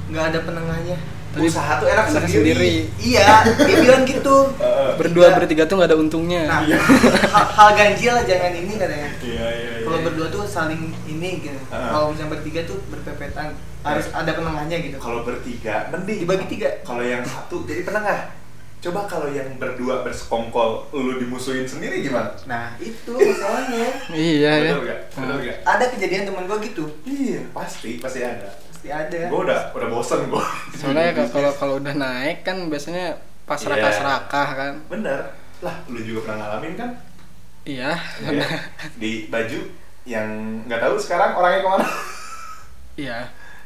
nggak 0.09 0.33
ada 0.33 0.39
penengahnya. 0.41 0.97
Tadi 1.37 1.53
usaha 1.53 1.77
tuh 1.77 1.85
enak 1.85 2.07
sendiri, 2.09 2.33
sendiri. 2.33 2.73
iya 2.97 3.45
dia 3.45 3.77
bilang 3.77 4.09
gitu. 4.09 4.49
Heeh. 4.57 4.91
berdua 4.97 5.27
Iya. 5.29 5.35
bertiga 5.37 5.63
tuh 5.69 5.75
nggak 5.77 5.89
ada 5.93 5.99
untungnya. 6.01 6.41
Nah 6.49 6.59
Iya. 6.65 6.81
hal, 7.37 7.45
hal 7.53 7.69
ganjil 7.77 8.11
lah 8.17 8.25
jangan 8.25 8.57
ini 8.57 8.73
katanya 8.73 9.09
iya 9.21 9.45
iya 9.53 9.71
iya 9.77 9.85
kalau 9.85 9.99
berdua 10.01 10.27
tuh 10.33 10.43
saling 10.49 10.97
ini 11.05 11.45
gitu. 11.45 11.61
Kalau 11.69 12.09
misalnya 12.09 12.33
bertiga 12.33 12.65
tuh 12.65 12.81
berpepetan. 12.89 13.53
Harus 13.85 14.09
ada 14.11 14.33
penengahnya 14.33 14.81
gitu. 14.81 14.97
Kalau 14.97 15.21
bertiga 15.21 15.93
mending. 15.93 16.25
Dibagi 16.25 16.45
tiga. 16.57 16.69
Kalau 16.81 17.05
yang 17.05 17.21
satu 17.21 17.61
jadi 17.69 17.85
penengah 17.85 18.46
coba 18.79 19.03
kalau 19.03 19.27
yang 19.27 19.57
berdua 19.57 20.01
bersekongkol 20.01 20.85
lu 20.91 21.17
dimusuhin 21.17 21.63
sendiri 21.63 22.01
gimana? 22.01 22.29
Nah 22.45 22.77
itu 22.77 23.09
masalahnya. 23.11 23.89
Iya 24.07 24.51
ya. 24.55 24.71
Betul 24.71 24.83
gak 24.85 24.99
betul 25.11 25.33
Ah. 25.33 25.41
gak 25.43 25.57
ada 25.65 25.85
kejadian 25.89 26.23
temen 26.23 26.45
gue 26.45 26.57
gitu. 26.63 26.85
Iya 27.03 27.41
pasti 27.51 27.97
pasti 27.97 28.19
ada. 28.21 28.47
Pasti 28.47 28.87
ada. 28.87 29.19
Gue 29.27 29.41
udah 29.43 29.59
udah 29.71 29.87
bosen 29.87 30.27
gue 30.27 30.45
soalnya 30.73 31.11
ka- 31.11 31.31
kalau 31.35 31.51
kalau 31.51 31.73
udah 31.77 31.91
naik 31.91 32.41
kan 32.41 32.57
biasanya 32.65 33.17
pas 33.43 33.55
Iya. 33.55 33.65
serakah 33.65 33.91
serakah 33.91 34.47
kan. 34.55 34.73
Bener. 34.87 35.19
Lah 35.59 35.75
lu 35.87 35.99
juga 35.99 36.19
pernah 36.23 36.45
ngalamin 36.47 36.73
kan? 36.75 36.91
Iya. 37.63 37.91
Ya, 38.23 38.47
di 38.95 39.27
baju 39.27 39.59
yang 40.05 40.27
nggak 40.63 40.79
tahu 40.79 40.95
sekarang 40.95 41.33
orangnya 41.33 41.59
ke 41.59 41.69
mana? 41.69 41.87
Iya. 42.95 43.17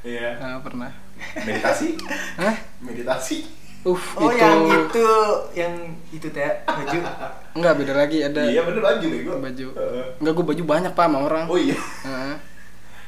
Iya. 0.01 0.27
Ah, 0.35 0.57
pernah. 0.57 0.89
Meditasi? 1.37 1.93
Hah? 2.35 2.55
meditasi 2.81 3.45
uh 3.83 4.01
oh 4.15 4.29
itu 4.29 4.37
yang 4.37 4.59
itu 4.67 5.05
yang 5.53 5.73
itu 6.09 6.27
teh 6.27 6.51
baju 6.63 6.97
enggak 7.57 7.73
beda 7.75 7.93
lagi 7.95 8.17
ada 8.21 8.41
iya 8.43 8.61
bener 8.61 8.77
baju 8.79 9.07
gue 9.07 9.35
baju 9.37 9.67
Heeh. 9.73 10.05
enggak 10.17 10.33
gue 10.33 10.45
baju 10.47 10.63
banyak 10.67 10.91
pak 10.91 11.05
sama 11.05 11.17
orang 11.21 11.45
oh 11.45 11.57
iya 11.57 11.77
Heeh. 12.03 12.35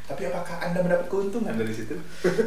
Tapi 0.03 0.27
apakah 0.27 0.59
anda 0.59 0.79
mendapat 0.79 1.07
keuntungan 1.07 1.55
dari 1.55 1.71
situ? 1.71 1.95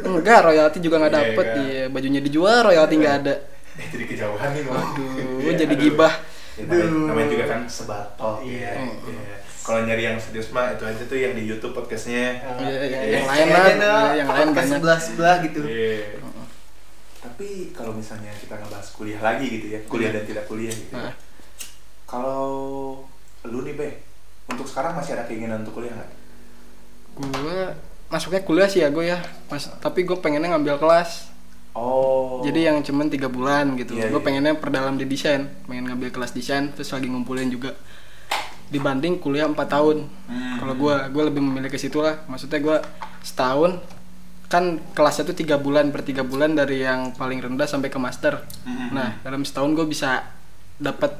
enggak 0.03 0.45
royalti 0.45 0.77
juga 0.77 0.99
nggak 0.99 1.09
Iya, 1.09 1.19
dapet 1.25 1.45
kan? 1.47 1.57
iya 1.63 1.83
bajunya 1.87 2.21
dijual 2.21 2.57
royalti 2.63 2.93
nggak 2.95 3.15
ada 3.19 3.35
Eh 3.73 3.87
jadi 3.93 4.05
kejauhan 4.07 4.49
nih. 4.51 4.61
Aduh, 4.67 5.37
Iya, 5.39 5.51
jadi 5.55 5.69
aduh. 5.71 5.83
gibah. 5.83 6.13
Ya, 6.53 6.63
namanya, 6.63 6.81
Aduh. 6.83 7.05
namanya 7.05 7.27
juga 7.27 7.45
kan 7.47 7.59
sebatok 7.63 8.35
Iya. 8.41 8.73
ya. 8.73 8.89
Iya. 8.99 9.35
Kalau 9.59 9.79
nyari 9.83 10.03
yang 10.03 10.17
serius 10.17 10.49
mah 10.49 10.73
itu 10.73 10.81
aja 10.81 11.03
tuh 11.03 11.13
yang 11.15 11.33
di 11.33 11.43
YouTube 11.43 11.73
podcastnya. 11.73 12.41
Iya, 12.57 12.77
iya, 12.83 12.99
yang 13.11 13.27
lain 13.27 13.45
lah, 13.49 13.65
iya, 14.07 14.13
yang 14.15 14.29
lain 14.31 14.47
banyak. 14.51 14.71
sebelah 14.71 14.97
sebelah 14.97 15.35
gitu 15.41 15.61
Iya. 15.61 16.17
Tapi 17.27 17.49
kalau 17.71 17.91
misalnya 17.91 18.31
kita 18.33 18.55
ngebahas 18.55 18.87
kuliah 18.89 19.19
lagi 19.19 19.45
gitu 19.49 19.67
ya, 19.69 19.79
kuliah 19.85 20.11
dan 20.11 20.23
tidak 20.23 20.47
kuliah 20.47 20.71
gitu. 20.71 20.91
ya. 20.91 21.03
Nah. 21.03 21.13
Kalau 22.05 22.43
lu 23.43 23.59
nih 23.61 23.75
Be, 23.75 23.89
untuk 24.47 24.63
sekarang 24.63 24.95
masih 24.95 25.13
ada 25.13 25.27
keinginan 25.27 25.61
untuk 25.61 25.75
kuliah 25.75 25.91
nggak? 25.93 26.11
gue 27.17 27.59
masuknya 28.07 28.45
kuliah 28.45 28.69
sih 28.69 28.79
ya 28.79 28.93
gue 28.93 29.01
ya 29.03 29.17
Mas, 29.47 29.65
tapi 29.81 30.05
gue 30.05 30.13
pengennya 30.15 30.53
ngambil 30.53 30.77
kelas 30.77 31.33
Oh. 31.73 32.41
jadi 32.41 32.69
yang 32.69 32.81
cuman 32.81 33.05
tiga 33.05 33.25
bulan 33.25 33.73
gitu 33.73 33.93
Iya, 33.93 34.09
gue 34.09 34.17
iya. 34.17 34.25
pengennya 34.25 34.53
perdalam 34.53 34.97
di 34.97 35.05
desain 35.05 35.45
pengen 35.65 35.85
ngambil 35.85 36.09
kelas 36.09 36.29
desain 36.31 36.69
terus 36.71 36.89
lagi 36.89 37.05
ngumpulin 37.05 37.49
juga 37.49 37.73
dibanding 38.67 39.17
kuliah 39.17 39.45
4 39.45 39.57
tahun 39.65 40.05
Hmm. 40.25 40.57
kalau 40.57 40.73
gue 40.73 40.95
gue 41.09 41.23
lebih 41.25 41.37
memilih 41.39 41.69
ke 41.69 41.77
situ 41.77 41.97
lah 41.97 42.21
maksudnya 42.25 42.57
gue 42.59 42.77
setahun 43.21 43.77
kan 44.47 44.63
kelasnya 44.91 45.23
tuh 45.25 45.35
tiga 45.35 45.55
bulan 45.55 45.89
per 45.89 46.01
tiga 46.01 46.21
bulan 46.21 46.53
dari 46.53 46.79
yang 46.79 47.11
paling 47.11 47.37
rendah 47.37 47.65
sampai 47.65 47.87
ke 47.87 47.97
master 47.97 48.39
Hmm. 48.63 48.89
nah 48.91 49.19
dalam 49.21 49.41
setahun 49.41 49.71
gue 49.73 49.85
bisa 49.85 50.23
dapat 50.77 51.11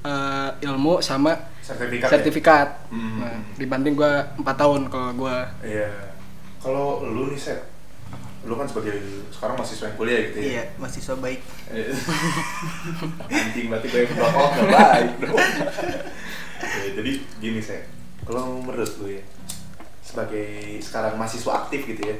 eh, 0.00 0.50
ilmu 0.62 1.00
sama 1.00 1.34
sertifikat. 1.58 2.06
ya? 2.06 2.12
sertifikat 2.12 2.68
Hmm. 2.88 3.18
nah, 3.18 3.36
dibanding 3.54 3.94
gue 3.94 4.12
empat 4.36 4.56
tahun 4.56 4.86
kalau 4.86 5.10
gue 5.16 5.36
Iya. 5.62 5.90
Kalau 6.56 6.86
lu 7.00 7.26
nih 7.28 7.38
Seth, 7.38 7.62
lu 8.42 8.54
kan 8.54 8.66
sebagai 8.66 8.98
sekarang 9.28 9.54
mahasiswa 9.56 9.86
yang 9.86 9.96
kuliah 9.96 10.20
gitu 10.24 10.36
ya. 10.36 10.46
iya 10.48 10.62
mahasiswa 10.76 11.14
baik 11.16 11.40
Anjing 13.28 13.66
berarti 13.66 13.86
gue 13.88 14.00
yang 14.00 14.12
gak 14.12 14.32
baik 14.68 15.10
dong. 15.20 15.36
Ya, 16.56 16.88
jadi 16.90 17.12
gini 17.36 17.60
saya, 17.60 17.84
kalau 18.22 18.58
menurut 18.58 18.88
lu 18.96 19.12
ya, 19.12 19.20
sebagai 20.00 20.48
sekarang 20.80 21.14
mahasiswa 21.14 21.52
aktif 21.58 21.84
gitu 21.84 22.00
ya, 22.02 22.16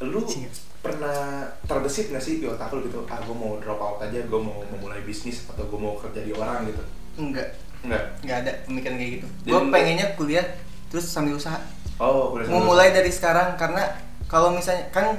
lu 0.00 0.22
Iya. 0.22 0.46
pernah 0.78 1.18
terbesit 1.64 2.08
gak 2.08 2.20
sih 2.20 2.38
di 2.38 2.46
otak 2.46 2.70
lu 2.70 2.82
gitu, 2.82 3.02
ah 3.04 3.18
gue 3.18 3.32
mau 3.32 3.58
drop 3.58 3.76
out 3.76 3.98
aja, 4.00 4.20
gue 4.20 4.40
mau 4.40 4.62
memulai 4.68 5.02
bisnis 5.02 5.42
atau 5.44 5.64
gue 5.64 5.74
mau 5.76 5.96
kerja 5.96 6.20
di 6.20 6.30
orang 6.30 6.64
gitu? 6.64 6.82
enggak 7.18 7.48
Enggak. 7.78 8.02
nggak 8.20 8.38
ada 8.40 8.52
pemikiran 8.64 8.94
kayak 8.96 9.10
gitu 9.12 9.26
gue 9.44 9.60
pengennya 9.68 10.06
kuliah 10.14 10.46
terus 10.86 11.06
sambil 11.06 11.34
usaha 11.34 11.58
Oh, 11.96 12.30
kuliah 12.30 12.46
mau 12.48 12.62
mulai 12.64 12.90
dari 12.90 13.06
sekarang 13.08 13.54
karena 13.54 13.90
kalau 14.24 14.50
misalnya 14.50 14.86
kan 14.88 15.18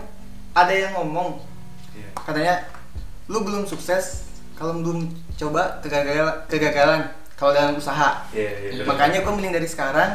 ada 0.53 0.71
yang 0.71 0.91
ngomong 0.93 1.43
Iya. 1.91 2.07
katanya 2.17 2.55
lu 3.25 3.43
belum 3.43 3.63
sukses 3.63 4.27
kalau 4.53 4.75
belum 4.75 5.07
coba 5.35 5.79
kegagalan 5.79 6.35
kegagalan 6.45 7.01
kalau 7.35 7.51
dalam 7.51 7.75
usaha 7.75 8.23
Iya, 8.29 8.47
iya. 8.47 8.69
bener. 8.73 8.85
makanya 8.85 9.19
gue 9.21 9.33
mending 9.33 9.53
dari 9.53 9.67
sekarang 9.67 10.09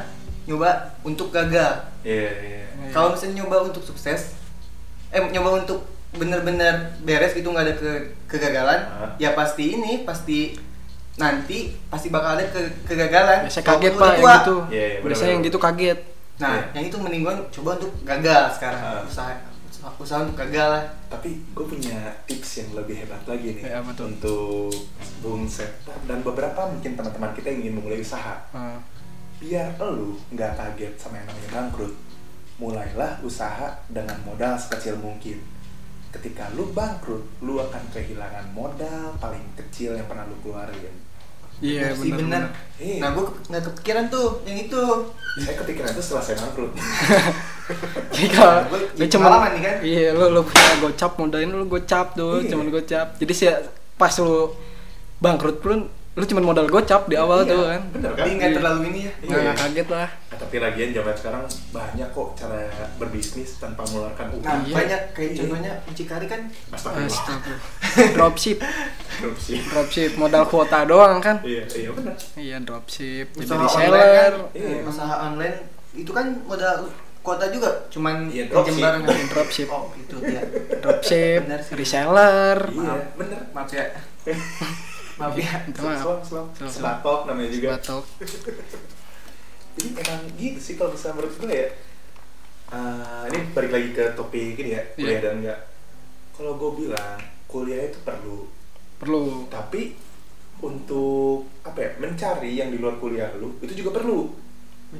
nyoba 0.44 0.70
untuk 1.00 1.29
gagal 1.31 1.85
Iya, 2.00 2.29
iya. 2.40 2.64
kalau 2.90 3.12
misalnya 3.12 3.40
nyoba 3.40 3.68
untuk 3.68 3.81
sukses 3.83 4.33
eh 5.14 5.22
nyoba 5.31 5.62
untuk 5.62 5.81
bener-bener 6.12 6.74
beres 7.00 7.33
gitu 7.33 7.48
nggak 7.48 7.64
ada 7.64 7.74
ke 7.74 7.90
kegagalan 8.29 8.81
Hah? 8.85 9.11
ya 9.16 9.33
pasti 9.33 9.74
ini 9.74 10.03
pasti 10.03 10.55
nanti 11.14 11.70
pasti 11.85 12.09
bakal 12.09 12.35
ada 12.35 12.44
ke 12.44 12.59
kegagalan 12.85 13.46
biasanya 13.46 13.64
Kalau 13.64 13.79
kaget 13.79 13.92
pak 13.94 14.11
yang 14.12 14.27
gitu 14.33 14.57
Iya, 14.68 14.85
iya, 14.85 14.98
biasanya 14.98 15.03
bener-bener. 15.03 15.31
yang 15.31 15.42
gitu 15.44 15.59
kaget 15.59 15.98
nah 16.35 16.50
Iya. 16.53 16.62
yang 16.72 16.85
itu 16.85 16.96
mending 16.98 17.22
gue 17.22 17.35
coba 17.53 17.70
untuk 17.77 17.92
gagal 18.03 18.42
sekarang 18.53 18.81
Ah. 18.81 19.03
usaha 19.05 19.35
usaha, 19.94 20.18
untuk 20.18 20.38
gagal 20.40 20.68
lah 20.70 20.85
Tapi 21.09 21.29
gue 21.53 21.66
punya 21.68 21.98
tips 22.24 22.50
yang 22.57 22.70
lebih 22.74 22.94
hebat 22.96 23.22
lagi 23.24 23.48
nih 23.53 23.62
Ya, 23.68 23.79
tuh? 23.92 24.07
untuk 24.09 24.72
Bung 25.20 25.44
Seta 25.44 25.92
dan 26.03 26.18
beberapa 26.20 26.66
mungkin 26.66 26.94
teman-teman 26.94 27.31
kita 27.33 27.46
yang 27.48 27.61
ingin 27.61 27.74
memulai 27.79 28.00
usaha. 28.00 28.35
Hmm. 28.50 28.81
Biar 29.37 29.77
lu 29.79 30.16
nggak 30.31 30.53
kaget 30.55 30.92
sama 30.96 31.16
yang 31.16 31.29
namanya 31.29 31.48
bangkrut, 31.53 31.92
mulailah 32.56 33.18
usaha 33.20 33.68
dengan 33.88 34.14
modal 34.22 34.54
sekecil 34.54 34.94
mungkin. 34.96 35.42
Ketika 36.10 36.46
lu 36.52 36.70
bangkrut, 36.70 37.22
lu 37.40 37.58
akan 37.58 37.82
kehilangan 37.90 38.46
modal 38.50 39.18
paling 39.18 39.42
kecil 39.54 39.92
yang 39.92 40.06
pernah 40.06 40.22
lu 40.24 40.38
keluarin. 40.40 40.94
iya 41.60 41.90
Bener 41.90 41.94
sih, 41.96 42.10
benar 42.10 42.20
bener. 42.20 42.42
Iya. 42.76 42.98
nah 42.98 43.08
gue 43.12 43.24
nggak 43.48 43.62
kepikiran 43.64 44.04
tuh 44.08 44.42
yang 44.42 44.58
itu 44.60 44.80
Saya 45.36 45.54
kepikiran 45.56 45.90
itu 45.90 46.02
setelah 46.02 46.24
saya 46.24 46.36
bangkrut. 46.40 46.70
Jadi 48.12 48.28
kalau 48.30 48.54
Nah, 48.54 48.80
jadi 48.92 49.08
cuman 49.08 49.22
pengalaman 49.24 49.50
nih 49.50 49.62
kan? 49.62 49.76
iya 49.82 50.08
lu 50.12 50.24
lu 50.30 50.42
punya 50.42 50.72
gocap 50.80 51.12
modalin 51.16 51.50
lu 51.50 51.64
gocap 51.64 52.06
tuh 52.12 52.38
Iya. 52.38 52.48
cuman 52.52 52.66
gocap 52.68 53.06
jadi 53.16 53.32
sih 53.32 53.48
pas 53.94 54.12
lu 54.18 54.52
bangkrut 55.16 55.58
pun 55.58 55.88
lu 56.14 56.22
cuman 56.24 56.44
modal 56.44 56.66
gocap 56.66 57.07
di 57.07 57.16
awal 57.16 57.42
Iya, 57.42 57.50
tuh 57.50 57.62
kan 57.66 57.83
Bener 57.90 58.11
kan? 58.11 58.18
jadi 58.20 58.31
nggak 58.33 58.46
Iya. 58.48 58.57
terlalu 58.57 58.81
ini 58.87 59.00
ya 59.00 59.12
Iya. 59.12 59.27
nggak 59.27 59.40
nggak 59.40 59.57
kaget 59.59 59.88
lah 59.90 60.09
Nah, 60.24 60.38
tapi 60.40 60.57
lagian 60.59 60.90
zaman 60.92 61.14
sekarang 61.14 61.42
banyak 61.70 62.09
kok 62.09 62.29
cara 62.35 62.59
berbisnis 62.96 63.50
tanpa 63.57 63.83
mengeluarkan 63.85 64.27
uang. 64.31 64.40
nah 64.40 64.57
Iya. 64.61 64.74
banyak 64.74 65.00
kayak 65.11 65.29
Iya. 65.29 65.38
contohnya 65.40 65.72
mucikari 65.85 66.27
kan 66.27 66.40
Astagfirullah. 66.68 67.11
Astaga. 67.11 67.55
dropship 68.14 68.59
Korupsi. 69.14 69.53
dropship 69.64 70.11
modal 70.14 70.44
kuota 70.44 70.79
doang 70.85 71.18
kan 71.18 71.37
Iya, 71.42 71.62
iya 71.68 71.90
benar. 71.90 72.14
iya 72.37 72.57
dropship 72.59 73.27
jadi 73.33 73.44
usaha 73.44 73.59
online 73.59 73.74
reseller 73.90 74.33
kan, 74.38 74.55
Iya. 74.55 74.79
usaha 74.85 75.14
online 75.24 75.57
itu 75.92 76.11
kan 76.11 76.27
modal 76.44 76.77
kuota 77.20 77.46
juga 77.48 77.70
cuman 77.88 78.16
Iya, 78.29 78.44
dropship. 78.46 78.79
barang 78.81 79.03
kan? 79.03 79.18
Dropship. 79.29 79.66
oh 79.68 79.90
itu 79.96 80.16
ya 80.24 80.42
dropship 80.79 81.40
reseller 81.72 82.59
Iya, 82.70 82.94
bener. 83.14 83.40
maaf 83.50 83.66
ya 83.68 83.83
maaf 85.14 85.35
ya 85.35 85.50
selam. 85.70 86.18
Selam. 86.22 86.46
Sebatok 86.66 87.20
namanya 87.24 87.50
juga. 87.50 87.68
batok 87.74 88.05
Jadi 89.74 89.88
emang 89.96 90.22
gitu 90.35 90.59
sih 90.59 90.74
kalau 90.74 90.90
misalnya 90.90 91.14
menurut 91.18 91.35
gue 91.37 91.50
ya. 91.53 91.68
Eh, 92.66 93.22
ini 93.29 93.38
balik 93.50 93.70
lagi 93.70 93.88
ke 93.92 94.05
topik 94.12 94.55
ini 94.57 94.70
ya, 94.72 94.83
kuliah 94.92 95.11
Iya. 95.11 95.20
dan 95.20 95.35
enggak. 95.38 95.59
Kalau 96.31 96.53
gue 96.55 96.70
bilang 96.81 97.18
kuliah 97.46 97.83
itu 97.85 97.98
perlu, 98.00 98.50
perlu 98.96 99.46
tapi 99.46 99.94
untuk 100.57 101.44
apa 101.61 101.77
ya 101.77 101.90
mencari 101.98 102.50
yang 102.53 102.68
di 102.68 102.79
luar 102.79 102.96
kuliah 102.96 103.29
lu 103.35 103.59
itu 103.61 103.74
juga 103.77 104.00
perlu 104.00 104.33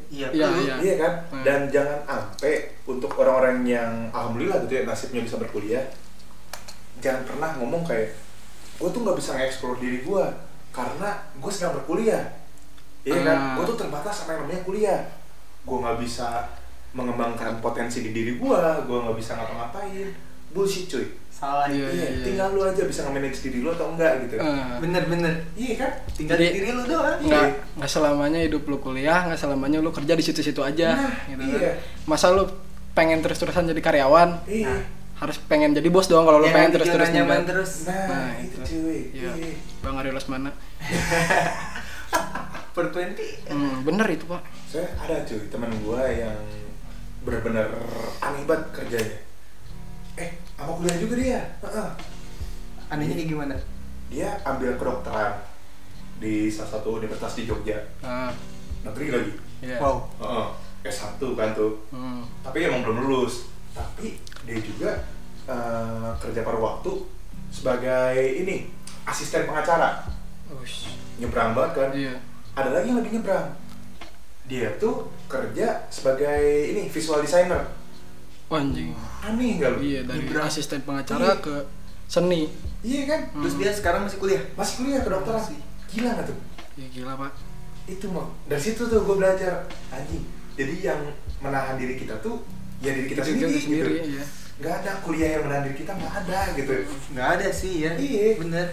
iya 0.09 0.29
Iya, 0.29 0.45
perlu. 0.45 0.61
iya. 0.61 0.75
iya 0.77 0.95
kan 0.97 1.13
Hmm. 1.31 1.43
dan 1.43 1.61
jangan 1.69 1.99
sampai 2.05 2.55
untuk 2.85 3.15
orang-orang 3.15 3.63
yang 3.65 3.91
alhamdulillah 4.11 4.61
gitu 4.63 4.75
ya 4.75 4.83
nasibnya 4.85 5.23
bisa 5.23 5.35
berkuliah 5.37 5.87
jangan 6.99 7.23
pernah 7.25 7.51
ngomong 7.57 7.83
kayak 7.83 8.13
gue 8.75 8.89
tuh 8.89 9.01
nggak 9.01 9.17
bisa 9.17 9.31
nge-explore 9.33 9.79
diri 9.79 9.99
gue 10.01 10.25
karena 10.71 11.09
gue 11.35 11.51
sedang 11.51 11.75
berkuliah. 11.75 12.25
Iya 13.03 13.21
kan? 13.21 13.37
Ah. 13.37 13.55
gue 13.57 13.65
tuh 13.67 13.77
terbatas 13.77 14.15
sama 14.15 14.35
yang 14.35 14.43
namanya 14.45 14.63
kuliah. 14.63 15.01
Gue 15.63 15.77
nggak 15.79 15.99
bisa 15.99 16.49
mengembangkan 16.91 17.59
potensi 17.59 18.01
di 18.01 18.11
diri 18.11 18.37
gue 18.37 18.59
gue 18.85 18.99
nggak 19.01 19.17
bisa 19.17 19.35
ngapa-ngapain. 19.35 20.09
Bullshit 20.51 20.87
cuy. 20.87 21.07
Salah. 21.29 21.67
Iya, 21.67 21.91
itu 21.91 21.99
iya, 21.99 22.07
iya. 22.15 22.23
tinggal 22.23 22.55
lu 22.55 22.63
aja 22.63 22.87
bisa 22.87 23.03
nge-manage 23.03 23.43
diri 23.43 23.59
lu 23.59 23.69
atau 23.69 23.91
enggak 23.91 24.23
gitu. 24.23 24.39
Eh, 24.39 24.75
bener 24.79 25.03
bener. 25.05 25.35
Iya 25.55 25.75
kan? 25.77 25.91
Tinggal 26.15 26.39
Jadi- 26.39 26.47
di 26.47 26.59
diri 26.63 26.71
lu 26.71 26.83
doang. 26.87 27.19
nggak 27.19 27.47
nggak 27.75 27.91
selamanya 27.91 28.41
hidup 28.41 28.63
lu 28.65 28.79
kuliah 28.79 29.27
nggak 29.27 29.35
selamanya 29.37 29.83
lu 29.83 29.91
kerja 29.91 30.15
di 30.15 30.23
situ-situ 30.23 30.63
aja 30.63 30.95
Nah, 30.95 31.11
gitu 31.29 31.43
iya. 31.59 31.75
kan. 31.75 31.75
masa 32.07 32.31
lu 32.31 32.47
pengen 32.95 33.19
terus-terusan 33.19 33.67
jadi 33.67 33.83
karyawan? 33.83 34.47
Iya. 34.47 34.71
Nah. 34.71 34.83
Harus 35.15 35.37
pengen 35.47 35.73
jadi 35.73 35.89
bos 35.89 36.07
doang 36.07 36.25
kalau 36.25 36.39
lu 36.39 36.47
Ya, 36.47 36.53
pengen 36.53 36.65
nanti 36.69 36.77
terus-terus 36.77 37.07
zona 37.07 37.17
nyaman 37.17 37.37
ninggal. 37.37 37.49
terus 37.49 37.71
nah, 37.85 38.05
Nah, 38.05 38.31
itu 38.37 38.53
itu. 38.53 38.67
cuy 38.67 38.99
Iya. 39.15 39.31
iya. 39.35 39.53
bang 39.81 39.95
Ari 39.95 40.11
mana 40.27 40.51
per 42.75 42.91
20 42.91 43.49
hmm, 43.49 43.75
bener 43.87 44.07
itu 44.11 44.25
pak 44.27 44.43
saya 44.67 44.87
ada 44.99 45.23
cuy 45.23 45.41
teman 45.47 45.71
gua 45.81 46.03
yang 46.07 46.35
benar-benar 47.23 47.71
aneh 48.19 48.43
banget 48.45 48.65
kerjanya 48.75 49.17
eh 50.17 50.31
sama 50.55 50.71
kuliah 50.75 50.97
juga 50.99 51.15
dia 51.15 51.41
Heeh. 51.63 51.89
anehnya 52.89 53.15
kayak 53.17 53.29
gimana 53.31 53.55
dia 54.07 54.29
ambil 54.43 54.75
kedokteran 54.75 55.33
di 56.17 56.47
salah 56.47 56.71
satu 56.75 56.99
universitas 56.99 57.35
di 57.35 57.43
Jogja 57.47 57.79
ah, 58.03 58.31
negeri 58.83 59.07
lagi 59.11 59.33
iya. 59.63 59.79
wow 59.79 60.03
Heeh. 60.19 60.47
S1 60.85 61.17
kan 61.33 61.49
tuh 61.55 61.81
Hmm. 61.89 62.27
tapi 62.43 62.63
emang 62.63 62.83
belum 62.83 62.99
lulus 63.01 63.49
tapi 63.71 64.19
dia 64.45 64.59
juga 64.61 64.91
eh, 65.45 66.11
kerja 66.19 66.41
paruh 66.41 66.63
waktu 66.63 66.93
sebagai 67.49 68.15
ini 68.17 68.69
asisten 69.05 69.45
pengacara. 69.45 70.05
Ush. 70.55 70.87
nyebrang 71.15 71.55
banget 71.55 71.73
kan? 71.75 71.91
Iya. 71.93 72.15
Ada 72.53 72.71
lagi 72.73 72.87
yang 72.89 72.99
lebih 72.99 73.13
nyebrang. 73.15 73.47
Dia 74.45 74.69
tuh 74.77 75.09
kerja 75.25 75.87
sebagai 75.89 76.41
ini 76.69 76.87
visual 76.87 77.21
designer. 77.21 77.63
Oh, 78.47 78.59
anjing. 78.59 78.93
Aneh 79.21 79.57
nggak 79.57 79.71
lu? 79.73 79.79
Iya 79.81 80.01
dari 80.05 80.21
Nyebrang. 80.21 80.45
asisten 80.45 80.83
pengacara 80.83 81.33
Iya. 81.33 81.41
ke 81.41 81.57
seni. 82.07 82.51
Iya 82.83 83.03
kan? 83.07 83.21
Terus 83.33 83.55
Hmm. 83.55 83.61
dia 83.61 83.73
sekarang 83.73 84.01
masih 84.05 84.19
kuliah? 84.19 84.43
Masih 84.53 84.75
kuliah 84.77 85.01
kedokteran 85.01 85.41
Masih. 85.41 85.59
gila 85.89 86.11
nggak 86.13 86.27
tuh? 86.29 86.39
Ya 86.75 86.87
gila 86.91 87.13
pak. 87.17 87.33
Itu 87.87 88.07
mah. 88.11 88.29
Dari 88.45 88.61
situ 88.61 88.83
tuh 88.85 89.01
gue 89.01 89.17
belajar. 89.17 89.55
Anjing. 89.89 90.25
Jadi 90.55 90.75
yang 90.83 91.01
menahan 91.39 91.75
diri 91.75 91.95
kita 91.95 92.15
tuh 92.19 92.45
ya 92.79 92.91
diri 92.91 93.09
kita 93.09 93.23
Diri 93.23 93.33
sendiri, 93.33 93.59
sendiri, 93.59 93.95
gitu. 93.97 94.11
iya. 94.13 94.25
Nggak 94.57 94.75
ada 94.77 94.91
kuliah 95.01 95.31
yang 95.33 95.43
menahan 95.45 95.63
diri 95.65 95.77
kita 95.77 95.93
nggak 95.93 96.15
ada 96.21 96.41
gitu 96.55 96.75
nggak 97.11 97.29
ada 97.33 97.49
sih 97.51 97.75
ya 97.83 97.91
Iya. 97.95 98.39
bener 98.39 98.67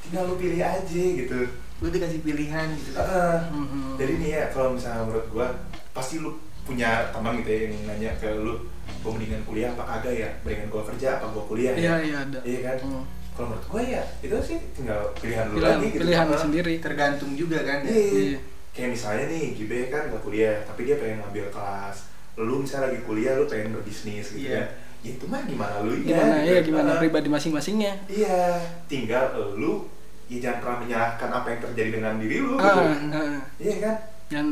tinggal 0.00 0.22
lu 0.24 0.34
pilih 0.36 0.60
aja 0.60 0.84
gitu 1.12 1.40
lu 1.76 1.86
dikasih 1.88 2.20
pilihan 2.20 2.66
gitu 2.74 2.90
kan 2.94 3.04
Heeh. 3.04 3.38
Mhm. 3.52 3.94
jadi 3.96 4.12
nih 4.16 4.30
ya 4.32 4.44
kalau 4.48 4.68
misalnya 4.72 5.02
menurut 5.04 5.26
gua 5.28 5.46
pasti 5.90 6.18
lu 6.18 6.38
punya 6.62 7.10
teman 7.10 7.38
gitu 7.38 7.48
ya 7.48 7.58
yang 7.64 7.74
nanya 7.86 8.10
ke 8.16 8.28
lu 8.32 8.54
gua 9.00 9.10
mendingan 9.12 9.42
kuliah 9.42 9.70
apa 9.70 9.82
kagak 9.84 10.14
ya 10.16 10.28
mendingan 10.40 10.68
gua 10.68 10.82
kerja 10.84 11.08
apa 11.18 11.26
gua 11.28 11.44
kuliah 11.44 11.72
iya 11.74 11.82
ya 11.84 11.94
iya 12.02 12.16
ada 12.22 12.38
iya 12.42 12.58
kan 12.64 12.76
Hmm. 12.80 13.04
kalau 13.34 13.52
menurut 13.52 13.66
gua 13.68 13.82
ya 13.82 14.02
itu 14.18 14.36
sih 14.40 14.58
tinggal 14.72 15.00
pilihan 15.14 15.44
lu 15.46 15.58
pilihan 15.58 15.76
lagi 15.76 15.86
gitu 15.88 16.00
pilihan 16.00 16.26
Heeh. 16.26 16.40
sendiri 16.40 16.74
tergantung 16.78 17.32
juga 17.34 17.58
kan 17.60 17.78
ya 17.82 17.90
Iya. 17.90 18.06
Iya. 18.32 18.38
kayak 18.70 18.90
misalnya 18.92 19.24
nih 19.26 19.44
Gibe 19.52 19.78
kan 19.88 20.02
gak 20.06 20.22
kuliah 20.22 20.56
tapi 20.62 20.80
dia 20.82 20.96
pengen 20.96 21.18
ngambil 21.18 21.46
kelas 21.50 21.96
lu 22.36 22.54
misalnya 22.58 22.88
lagi 22.88 23.00
kuliah 23.02 23.32
lu 23.34 23.44
pengen 23.44 23.72
berbisnis 23.72 24.30
gitu 24.30 24.46
Iya. 24.46 24.60
kan 24.60 24.68
ya 25.00 25.10
itu 25.12 25.24
mah 25.24 25.42
gimana 25.42 25.74
lu 25.80 25.92
gimana 25.98 26.36
ya 26.42 26.58
gimana 26.60 26.88
Heeh. 26.92 27.00
pribadi 27.00 27.28
masing-masingnya. 27.28 27.92
Iya 28.06 28.58
tinggal 28.84 29.24
lu 29.54 29.86
ya 30.26 30.42
jangan 30.42 30.58
pernah 30.60 30.78
menyalahkan 30.82 31.30
apa 31.32 31.46
yang 31.48 31.60
terjadi 31.62 31.90
dengan 31.94 32.14
diri 32.16 32.36
lu 32.38 32.54
ah, 32.56 32.74
gitu. 32.74 32.82
ah. 33.14 33.40
iya 33.56 33.74
kan? 33.78 33.94
Jangan 34.26 34.48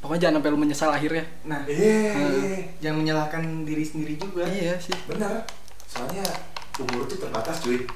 pokoknya 0.00 0.20
jangan 0.20 0.34
sampai 0.36 0.50
lu 0.50 0.58
menyesal 0.58 0.90
akhirnya. 0.90 1.24
Nah 1.44 1.60
iya 1.64 1.94
Hmm. 2.10 2.30
iya 2.36 2.58
jangan 2.80 2.96
menyalahkan 2.98 3.42
diri 3.62 3.84
sendiri 3.84 4.14
juga. 4.16 4.42
Iya 4.44 4.74
sih. 4.76 4.96
Benar. 5.06 5.46
Soalnya 5.86 6.24
umur 6.76 7.06
tuh 7.06 7.16
terbatas 7.16 7.62
cuy. 7.62 7.86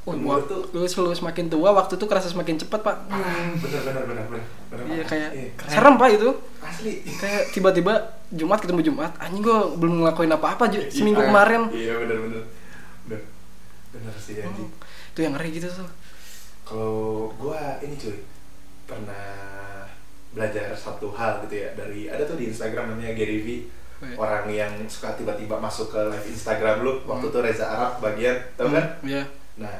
Umur 0.00 0.40
waktu 0.40 0.48
tuh 0.48 0.60
lu 0.72 0.88
selalu 0.88 1.12
semakin 1.12 1.46
tua 1.46 1.70
waktu 1.70 1.92
tuh 1.92 2.08
kerasa 2.08 2.26
semakin 2.26 2.56
cepat 2.56 2.80
pak. 2.80 2.96
Ah, 3.06 3.52
bener 3.54 3.80
bener 3.84 4.02
bener 4.06 4.24
bener 4.26 4.44
bener 4.72 4.84
iya 4.88 5.04
kayak 5.04 5.30
Iya. 5.30 5.48
serem 5.68 5.94
pak 5.94 6.08
itu 6.10 6.30
asli 6.80 6.92
kayak 7.12 7.52
tiba-tiba 7.52 7.92
Jumat 8.30 8.58
ketemu 8.58 8.80
Jumat 8.82 9.12
anjing 9.16 9.40
gua 9.40 9.68
belum 9.70 10.00
ngelakuin 10.00 10.32
apa-apa 10.32 10.64
Ju. 10.66 10.80
seminggu 10.88 11.20
Iya. 11.20 11.28
kemarin 11.28 11.62
iya 11.70 11.92
bener 11.94 12.16
bener 12.18 12.42
bener 13.04 13.20
bener 13.92 14.14
sih 14.16 14.40
anjing 14.40 14.64
Hmm. 14.66 15.12
itu 15.12 15.20
yang 15.20 15.34
ngeri 15.34 15.50
gitu 15.52 15.68
tuh 15.68 15.88
kalau 16.62 16.96
gua 17.34 17.58
ini 17.78 17.94
cuy 17.94 18.16
pernah 18.86 19.28
belajar 20.30 20.72
satu 20.72 21.10
hal 21.10 21.44
gitu 21.44 21.58
ya 21.58 21.74
dari 21.74 22.06
ada 22.06 22.22
tuh 22.22 22.34
di 22.34 22.48
Instagram 22.48 22.90
namanya 22.90 23.12
Gary 23.12 23.40
V 23.40 23.48
Oh, 24.00 24.08
iya. 24.08 24.16
orang 24.16 24.44
yang 24.48 24.72
suka 24.86 25.12
tiba-tiba 25.12 25.60
masuk 25.60 25.92
ke 25.92 26.00
live 26.08 26.24
Instagram 26.26 26.80
lu 26.80 27.04
waktu 27.04 27.20
Hmm. 27.22 27.34
tuh 27.36 27.42
Reza 27.42 27.68
Arab 27.68 28.00
bagian 28.00 28.32
tau 28.56 28.72
kan 28.72 28.96
Hmm, 28.96 29.04
iya 29.06 29.22
nah 29.58 29.76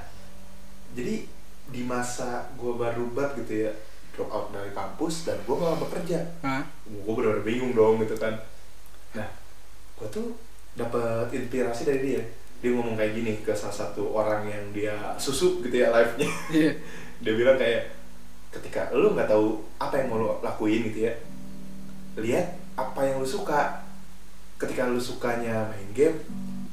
jadi 0.92 1.24
di 1.66 1.82
masa 1.82 2.44
gua 2.54 2.76
baru 2.78 3.08
banget 3.08 3.40
gitu 3.40 3.54
ya 3.64 3.72
drop 4.10 4.28
out 4.28 4.46
dari 4.50 4.70
kampus 4.70 5.24
dan 5.24 5.38
gua 5.42 5.56
malah 5.58 5.78
bekerja. 5.78 6.18
Hah? 6.40 6.62
gue 6.84 7.12
bener-bener 7.14 7.46
bingung 7.46 7.72
dong 7.72 8.02
gitu 8.02 8.14
kan. 8.14 8.34
Nah 9.12 9.28
gue 9.94 10.08
tuh 10.08 10.34
dapat 10.72 11.30
inspirasi 11.30 11.84
dari 11.84 12.00
dia. 12.04 12.22
Dia 12.58 12.70
ngomong 12.70 12.92
kayak 12.92 13.12
gini 13.14 13.32
ke 13.40 13.52
salah 13.52 13.72
satu 13.72 14.10
orang 14.10 14.44
yang 14.44 14.64
dia 14.70 14.92
susuk 15.16 15.62
gitu 15.62 15.80
ya 15.80 15.88
live 15.90 16.12
nya 16.16 16.28
iya. 16.50 16.72
Dia 17.22 17.32
bilang 17.32 17.56
kayak 17.56 17.94
ketika 18.50 18.90
lu 18.90 19.14
nggak 19.14 19.26
tahu 19.26 19.62
apa 19.78 19.94
yang 19.96 20.06
mau 20.08 20.18
lu 20.18 20.28
lakuin 20.40 20.82
gitu 20.84 21.06
ya 21.06 21.14
lihat 22.16 22.46
apa 22.74 23.00
yang 23.02 23.16
lu 23.16 23.26
suka. 23.26 23.86
Ketika 24.56 24.84
lu 24.84 25.00
sukanya 25.00 25.72
main 25.72 25.88
game 25.96 26.20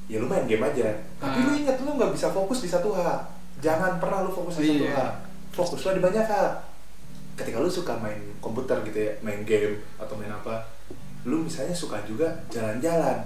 ya 0.07 0.17
lu 0.17 0.27
main 0.27 0.43
game 0.43 0.59
aja. 0.61 0.91
Tapi 1.17 1.37
lu 1.39 1.51
Ah. 1.51 1.57
ingat 1.57 1.77
lu 1.79 1.95
nggak 1.95 2.11
bisa 2.11 2.27
fokus 2.29 2.59
di 2.59 2.67
satu 2.67 2.91
hal. 2.91 3.23
Jangan 3.57 3.95
pernah 3.97 4.25
lu 4.25 4.31
fokus 4.31 4.59
di 4.59 4.67
satu 4.67 4.83
Iya. 4.83 4.91
hal. 4.93 5.09
Fokus 5.53 5.79
lu 5.83 5.95
di 5.95 6.03
banyak 6.03 6.25
hal 6.25 6.66
ketika 7.37 7.61
lu 7.61 7.69
suka 7.69 7.93
main 8.01 8.17
komputer 8.41 8.81
gitu 8.83 8.97
ya 8.97 9.13
main 9.21 9.45
game 9.45 9.77
atau 9.95 10.17
main 10.17 10.33
apa 10.33 10.65
lu 11.23 11.45
misalnya 11.45 11.75
suka 11.75 12.01
juga 12.03 12.25
jalan-jalan. 12.49 13.19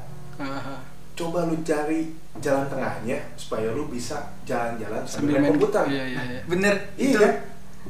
Coba 1.11 1.45
lu 1.45 1.59
cari 1.61 2.11
jalan 2.39 2.65
tengahnya 2.65 3.19
supaya 3.35 3.69
lu 3.71 3.87
bisa 3.87 4.31
jalan-jalan 4.43 5.03
sambil 5.05 5.07
sambil, 5.07 5.33
main 5.37 5.43
main 5.43 5.53
komputer. 5.55 5.83
iya 5.87 6.03
iya 6.07 6.21
iya. 6.25 6.41
Bener 6.47 6.73
Iya 6.97 7.09
itu. 7.13 7.19
kan? 7.19 7.33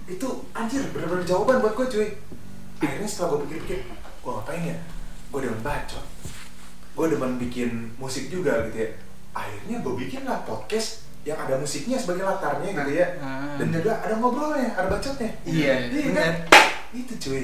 Itu 0.08 0.28
anjir 0.52 0.82
bener-bener 0.92 1.24
jawaban 1.24 1.62
buat 1.62 1.74
gue 1.76 1.88
cuy. 1.88 2.10
Akhirnya 2.82 3.08
setelah 3.08 3.28
gue 3.34 3.40
pikir-pikir 3.48 3.80
Gue 4.22 4.32
ngapain 4.38 4.62
ya? 4.62 4.78
Gue 5.32 5.40
demen 5.42 5.62
bacot. 5.64 6.06
Gue 6.94 7.06
demen 7.10 7.40
bikin 7.40 7.72
musik 7.98 8.28
juga 8.28 8.68
gitu 8.70 8.84
ya. 8.84 8.90
Akhirnya 9.32 9.80
gue 9.80 9.94
bikin 9.96 10.28
lah 10.28 10.44
podcast 10.44 11.08
Yang 11.22 11.38
ada 11.40 11.56
musiknya 11.56 11.98
sebagai 11.98 12.24
latarnya 12.24 12.70
gitu 12.72 12.92
ya 12.92 13.08
Ah. 13.18 13.54
Dan 13.56 13.70
juga 13.70 13.94
ada 13.98 14.14
ngobrolnya, 14.16 14.74
ada 14.74 14.88
bacotnya 14.88 15.30
iya 15.44 15.86
Iya 15.88 16.10
kan? 16.12 16.34
Itu 16.92 17.14
cuy 17.20 17.44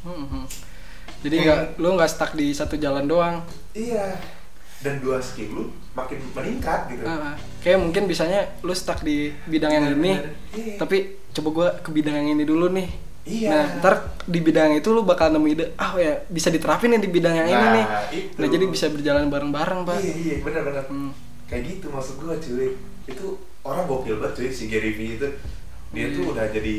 Hmm, 0.00 0.24
hmm. 0.24 0.44
jadi 1.20 1.36
nggak 1.38 1.58
lu 1.76 1.92
nggak 1.92 2.08
stuck 2.08 2.32
di 2.32 2.50
satu 2.50 2.74
jalan 2.74 3.04
doang 3.04 3.44
Iya 3.70 4.16
Dan 4.80 4.96
dua 4.98 5.20
skill 5.20 5.50
lu 5.50 5.64
makin 5.90 6.16
meningkat 6.30 6.88
gitu 6.88 7.02
ah. 7.02 7.36
kayak 7.58 7.76
mungkin 7.76 8.06
bisanya 8.06 8.48
lu 8.60 8.72
stuck 8.72 9.02
di 9.02 9.28
bidang 9.44 9.68
yang 9.70 9.84
ini. 9.92 10.16
Iya. 10.50 10.74
tapi 10.78 10.96
coba 11.30 11.48
gua 11.50 11.68
ke 11.76 11.90
bidang 11.90 12.16
yang 12.16 12.32
ini 12.32 12.44
dulu 12.44 12.70
nih 12.70 12.88
Iya. 13.20 13.48
nah 13.50 13.64
ntar 13.76 13.94
di 14.24 14.40
bidang 14.40 14.72
itu 14.72 14.88
lu 14.88 15.04
bakal 15.04 15.28
nemu 15.28 15.46
ide 15.46 15.64
ah 15.76 15.92
ya 15.94 16.24
bisa 16.24 16.48
diterapin 16.48 16.88
nih 16.88 17.00
di 17.00 17.10
bidang 17.10 17.34
yang 17.34 17.46
ini 17.46 17.60
Nah, 17.60 17.70
nih 17.70 17.86
itu. 18.10 18.34
nah 18.34 18.48
jadi 18.48 18.64
bisa 18.64 18.86
berjalan 18.88 19.28
bareng-bareng 19.28 19.80
pak 19.84 19.98
Iya 19.98 20.14
iya 20.16 20.34
benar-benar 20.40 20.84
Hmm. 20.88 21.12
Kayak 21.50 21.62
gitu 21.68 21.86
maksud 21.88 22.14
gue 22.16 22.34
cuy. 22.38 22.68
Itu 23.04 23.26
orang 23.60 23.84
gokil 23.84 24.16
banget 24.16 24.34
cuy 24.36 24.48
si 24.48 24.64
Gary 24.66 24.94
Vee 24.94 25.18
itu. 25.18 25.28
Dia 25.90 26.06
Iya. 26.06 26.14
tuh 26.14 26.24
udah 26.30 26.46
jadi 26.46 26.76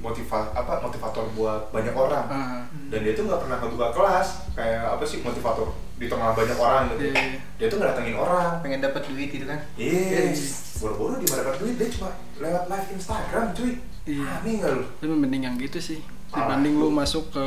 motiva 0.00 0.40
apa 0.50 0.80
motivator 0.80 1.28
buat 1.30 1.68
banyak 1.68 1.92
orang. 1.92 2.24
Ah, 2.26 2.64
dan 2.88 3.04
dia 3.04 3.12
tuh 3.12 3.28
nggak 3.28 3.36
pernah 3.38 3.60
ngebuka 3.60 3.92
kelas. 3.92 4.28
Kayak 4.50 4.88
apa 4.88 5.04
sih 5.04 5.20
motivator 5.20 5.68
di 5.94 6.08
tengah 6.08 6.32
banyak 6.32 6.56
orang 6.56 6.88
gitu. 6.90 7.02
Iya, 7.04 7.14
iya. 7.14 7.38
dia 7.54 7.66
tuh 7.68 7.76
nggak 7.76 7.90
datengin 7.92 8.16
orang. 8.16 8.50
Pengen 8.58 8.80
dapat 8.80 9.04
duit 9.04 9.28
gitu 9.28 9.44
kan? 9.44 9.60
Iya. 9.76 10.32
Yes. 10.32 10.64
boro-boro 10.74 11.16
di 11.16 11.28
mana 11.28 11.44
dapat 11.44 11.60
duit 11.60 11.76
dia 11.76 11.88
cuma 11.88 12.08
lewat 12.34 12.64
live 12.66 12.88
Instagram 12.90 13.46
cuy. 13.52 13.72
Iya. 14.04 14.24
aneh 14.34 14.52
nggak 14.58 14.70
lu? 14.72 14.82
Tapi 14.96 15.12
mending 15.12 15.42
yang 15.44 15.56
gitu 15.56 15.78
sih. 15.78 16.00
Ah, 16.28 16.48
dibanding 16.48 16.74
lu 16.74 16.88
lu- 16.88 16.96
masuk 16.96 17.30
ke 17.30 17.44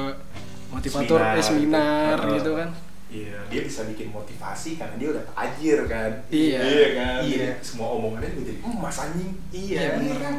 motivator 0.67 1.17
Seminar 1.17 1.33
eh, 1.33 1.43
seminar 1.43 2.17
gitu. 2.21 2.35
gitu 2.37 2.51
kan 2.53 2.69
Iya, 3.07 3.39
dia 3.47 3.61
bisa 3.61 3.81
bikin 3.83 4.09
motivasi 4.09 4.75
karena 4.75 4.95
dia 4.95 5.09
udah 5.09 5.23
tajir 5.29 5.79
kan. 5.85 6.11
Iya. 6.27 6.59
Iya 6.59 6.87
kan. 6.93 7.19
Iya. 7.21 7.49
Jadi 7.53 7.63
semua 7.63 7.87
omongannya 7.89 8.29
juga 8.29 8.43
jadi 8.45 8.59
emas 8.61 8.97
anjing. 8.97 9.31
Iya, 9.49 9.77
iya 9.77 9.89
bener. 9.95 10.17
kan. 10.19 10.37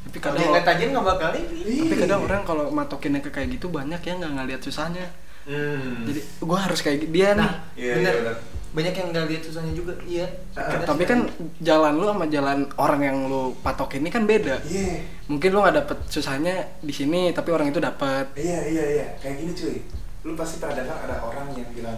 tapi 0.00 0.16
kalau 0.18 0.32
kadang 0.32 0.40
dia 0.40 0.50
nggak 0.50 0.66
tajir 0.66 0.86
nggak 0.90 1.06
bakal 1.06 1.30
ini 1.30 1.60
tapi 1.76 1.92
Iya. 1.92 2.02
kadang 2.02 2.20
orang 2.24 2.42
kalau 2.42 2.64
matokinnya 2.68 3.20
ke 3.20 3.30
kayak 3.30 3.48
gitu 3.52 3.68
banyak 3.68 4.00
yang 4.00 4.16
nggak 4.18 4.32
ngeliat 4.34 4.60
susahnya 4.60 5.06
Hmm. 5.40 6.04
jadi 6.04 6.20
gua 6.40 6.58
harus 6.62 6.80
kayak 6.80 7.04
dia 7.06 7.32
nih 7.32 7.38
nah 7.38 7.52
Iya, 7.72 7.92
bener 7.94 8.08
iya, 8.08 8.12
bener. 8.18 8.36
banyak 8.70 8.94
yang 8.94 9.06
nggak 9.08 9.24
lihat 9.26 9.42
susahnya 9.42 9.72
juga 9.72 9.92
iya 10.02 10.26
Bener 10.50 10.82
tapi 10.82 11.02
kan 11.04 11.20
jalan 11.60 11.92
lu 11.94 12.06
sama 12.06 12.26
jalan 12.26 12.58
orang 12.74 13.00
yang 13.02 13.16
lu 13.24 13.52
patok 13.56 13.90
ini 13.94 14.08
kan 14.08 14.24
beda 14.24 14.56
Iya. 14.62 15.04
mungkin 15.26 15.48
lu 15.48 15.58
nggak 15.60 15.76
dapet 15.78 15.98
susahnya 16.08 16.54
di 16.80 16.92
sini 16.92 17.30
tapi 17.30 17.48
orang 17.50 17.68
itu 17.68 17.78
dapat 17.78 18.24
Iya, 18.34 18.58
iya, 18.66 18.84
iya. 18.90 19.06
Kayak 19.16 19.36
gini 19.38 19.52
cuy. 19.54 19.76
Lu 20.22 20.32
pasti 20.34 20.56
pernah 20.56 20.76
dengar 20.76 20.98
ada 21.00 21.16
orang 21.18 21.48
yang 21.52 21.70
bilang, 21.70 21.96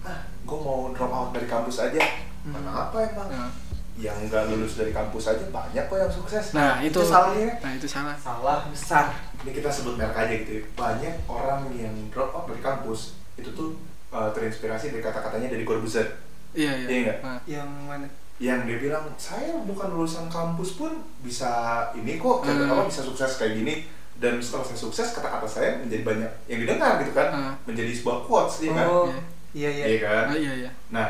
"Ah, 0.00 0.18
gue 0.40 0.58
mau 0.58 0.90
drop 0.90 1.08
out 1.08 1.30
dari 1.30 1.46
kampus 1.46 1.78
aja." 1.80 2.00
Hmm. 2.40 2.52
Kenapa 2.52 2.96
emang? 3.04 3.28
Nah, 3.28 3.50
Yang 3.92 4.16
nggak 4.26 4.44
lulus 4.48 4.74
dari 4.74 4.90
kampus 4.90 5.28
aja 5.28 5.44
banyak 5.46 5.84
kok 5.84 5.98
yang 5.98 6.08
sukses. 6.10 6.44
nah 6.50 6.80
itu, 6.80 6.88
Itu 6.94 7.04
salah 7.04 7.36
ya. 7.36 7.52
nah 7.60 7.68
itu 7.70 7.84
salah 7.84 8.16
salah 8.16 8.64
besar 8.66 9.12
Ini 9.38 9.52
kita 9.52 9.68
sebut 9.68 9.92
merek 9.94 10.16
aja 10.16 10.34
gitu 10.34 10.52
ya. 10.56 10.62
Banyak 10.74 11.14
orang 11.26 11.68
yang 11.70 11.92
drop 12.08 12.32
out 12.32 12.48
dari 12.48 12.58
kampus 12.58 13.12
itu 13.36 13.52
tuh 13.52 13.76
uh, 14.08 14.32
terinspirasi 14.32 14.88
dari 14.90 15.04
kata-katanya 15.04 15.52
dari 15.52 15.62
Corbuzier. 15.62 16.16
iya 16.50 16.72
iya 16.78 16.88
Iya? 16.88 17.14
Nah, 17.20 17.38
yang 17.44 17.68
mana 17.84 18.08
yang 18.40 18.64
dia 18.64 18.80
bilang 18.80 19.04
saya 19.14 19.52
bukan 19.60 19.92
lulusan 19.92 20.26
kampus 20.26 20.80
pun 20.80 20.96
bisa 21.20 21.52
ini 21.92 22.16
kok 22.16 22.40
Hmm. 22.40 22.72
apa 22.72 22.88
bisa 22.88 23.04
sukses 23.04 23.36
kayak 23.36 23.52
gini 23.54 23.84
dan 24.18 24.42
setelah 24.42 24.64
saya 24.66 24.78
sukses 24.78 25.14
kata-kata 25.14 25.46
saya 25.46 25.78
menjadi 25.78 26.02
banyak 26.02 26.30
yang 26.50 26.58
didengar 26.66 26.98
gitu 27.00 27.12
kan. 27.14 27.28
Hmm. 27.30 27.54
menjadi 27.64 27.92
sebuah 27.94 28.18
quotes 28.26 28.60
dia 28.60 28.72
kan? 28.74 28.86
Oh 28.88 29.06
Iya. 29.50 29.70
iya. 29.70 29.84
Iya 29.84 29.86
iya 29.86 29.98
kan? 30.02 30.24
Ah, 30.30 30.36
iya 30.36 30.52
iya. 30.66 30.70
Nah 30.90 31.08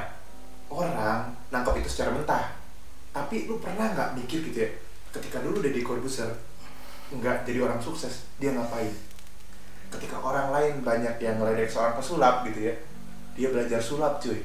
orang 0.71 1.29
nangkap 1.51 1.75
itu 1.77 1.89
secara 1.91 2.15
mentah. 2.15 2.55
Tapi 3.11 3.51
lu 3.51 3.59
pernah 3.59 3.91
nggak 3.91 4.15
mikir 4.17 4.45
gitu 4.47 4.59
ya 4.63 4.71
ketika 5.11 5.43
dulu 5.43 5.59
Deddy 5.59 5.83
Corbuzier 5.83 6.31
nggak 7.11 7.43
jadi 7.43 7.59
orang 7.67 7.83
sukses 7.83 8.27
dia 8.39 8.55
ngapain? 8.55 8.95
Ketika 9.91 10.23
orang 10.23 10.55
lain 10.55 10.87
banyak 10.87 11.19
yang 11.19 11.43
ngeledek 11.43 11.67
seorang 11.67 11.99
pesulap 11.99 12.47
gitu 12.47 12.71
ya 12.71 12.75
dia 13.35 13.49
belajar 13.51 13.83
sulap 13.83 14.23
cuy. 14.23 14.39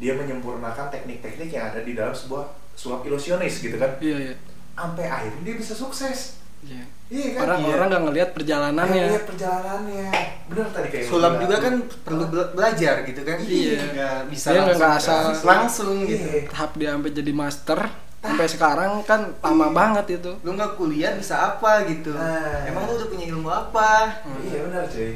Dia 0.00 0.16
menyempurnakan 0.16 0.88
teknik-teknik 0.88 1.52
yang 1.52 1.72
ada 1.72 1.80
di 1.80 1.92
dalam 1.92 2.12
sebuah 2.12 2.48
sulap 2.72 3.04
ilusionis 3.04 3.60
gitu 3.60 3.76
kan. 3.76 3.96
Iya 4.00 4.16
iya. 4.30 4.34
Sampai 4.76 5.08
akhirnya 5.08 5.40
dia 5.44 5.56
bisa 5.56 5.72
sukses 5.72 6.39
iya. 6.62 6.84
Iya 7.10 7.26
kan? 7.32 7.40
Orang 7.42 7.58
Iya. 7.60 7.70
orang 7.72 7.86
nggak 7.88 8.04
ngelihat 8.04 8.30
perjalanannya. 8.30 9.04
Lihat 9.08 9.26
perjalanannya. 9.26 10.06
Bener 10.46 10.66
tadi 10.68 10.88
kayak 10.88 11.06
sulap 11.06 11.34
juga 11.38 11.56
kan 11.58 11.74
perlu 12.00 12.24
bela- 12.26 12.50
belajar 12.52 12.94
gitu 13.02 13.20
kan? 13.20 13.36
Iya. 13.40 13.78
nggak 13.88 14.18
bisa 14.28 14.48
Dia 14.48 14.60
langsung, 14.62 14.90
asal- 14.92 15.42
langsung. 15.42 15.94
gitu 16.04 16.22
Iya. 16.22 16.46
tahap 16.48 16.70
dia 16.74 16.90
sampai 16.92 17.10
jadi 17.10 17.32
master 17.32 17.80
sampai 18.20 18.46
sekarang 18.46 18.92
kan 19.02 19.20
lama 19.40 19.66
banget 19.70 20.06
itu. 20.14 20.30
Lu 20.40 20.52
nggak 20.52 20.76
kuliah 20.76 21.12
bisa 21.12 21.34
apa 21.50 21.82
gitu? 21.84 22.12
Ah. 22.12 22.62
emang 22.62 22.84
lu 22.84 22.94
udah 22.94 23.08
punya 23.08 23.26
ilmu 23.28 23.48
apa? 23.48 24.22
Hmm. 24.22 24.40
iya 24.44 24.58
benar 24.62 24.84
cuy. 24.86 25.12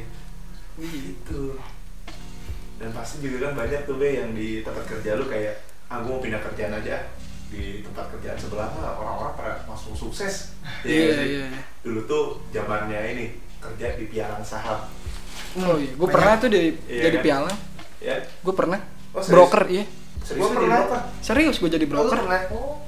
Gitu. 0.75 1.43
Dan 2.75 2.91
pasti 2.91 3.23
juga 3.23 3.47
kan 3.47 3.53
banyak 3.57 3.87
tuh 3.87 3.95
be 3.95 4.09
yang 4.13 4.31
di 4.31 4.59
tempat 4.59 4.83
kerja 4.85 5.15
lu 5.15 5.25
kayak 5.25 5.55
ah 5.85 6.01
gue 6.01 6.09
mau 6.09 6.19
pindah 6.19 6.41
kerjaan 6.41 6.75
aja 6.75 6.97
di 7.55 7.81
tempat 7.81 8.11
kerjaan 8.11 8.35
sebelah 8.35 8.67
mah 8.69 8.93
orang-orang 8.95 9.33
pada 9.33 9.51
langsung 9.65 9.93
sukses 9.93 10.51
Iya, 10.81 10.91
Iya 11.09 11.23
iya, 11.23 11.43
iya. 11.47 11.61
dulu 11.81 11.99
tuh 12.03 12.23
zamannya 12.49 12.99
ini 13.09 13.25
kerja 13.57 13.95
di 13.95 14.05
pialang 14.05 14.41
saham 14.41 14.83
Oh 15.55 15.75
iya, 15.75 15.89
gue 15.89 16.07
pernah 16.09 16.35
tuh 16.35 16.49
di, 16.49 16.75
Iya, 16.85 17.01
jadi 17.01 17.17
kan? 17.17 17.23
pialang. 17.23 17.57
ya 17.97 18.15
Gue 18.37 18.53
pernah. 18.53 18.79
Oh, 19.09 19.19
serius? 19.19 19.31
broker, 19.31 19.63
iya. 19.69 19.83
serius 20.19 20.43
jadi 20.43 20.51
pernah. 20.53 20.79
broker? 20.81 21.01
Serius 21.21 21.55
gue 21.57 21.69
jadi 21.71 21.85
Oh, 21.85 21.91
broker. 21.95 22.17
pernah? 22.17 22.41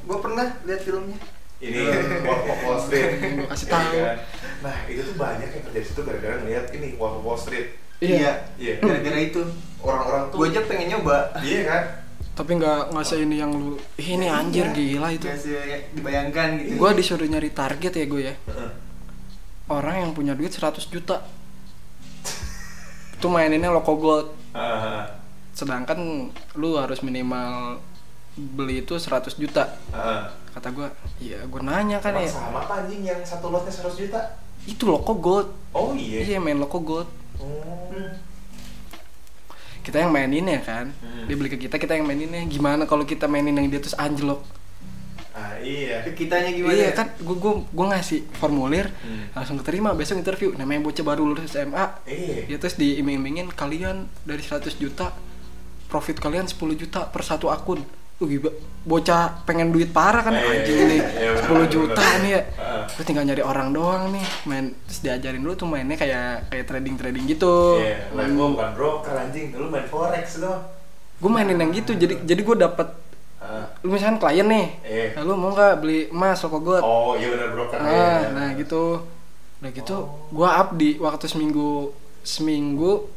Gue 0.03 0.18
pernah 0.20 0.47
lihat 0.61 0.82
filmnya. 0.82 1.20
ini 1.57 1.80
Wolf 2.28 2.43
of 2.45 2.59
Wall 2.61 2.78
Street 2.78 3.09
kasih 3.49 3.65
Iya 3.65 3.74
tahu. 3.74 3.93
kan? 3.97 4.18
nah 4.59 4.76
itu 4.86 5.01
tuh 5.01 5.15
banyak 5.15 5.49
yang 5.49 5.63
kerja 5.63 5.80
di 5.80 5.88
situ 5.88 6.01
gara-gara 6.01 6.36
ngeliat 6.38 6.65
ini 6.72 6.88
Wolf 6.93 7.15
of 7.15 7.24
Wall 7.24 7.39
Street 7.39 7.68
Iya. 7.97 8.45
iya 8.55 8.74
Gara-gara 8.78 9.18
itu. 9.18 9.41
orang-orang 9.80 10.24
tuh 10.28 10.38
Gue 10.38 10.47
aja 10.47 10.61
pengen 10.63 10.88
nyoba. 10.91 11.18
iya 11.39 11.61
kan 11.63 11.84
Tapi 12.38 12.52
nggak 12.54 12.94
nggak 12.94 13.02
se 13.04 13.18
ini 13.18 13.36
yang 13.36 13.50
lu. 13.50 13.74
Ih, 13.98 14.14
ini 14.14 14.30
anjir 14.30 14.70
Iya. 14.70 14.78
gila 14.78 15.10
itu. 15.10 15.26
Gak 15.26 15.42
dibayangkan 15.92 16.48
gitu. 16.62 16.78
Gue 16.78 16.92
disuruh 16.94 17.26
nyari 17.26 17.50
target 17.50 17.92
ya 17.92 18.06
gue 18.06 18.22
ya. 18.24 18.36
Orang 19.68 19.96
yang 20.00 20.12
punya 20.14 20.32
duit 20.32 20.54
100 20.54 20.86
juta. 20.86 21.26
Itu 23.12 23.28
maininnya 23.28 23.68
loko 23.68 23.98
gold. 23.98 24.28
Sedangkan 25.52 26.30
lu 26.54 26.78
harus 26.78 27.02
minimal 27.02 27.82
beli 28.38 28.86
itu 28.86 28.94
100 28.94 29.34
juta. 29.34 29.74
Kata 30.54 30.70
gue, 30.70 30.88
iya 31.20 31.42
gue 31.44 31.58
nanya 31.60 31.98
kan 31.98 32.14
Emang 32.14 32.26
ya. 32.26 32.32
sama 32.32 32.62
apa 32.62 32.74
anjing 32.82 33.02
yang 33.02 33.22
satu 33.22 33.50
lotnya 33.50 33.70
100 33.70 33.94
juta 33.96 34.22
Itu 34.64 34.86
loko 34.86 35.14
gold. 35.14 35.50
oh 35.72 35.94
iya 35.94 36.22
Iya 36.24 36.38
main 36.38 36.58
loko 36.58 36.78
gold. 36.80 37.10
Oh. 37.38 37.90
Kita 39.88 39.98
yang 39.98 40.12
maininnya 40.12 40.60
kan. 40.60 40.92
Hmm. 40.94 41.24
Dia 41.26 41.36
beli 41.36 41.48
ke 41.48 41.56
kita, 41.58 41.80
kita 41.80 41.96
yang 41.96 42.04
maininnya. 42.04 42.44
Gimana 42.46 42.84
kalau 42.84 43.08
kita 43.08 43.24
mainin 43.26 43.56
yang 43.56 43.68
dia 43.68 43.80
terus 43.80 43.96
anjlok? 43.96 44.44
ah 45.32 45.54
iya 45.62 46.02
Ke 46.02 46.18
kitanya 46.18 46.50
gimana? 46.50 46.74
iya 46.74 46.90
ya? 46.90 46.98
kan, 46.98 47.14
gue 47.14 47.38
gue 47.38 47.54
gue 47.64 47.86
ngasih 47.88 48.26
formulir, 48.34 48.90
Hmm. 48.98 49.30
langsung 49.32 49.56
keterima 49.56 49.94
besok 49.94 50.18
interview. 50.18 50.50
Namanya 50.52 50.82
bocah 50.82 51.06
baru 51.06 51.24
lulus 51.24 51.48
SMA, 51.48 51.86
iya 52.04 52.50
ya 52.50 52.58
terus 52.58 52.74
diiming-imingin 52.74 53.54
kalian 53.54 54.10
dari 54.26 54.42
100 54.42 54.76
juta 54.76 55.14
profit 55.86 56.18
kalian 56.18 56.50
10 56.50 56.58
juta 56.76 57.06
per 57.06 57.22
satu 57.22 57.48
akun 57.48 57.86
Lu 58.18 58.26
gila, 58.26 58.49
bocah 58.82 59.45
pengen 59.45 59.70
duit 59.70 59.89
parah 59.89 60.22
kan 60.22 60.34
Eh, 60.34 60.41
anjing 60.41 60.78
nih 60.89 61.01
iya, 61.13 61.38
10 61.38 61.47
bener, 61.47 61.70
juta 61.70 62.01
bener. 62.01 62.20
nih 62.20 62.32
ya. 62.32 62.41
Lu 62.89 63.01
tinggal 63.03 63.24
nyari 63.24 63.43
orang 63.43 63.70
doang 63.70 64.09
nih 64.09 64.26
main 64.43 64.65
terus 64.84 64.99
diajarin 65.01 65.39
dulu 65.39 65.53
tuh 65.53 65.68
mainnya 65.68 65.93
kayak 65.93 66.49
kayak 66.49 66.65
trading 66.65 66.95
trading 66.95 67.26
gitu. 67.26 67.78
Iya 67.78 68.09
lah 68.11 68.26
gua 68.28 68.47
bukan 68.51 68.70
broker 68.74 69.13
anjing. 69.13 69.51
Dulu 69.51 69.65
main 69.68 69.86
forex 69.86 70.38
doang 70.38 70.63
gue 71.18 71.26
mainin 71.28 71.57
yang 71.57 71.74
gitu 71.74 71.93
jadi 71.93 72.13
jadi 72.22 72.41
gue 72.43 72.57
dapet 72.59 72.88
Ah. 73.38 73.65
lu 73.80 73.89
misalkan 73.89 74.18
klien 74.18 74.45
nih 74.45 74.68
Iya. 74.84 75.05
lalu 75.18 75.34
mau 75.34 75.49
nggak 75.49 75.74
beli 75.78 76.09
emas 76.09 76.41
rokok 76.41 76.61
gue 76.63 76.78
oh 76.80 77.13
iya 77.15 77.32
benar 77.32 77.49
broker 77.53 77.78
nah, 77.80 77.89
iya. 77.89 78.30
nah 78.30 78.49
gitu. 78.53 79.01
Udah 79.57 79.72
gitu 79.72 79.93
Oh. 79.95 80.30
gua 80.30 80.49
up 80.57 80.74
di 80.74 80.97
waktu 80.97 81.26
seminggu 81.26 81.89
seminggu 82.22 83.09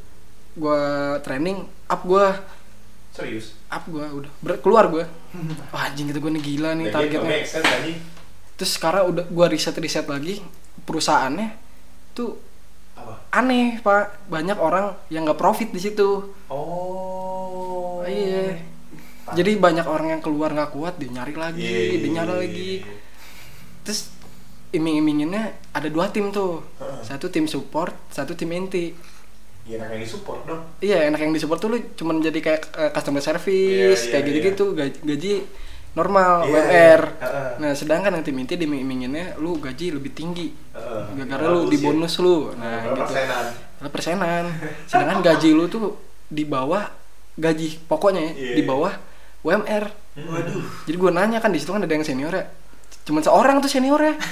gua 0.54 0.80
training 1.18 1.60
up 1.86 2.00
gua. 2.02 2.40
Serius 3.12 3.52
up 3.70 3.84
gua 3.86 4.06
udah. 4.10 4.30
Ber- 4.42 4.58
keluar 4.58 4.90
gua. 4.90 5.04
Wah, 5.72 5.86
anjing 5.86 6.10
gitu 6.10 6.18
gua 6.18 6.34
nih 6.34 6.42
gila 6.42 6.70
nih 6.74 6.90
targetnya. 6.90 7.46
sense 7.46 8.02
terus 8.58 8.76
sekarang 8.76 9.08
udah 9.08 9.24
gua 9.30 9.48
riset 9.48 9.72
riset 9.80 10.04
lagi 10.04 10.44
perusahaannya 10.84 11.56
tuh 12.12 12.36
apa? 12.92 13.24
aneh 13.32 13.78
pak. 13.80 14.26
Banyak 14.28 14.58
orang 14.58 14.92
yang 15.08 15.24
nggak 15.24 15.38
profit 15.38 15.70
di 15.70 15.80
situ. 15.80 16.34
Oh. 16.50 18.02
Iya. 18.04 18.58
Jadi 19.30 19.54
banyak 19.56 19.86
orang 19.86 20.18
yang 20.18 20.22
keluar 20.22 20.50
nggak 20.50 20.74
kuat 20.74 20.98
dia 20.98 21.06
nyari 21.08 21.34
lagi 21.38 21.62
Iya, 21.62 22.02
dia 22.02 22.10
nyari 22.10 22.30
iya, 22.34 22.40
lagi. 22.42 22.70
iya. 22.82 22.94
terus 23.80 24.12
iming-iminginnya 24.70 25.44
ada 25.70 25.86
dua 25.86 26.10
tim 26.10 26.28
tuh. 26.30 26.66
Satu 27.00 27.30
tim 27.30 27.46
support 27.46 27.94
satu 28.10 28.34
tim 28.34 28.50
inti 28.50 28.90
Iya, 29.70 29.78
enak 29.78 29.88
yang 29.92 30.02
disupport 30.02 30.40
dong. 30.44 30.62
iya 30.80 30.98
enak 31.06 31.20
yang 31.20 31.30
di 31.30 31.38
support 31.38 31.58
tuh 31.58 31.70
lu 31.70 31.78
cuman 31.94 32.18
jadi 32.18 32.38
kayak 32.38 32.62
eh, 32.74 32.90
customer 32.90 33.22
service 33.22 33.54
Iya, 34.02 34.10
kayak 34.10 34.18
iya, 34.18 34.28
gitu-gitu 34.28 34.64
gaji, 34.72 34.98
gaji 35.00 35.34
normal 35.90 36.32
Iya, 36.42 36.50
UMR 36.50 37.00
iya. 37.00 37.18
Heeh. 37.20 37.50
nah 37.56 37.70
sedangkan 37.72 38.10
yang 38.12 38.24
tim 38.24 38.36
inti 38.36 38.54
diming-iminginnya 38.56 39.34
lu 39.36 39.56
gaji 39.56 39.90
lebih 39.92 40.10
tinggi 40.10 40.50
Heeh. 40.70 41.02
gara-gara 41.16 41.46
lu 41.48 41.60
ya. 41.64 41.70
dibonus 41.70 42.18
lu 42.18 42.50
nah 42.52 42.82
gitu 42.82 42.98
persenan? 42.98 43.46
Persenan 43.86 44.44
sedangkan 44.84 45.18
gaji 45.20 45.50
lu 45.50 45.64
tuh 45.66 45.94
di 46.26 46.42
bawah 46.44 46.90
gaji 47.36 47.78
pokoknya 47.84 48.20
ya 48.20 48.32
Iya, 48.32 48.54
di 48.54 48.62
bawah 48.64 48.92
UMR 49.40 49.84
Waduh. 50.16 50.62
jadi 50.84 50.96
gue 50.96 51.10
nanya 51.12 51.38
kan 51.38 51.48
di 51.48 51.58
situ 51.58 51.70
kan 51.70 51.78
ada 51.78 51.88
yang 51.88 52.02
senior 52.02 52.30
ya 52.30 52.44
cuman 53.02 53.22
seorang 53.22 53.56
tuh 53.58 53.70
seniornya 53.70 54.18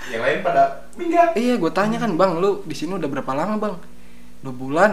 Yang 0.00 0.22
lain 0.22 0.38
pada 0.40 0.88
minggat. 0.96 1.36
iya 1.36 1.54
gue 1.54 1.70
tanya 1.70 1.96
kan 1.96 2.12
bang 2.12 2.32
lu 2.34 2.64
di 2.64 2.72
sini 2.72 2.96
udah 2.96 3.04
berapa 3.06 3.30
lama 3.30 3.56
bang 3.58 3.74
dua 4.40 4.54
bulan. 4.54 4.92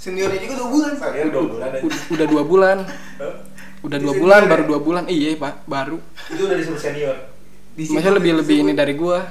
Seniornya 0.00 0.40
juga 0.40 0.54
dua 0.58 0.68
bulan. 0.72 0.92
Kalian 0.96 1.28
dua 1.28 1.44
bulan 1.44 1.68
udah, 1.84 2.00
udah 2.14 2.26
dua 2.26 2.42
bulan. 2.42 2.78
Udah 3.78 3.98
dua 4.02 4.10
senior 4.10 4.22
bulan 4.24 4.40
ya? 4.42 4.48
baru 4.50 4.62
dua 4.66 4.80
bulan. 4.82 5.04
Iya 5.06 5.28
pak 5.38 5.54
baru. 5.68 5.98
Itu 6.32 6.42
udah 6.48 6.56
disebut 6.58 6.80
senior. 6.80 7.16
Di 7.78 7.82
maksudnya 7.86 8.14
lebih 8.18 8.32
di 8.34 8.38
lebih 8.42 8.56
ini 8.66 8.72
dari 8.74 8.94
gua. 8.98 9.22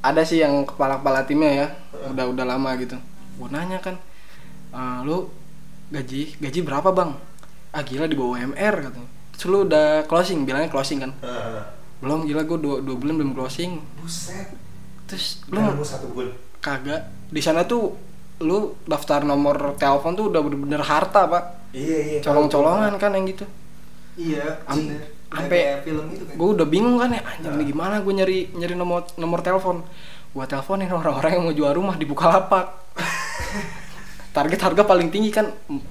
Ada 0.00 0.24
sih 0.24 0.40
yang 0.40 0.64
kepala 0.64 0.96
kepala 1.02 1.28
timnya 1.28 1.50
ya. 1.52 1.66
Udah 2.08 2.24
udah 2.32 2.44
lama 2.48 2.70
gitu. 2.80 2.96
Gua 3.36 3.48
nanya 3.52 3.80
kan 3.84 4.00
"Eh, 4.72 4.98
lu 5.04 5.28
gaji 5.92 6.40
gaji 6.40 6.60
berapa 6.64 6.88
bang? 6.94 7.10
Ah 7.74 7.82
gila 7.84 8.08
di 8.08 8.16
bawah 8.16 8.38
UMR 8.40 8.74
katanya. 8.86 9.08
Terus 9.36 9.46
lu 9.50 9.58
udah 9.68 10.04
closing 10.08 10.48
bilangnya 10.48 10.72
closing 10.72 11.04
kan? 11.04 11.12
Heeh. 11.20 11.64
belum 12.00 12.24
gila 12.24 12.48
gua 12.48 12.56
dua, 12.56 12.76
dua 12.80 12.96
bulan 12.96 13.14
belum 13.20 13.32
closing. 13.36 13.76
Buset. 14.00 14.48
terus 15.04 15.44
Lu 15.52 15.84
satu 15.84 16.08
bulan. 16.16 16.32
Kagak 16.60 17.02
di 17.26 17.40
sana 17.40 17.64
tuh 17.64 17.96
lu 18.40 18.58
daftar 18.84 19.20
nomor 19.22 19.76
telepon 19.76 20.12
tuh 20.12 20.28
udah 20.28 20.40
bener-bener 20.40 20.80
harta 20.80 21.24
pak 21.24 21.44
Iya, 21.70 21.98
iya. 22.00 22.20
colong-colongan 22.20 22.96
kan 22.96 23.12
yang 23.12 23.24
gitu 23.24 23.44
Iya, 24.16 24.58
Am- 24.66 24.90
sampai- 25.30 25.80
film 25.80 26.10
itu 26.10 26.24
kan. 26.24 26.34
gue 26.34 26.48
udah 26.52 26.66
bingung 26.66 26.96
kan 26.96 27.08
ya 27.08 27.22
anjing 27.22 27.54
ini 27.54 27.64
gimana 27.66 28.00
gue 28.00 28.12
nyari 28.12 28.38
nyari 28.52 28.74
nomor 28.74 29.06
nomor 29.14 29.38
telepon 29.40 29.86
gue 30.30 30.44
teleponin 30.44 30.88
orang-orang 30.88 31.30
yang 31.32 31.44
mau 31.44 31.54
jual 31.54 31.70
rumah 31.72 31.94
di 31.94 32.02
Bukalapak 32.02 32.66
target 34.30 34.60
harga 34.60 34.82
paling 34.84 35.08
tinggi 35.08 35.30
kan 35.30 35.46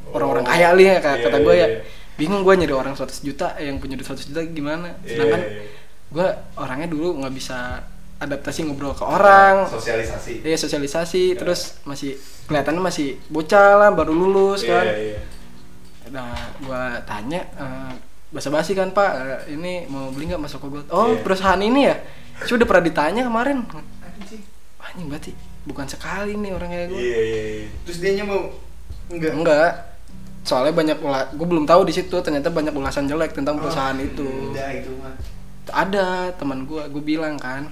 orang-orang 0.09 0.43
Oh. 0.43 0.49
kaya 0.49 0.71
li 0.73 0.85
ya 0.85 0.97
kata, 0.97 1.15
Iya, 1.17 1.23
kata 1.25 1.37
gue 1.39 1.53
iya, 1.53 1.61
ya 1.61 1.67
iya. 1.69 1.79
bingung 2.15 2.41
gue 2.41 2.53
nyari 2.53 2.73
orang 2.73 2.93
100 2.93 3.19
juta 3.21 3.55
yang 3.57 3.77
punya 3.77 3.93
duit 3.93 4.03
100 4.05 4.27
juta 4.27 4.41
gimana 4.45 4.95
Iya, 4.99 5.07
sedangkan 5.09 5.41
iya. 5.41 5.61
gue 6.09 6.27
orangnya 6.55 6.87
dulu 6.87 7.07
nggak 7.19 7.33
bisa 7.33 7.83
adaptasi 8.19 8.67
ngobrol 8.67 8.91
ke 8.91 9.01
orang 9.01 9.63
Sosialisasi. 9.65 10.43
Iya 10.43 10.55
sosialisasi 10.55 11.23
Iya. 11.29 11.39
terus 11.39 11.79
masih 11.81 12.19
kelihatannya 12.45 12.81
masih 12.81 13.15
bocah 13.27 13.69
lah 13.77 13.89
baru 13.89 14.11
lulus 14.11 14.61
Iya, 14.61 14.69
kan 14.69 14.85
iya. 14.87 15.19
Nah, 16.09 16.33
gua 16.59 16.99
tanya 17.03 17.45
eh, 17.53 17.93
basa-basi 18.29 18.73
kan 18.73 18.89
Pak, 18.89 19.11
eh, 19.45 19.53
ini 19.53 19.85
mau 19.85 20.09
beli 20.09 20.27
nggak 20.27 20.41
masuk 20.41 20.61
gold? 20.63 20.89
Oh, 20.89 21.13
Iya. 21.13 21.21
perusahaan 21.21 21.61
ini 21.61 21.85
ya? 21.85 21.95
Sudah 22.41 22.65
pernah 22.65 22.83
ditanya 22.83 23.21
kemarin. 23.23 23.61
Anjing. 24.01 24.41
Anjing 24.79 25.07
berarti 25.07 25.31
bukan 25.61 25.85
sekali 25.85 26.33
nih 26.33 26.51
orang 26.51 26.69
kayak 26.69 26.87
gue. 26.87 26.97
Iya, 26.97 27.19
iya, 27.19 27.41
iya. 27.61 27.67
Terus 27.85 27.97
dia 27.99 28.23
mau 28.23 28.51
enggak. 29.07 29.31
Enggak. 29.31 29.71
Soalnya 30.41 30.73
banyak 30.73 30.97
gue 31.29 31.47
belum 31.47 31.63
tahu 31.63 31.85
di 31.85 31.93
situ 31.93 32.15
ternyata 32.19 32.49
banyak 32.49 32.73
ulasan 32.73 33.05
jelek 33.05 33.31
tentang 33.31 33.55
perusahaan 33.55 33.93
Oh, 33.93 34.01
itu. 34.01 34.27
Udah 34.49 34.69
itu 34.71 34.89
mah. 34.97 35.13
Ada 35.69 36.33
teman 36.33 36.65
gua, 36.65 36.89
gue 36.89 37.03
bilang 37.05 37.37
kan, 37.37 37.69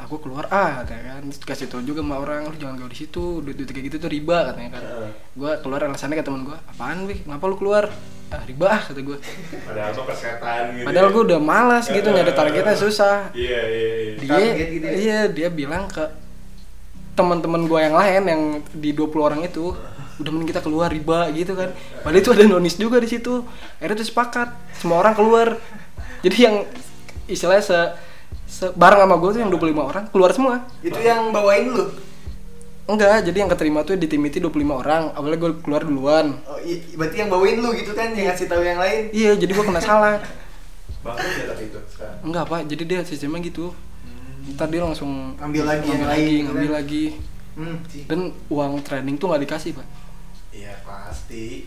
aku 0.00 0.20
keluar 0.20 0.48
ah 0.48 0.80
katanya 0.80 1.18
kan, 1.18 1.22
terus 1.28 1.44
kasih 1.44 1.66
tau 1.68 1.80
juga 1.80 2.00
sama 2.00 2.16
orang, 2.18 2.48
lu 2.48 2.56
jangan 2.56 2.74
gaul 2.76 2.90
di 2.90 2.98
situ, 2.98 3.40
duit 3.40 3.56
duit 3.56 3.68
kayak 3.68 3.86
gitu 3.92 3.96
tuh 4.00 4.10
riba 4.10 4.52
katanya 4.52 4.70
kan. 4.78 4.82
Heeh. 4.82 5.10
Gue 5.36 5.52
keluar 5.60 5.80
alasannya 5.84 6.16
ke 6.16 6.24
teman 6.24 6.42
gue, 6.44 6.56
apaan 6.56 7.04
wih, 7.04 7.20
ngapa 7.24 7.44
lu 7.46 7.56
keluar? 7.56 7.84
Ah 8.30 8.42
riba 8.46 8.66
ah 8.70 8.80
kata 8.80 9.00
gue. 9.02 9.18
Padahal 9.66 9.90
mah 9.90 10.04
persetan 10.06 10.62
gitu. 10.78 10.86
Padahal 10.86 11.08
ya. 11.10 11.14
gue 11.14 11.22
udah 11.34 11.40
malas 11.42 11.84
gitu 11.90 12.08
nyari 12.08 12.32
targetnya 12.32 12.76
susah. 12.78 13.16
Iya, 13.34 13.60
iya, 13.66 13.90
iya. 13.90 14.12
Dia 14.16 14.30
Target 14.30 14.68
gitu 14.70 14.86
ya? 14.86 14.92
iya 14.94 15.20
dia 15.26 15.48
bilang 15.50 15.90
ke 15.90 16.04
teman-teman 17.18 17.66
gue 17.66 17.78
yang 17.82 17.96
lain 17.98 18.22
yang 18.24 18.42
di 18.70 18.90
20 18.94 19.12
orang 19.18 19.40
itu 19.44 19.74
udah 20.20 20.30
mending 20.30 20.52
kita 20.52 20.60
keluar 20.62 20.88
riba 20.92 21.28
gitu 21.32 21.52
kan. 21.56 21.72
Padahal 22.00 22.22
itu 22.22 22.30
ada 22.30 22.44
nonis 22.46 22.76
juga 22.76 23.00
di 23.00 23.08
situ. 23.08 23.42
Akhirnya 23.80 23.98
tuh 23.98 24.08
sepakat 24.08 24.48
semua 24.78 25.00
orang 25.00 25.16
keluar. 25.16 25.48
Jadi 26.20 26.36
yang 26.38 26.56
istilahnya 27.26 27.64
se- 27.64 27.92
bareng 28.50 29.00
sama 29.06 29.14
gue 29.16 29.30
tuh 29.30 29.40
yang 29.40 29.52
25 29.52 29.90
orang 29.90 30.04
keluar 30.10 30.30
semua. 30.34 30.54
Itu 30.82 30.98
yang 30.98 31.30
bawain 31.30 31.70
lu. 31.70 31.86
Enggak, 32.90 33.22
jadi 33.22 33.46
yang 33.46 33.50
keterima 33.50 33.86
tuh 33.86 33.94
di 33.94 34.10
tim 34.10 34.18
itu 34.26 34.42
25 34.42 34.50
orang. 34.74 35.14
Awalnya 35.14 35.38
gue 35.38 35.50
keluar 35.62 35.82
duluan. 35.86 36.26
Oh, 36.42 36.58
iya, 36.58 36.82
berarti 36.98 37.16
yang 37.22 37.30
bawain 37.30 37.62
lu 37.62 37.70
gitu 37.78 37.94
kan, 37.94 38.10
yang 38.10 38.26
ngasih 38.34 38.50
tahu 38.50 38.66
yang 38.66 38.82
lain. 38.82 39.14
Iya, 39.14 39.38
jadi 39.38 39.52
gue 39.54 39.64
kena 39.64 39.78
salah. 39.78 40.18
Bangkrut 41.00 41.32
ya 41.38 41.44
tapi 41.54 41.62
itu 41.70 41.78
sekarang. 41.94 42.18
Enggak, 42.26 42.44
Pak. 42.50 42.60
Jadi 42.66 42.82
dia 42.84 43.00
sistemnya 43.06 43.38
gitu. 43.46 43.70
Ntar 44.58 44.66
dia 44.68 44.82
langsung 44.82 45.38
Ambil 45.38 45.62
lagi 45.62 45.86
yang 45.86 46.02
lain, 46.02 46.10
lagi, 46.10 46.34
gitu 46.34 46.44
ngambil 46.50 46.66
kan. 46.66 46.76
lagi. 46.82 47.04
Hmm. 47.54 47.76
Dan 48.10 48.20
uang 48.50 48.72
training 48.82 49.16
tuh 49.16 49.26
nggak 49.30 49.42
dikasih, 49.46 49.70
Pak. 49.78 49.86
iya 50.50 50.74
pasti 50.82 51.62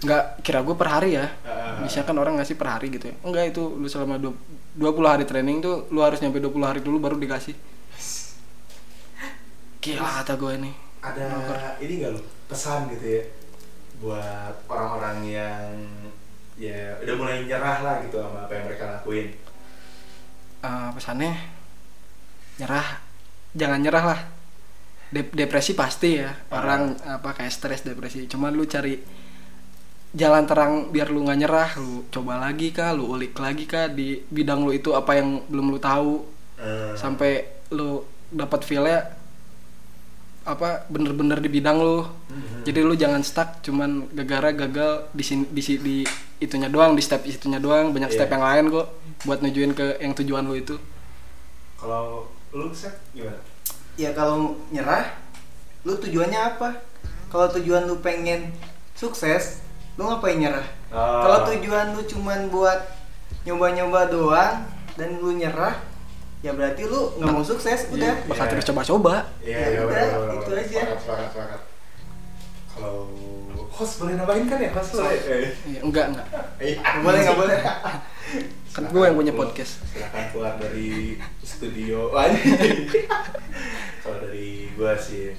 nggak 0.00 0.40
kira 0.40 0.60
gue 0.60 0.74
per 0.74 0.88
hari 0.88 1.10
ya. 1.14 1.26
Ah. 1.44 1.80
bisa 1.80 2.04
kan 2.04 2.16
orang 2.16 2.36
ngasih 2.36 2.56
per 2.56 2.68
hari 2.68 2.88
gitu 2.88 3.08
ya. 3.08 3.16
Enggak 3.20 3.52
itu 3.52 3.62
lu 3.76 3.86
selama 3.86 4.16
dua- 4.16 4.36
20 4.76 5.08
hari 5.08 5.24
training 5.24 5.60
tuh 5.60 5.88
lu 5.88 6.00
harus 6.00 6.20
nyampe 6.20 6.38
20 6.38 6.60
hari 6.62 6.80
dulu 6.80 6.96
baru 6.98 7.16
dikasih. 7.16 7.56
Gila 9.80 10.10
kata 10.22 10.36
gue 10.36 10.52
ini. 10.56 10.72
ada 11.00 11.24
ini 11.80 12.04
nggak 12.04 12.12
lu? 12.12 12.20
Pesan 12.44 12.92
gitu 12.92 13.06
ya 13.08 13.24
buat 14.00 14.56
orang-orang 14.68 15.16
yang 15.24 15.72
ya 16.56 16.96
udah 17.00 17.14
mulai 17.16 17.44
nyerah 17.44 17.78
lah 17.80 17.94
gitu 18.04 18.20
sama 18.20 18.44
apa 18.44 18.52
yang 18.52 18.64
mereka 18.68 18.84
lakuin. 19.00 19.28
Eh, 20.60 20.88
pesannya 20.92 21.32
nyerah. 22.56 23.00
Jangan 23.56 23.80
nyerah 23.80 24.04
lah. 24.04 24.20
Dep- 25.08 25.32
depresi 25.32 25.72
pasti 25.72 26.20
ya. 26.20 26.28
Orang 26.52 27.00
apa 27.00 27.32
kayak 27.32 27.48
stres 27.48 27.80
depresi. 27.80 28.28
Cuman 28.28 28.52
lu 28.52 28.68
cari 28.68 29.00
jalan 30.10 30.42
terang 30.42 30.72
biar 30.90 31.06
lu 31.06 31.22
nggak 31.22 31.38
nyerah 31.38 31.70
lu 31.78 32.02
coba 32.10 32.40
lagi 32.40 32.74
kah 32.74 32.90
lu 32.90 33.06
ulik 33.08 33.34
lagi 33.36 33.62
kah 33.64 33.86
di 33.86 34.18
bidang 34.26 34.62
lu 34.62 34.70
itu 34.70 34.90
apa 34.90 35.14
yang 35.14 35.42
belum 35.46 35.70
lu 35.70 35.78
tahu. 35.78 36.26
Eh, 36.58 36.92
sampai 36.94 37.46
lu 37.70 38.02
dapat 38.28 38.60
feelnya 38.62 39.16
apa 40.40 40.88
bener-bener 40.88 41.38
di 41.38 41.48
bidang 41.48 41.78
lu. 41.78 42.00
Mhm. 42.02 42.64
jadi 42.64 42.80
lu 42.80 42.94
jangan 42.94 43.20
stuck 43.20 43.60
cuman 43.60 44.08
gara-gara 44.10 44.50
gagal 44.56 44.92
di 45.10 45.22
sini 45.22 45.44
di, 45.46 45.62
si- 45.62 45.78
di 45.78 45.96
itunya 46.38 46.66
doang 46.66 46.92
di 46.92 47.00
step 47.00 47.22
itunya 47.22 47.58
doang 47.58 47.92
banyak 47.92 48.08
step 48.08 48.26
Iya. 48.26 48.34
yang 48.34 48.44
lain 48.44 48.64
kok 48.70 48.86
buat 49.22 49.38
nujuin 49.40 49.72
ke 49.72 50.00
yang 50.00 50.12
tujuan 50.12 50.42
lu 50.42 50.56
itu. 50.56 50.76
Kalau 51.76 52.24
lu 52.50 52.72
set 52.72 52.96
gimana? 53.12 53.36
Ya 53.94 54.10
kalau 54.10 54.56
nyerah 54.68 55.12
lu 55.82 55.94
tujuannya 55.94 56.40
apa? 56.56 56.80
Kalau 57.28 57.46
tujuan 57.52 57.84
lu 57.84 58.00
pengen 58.00 58.50
sukses 58.92 59.60
lu 60.00 60.08
ngapain 60.08 60.40
nyerah? 60.40 60.64
Ah. 60.88 61.20
kalau 61.20 61.38
tujuan 61.52 61.92
lu 61.92 62.00
cuman 62.02 62.48
buat 62.48 62.80
nyoba-nyoba 63.44 64.08
doang 64.08 64.64
dan 64.96 65.20
lu 65.20 65.36
nyerah 65.36 65.76
ya 66.40 66.56
berarti 66.56 66.88
lu 66.88 67.12
nggak 67.20 67.28
mau 67.28 67.44
sukses 67.44 67.92
udah. 67.92 68.24
bakal 68.24 68.48
Iya. 68.48 68.52
terus 68.56 68.64
coba-coba. 68.64 69.14
Iya, 69.44 69.52
Ya 69.52 69.66
iya, 69.68 69.80
udah, 69.84 69.92
bener, 69.92 70.08
bener, 70.16 70.36
itu 70.40 70.50
aja. 70.56 70.80
Kalau 72.70 73.12
host 73.68 74.00
boleh 74.00 74.16
nambahin 74.16 74.48
kan 74.48 74.56
ya, 74.56 74.72
host 74.72 74.96
boleh. 74.96 75.20
Eh, 75.20 75.52
Iya, 75.68 75.80
enggak 75.84 76.04
enggak. 76.10 76.26
Eh, 76.56 76.74
nggak 76.74 77.02
boleh 77.04 77.20
nggak 77.20 77.38
boleh. 77.38 77.58
Kan 78.70 78.82
gue 78.88 79.02
yang 79.04 79.18
punya 79.18 79.34
podcast. 79.36 79.72
Silahkan 79.84 80.24
keluar 80.32 80.56
dari 80.56 81.20
studio. 81.44 82.08
Kalau 84.00 84.16
dari 84.22 84.72
gua 84.72 84.96
sih, 84.96 85.36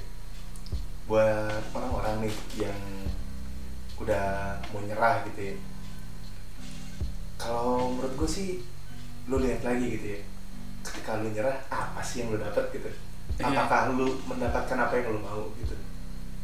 buat 1.09 1.65
orang-orang 1.73 2.29
nih 2.29 2.35
yang 2.61 2.77
udah 4.01 4.57
mau 4.73 4.81
nyerah 4.81 5.21
gitu 5.29 5.53
ya. 5.53 5.55
Kalau 7.37 7.97
menurut 7.97 8.13
gue 8.17 8.29
sih, 8.29 8.49
lu 9.25 9.41
lihat 9.41 9.65
lagi 9.65 9.97
gitu 9.97 10.07
ya. 10.17 10.21
Ketika 10.81 11.21
lu 11.21 11.29
nyerah, 11.29 11.57
apa 11.69 12.01
sih 12.01 12.21
yang 12.21 12.33
lu 12.33 12.37
dapat 12.37 12.69
gitu? 12.73 12.89
Iya. 13.37 13.65
Apakah 13.65 13.93
lu 13.93 14.17
mendapatkan 14.25 14.77
apa 14.77 14.93
yang 14.97 15.17
lu 15.17 15.19
mau 15.21 15.49
gitu? 15.57 15.73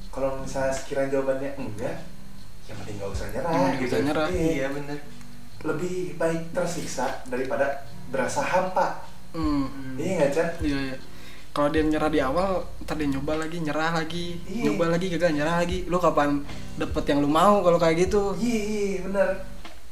Kalau 0.09 0.41
misalnya 0.41 0.73
sekiranya 0.73 1.13
jawabannya 1.13 1.51
enggak, 1.57 1.97
ya 2.65 2.73
mending 2.73 2.97
gak 2.97 3.11
usah 3.13 3.27
nyerah 3.29 3.51
mending 3.53 3.81
gitu. 3.85 3.95
nyerah. 4.01 4.27
Iya. 4.27 4.49
iya 4.57 4.67
bener 4.73 4.97
Lebih 5.61 6.17
baik 6.17 6.41
tersiksa 6.53 7.21
daripada 7.25 7.85
berasa 8.09 8.41
hampa. 8.41 9.05
hmm. 9.37 9.97
Iya 9.97 10.11
nggak 10.17 10.31
Chan? 10.33 10.49
iya 10.61 10.79
iya 10.93 10.97
kalau 11.57 11.67
dia 11.67 11.81
nyerah 11.81 12.05
di 12.07 12.21
awal 12.21 12.51
ntar 12.79 12.93
dia 12.93 13.09
nyoba 13.09 13.33
lagi 13.35 13.57
nyerah 13.57 13.91
lagi 13.91 14.37
Iya. 14.45 14.69
nyoba 14.69 14.85
lagi 14.87 15.09
gagal 15.09 15.33
nyerah 15.33 15.55
lagi 15.57 15.77
lu 15.83 15.97
kapan 15.97 16.45
dapet 16.75 17.03
yang 17.07 17.17
lu 17.17 17.27
mau 17.27 17.59
kalau 17.59 17.75
kayak 17.75 17.97
gitu 17.99 18.37
Iya, 18.37 18.61
iya 18.61 18.99
bener. 19.01 19.29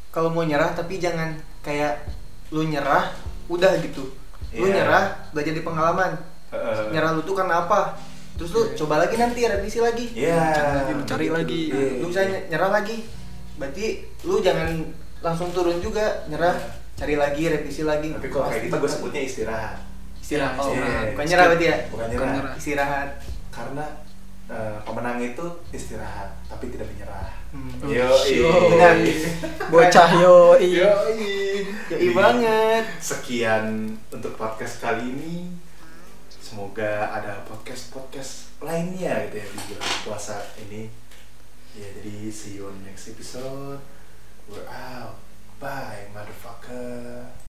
kalau 0.07 0.29
mau 0.29 0.41
nyerah 0.41 0.71
tapi 0.71 0.95
jangan 0.95 1.33
kayak 1.59 2.05
lu 2.51 2.61
nyerah 2.63 3.09
udah 3.47 3.81
gitu 3.81 4.13
lu 4.53 4.63
Iya. 4.63 4.77
nyerah 4.77 5.03
belajar 5.33 5.51
di 5.51 5.61
pengalaman 5.61 6.11
Heeh. 6.47 6.93
nyerah 6.93 7.11
lu 7.11 7.21
tuh 7.23 7.33
karena 7.33 7.65
apa 7.65 7.97
terus 8.35 8.51
lu 8.51 8.61
coba 8.75 9.01
lagi 9.01 9.17
nanti 9.17 9.41
revisi 9.41 9.79
lagi 9.79 10.05
Iya. 10.13 10.37
Cari 10.53 10.69
lagi, 10.71 10.91
lu 10.91 11.03
cari 11.03 11.25
begitu. 11.25 11.33
lagi. 11.33 11.61
Iya. 11.67 11.89
lu 11.97 12.05
bisa 12.05 12.21
ny- 12.23 12.45
nyerah 12.47 12.69
lagi 12.71 12.97
berarti 13.55 13.85
lu 14.21 14.37
jangan 14.37 14.69
langsung 15.19 15.49
turun 15.49 15.79
juga 15.79 16.03
nyerah 16.27 16.53
cari 16.93 17.15
lagi 17.15 17.49
revisi 17.49 17.81
lagi 17.81 18.13
Tapi 18.13 18.29
kalau 18.29 18.45
kayak 18.45 18.69
gitu 18.69 18.75
gue 18.77 18.91
sebutnya 18.91 19.21
istirahat. 19.21 19.75
Istirahat 20.25 20.57
oh, 20.57 20.73
Iya. 20.73 21.13
bukan 21.13 21.25
nyerah 21.29 21.45
berarti 21.53 21.65
ya 21.69 21.77
Bukan 21.93 22.05
nyerah. 22.09 22.53
istirahat 22.57 23.09
Karena 23.53 23.85
eh, 24.49 24.77
pemenang 24.81 25.21
itu 25.21 25.45
istirahat 25.69 26.33
tapi 26.49 26.73
tidak 26.73 26.89
menyerah. 26.89 27.29
Hmm. 27.53 27.71
Yo, 27.87 28.09
Benar. 28.73 28.99
bocah 29.69 30.09
yo 30.17 30.57
Yoi 30.57 32.11
banget. 32.11 32.83
Sekian 32.99 33.95
untuk 34.11 34.33
podcast 34.35 34.81
kali 34.81 35.13
ini. 35.13 35.35
Semoga 36.41 37.09
ada 37.09 37.41
podcast-podcast 37.47 38.59
lainnya 38.61 39.29
gitu 39.29 39.39
ya 39.39 39.45
di 39.45 39.57
bulan 39.71 39.91
puasa 40.03 40.37
ini. 40.67 40.89
Ya 41.75 41.87
jadi 42.01 42.31
see 42.31 42.59
you 42.59 42.67
on 42.67 42.75
next 42.83 43.07
episode. 43.11 43.81
We're 44.49 44.67
out. 44.67 45.19
Bye 45.57 46.11
motherfucker. 46.11 47.35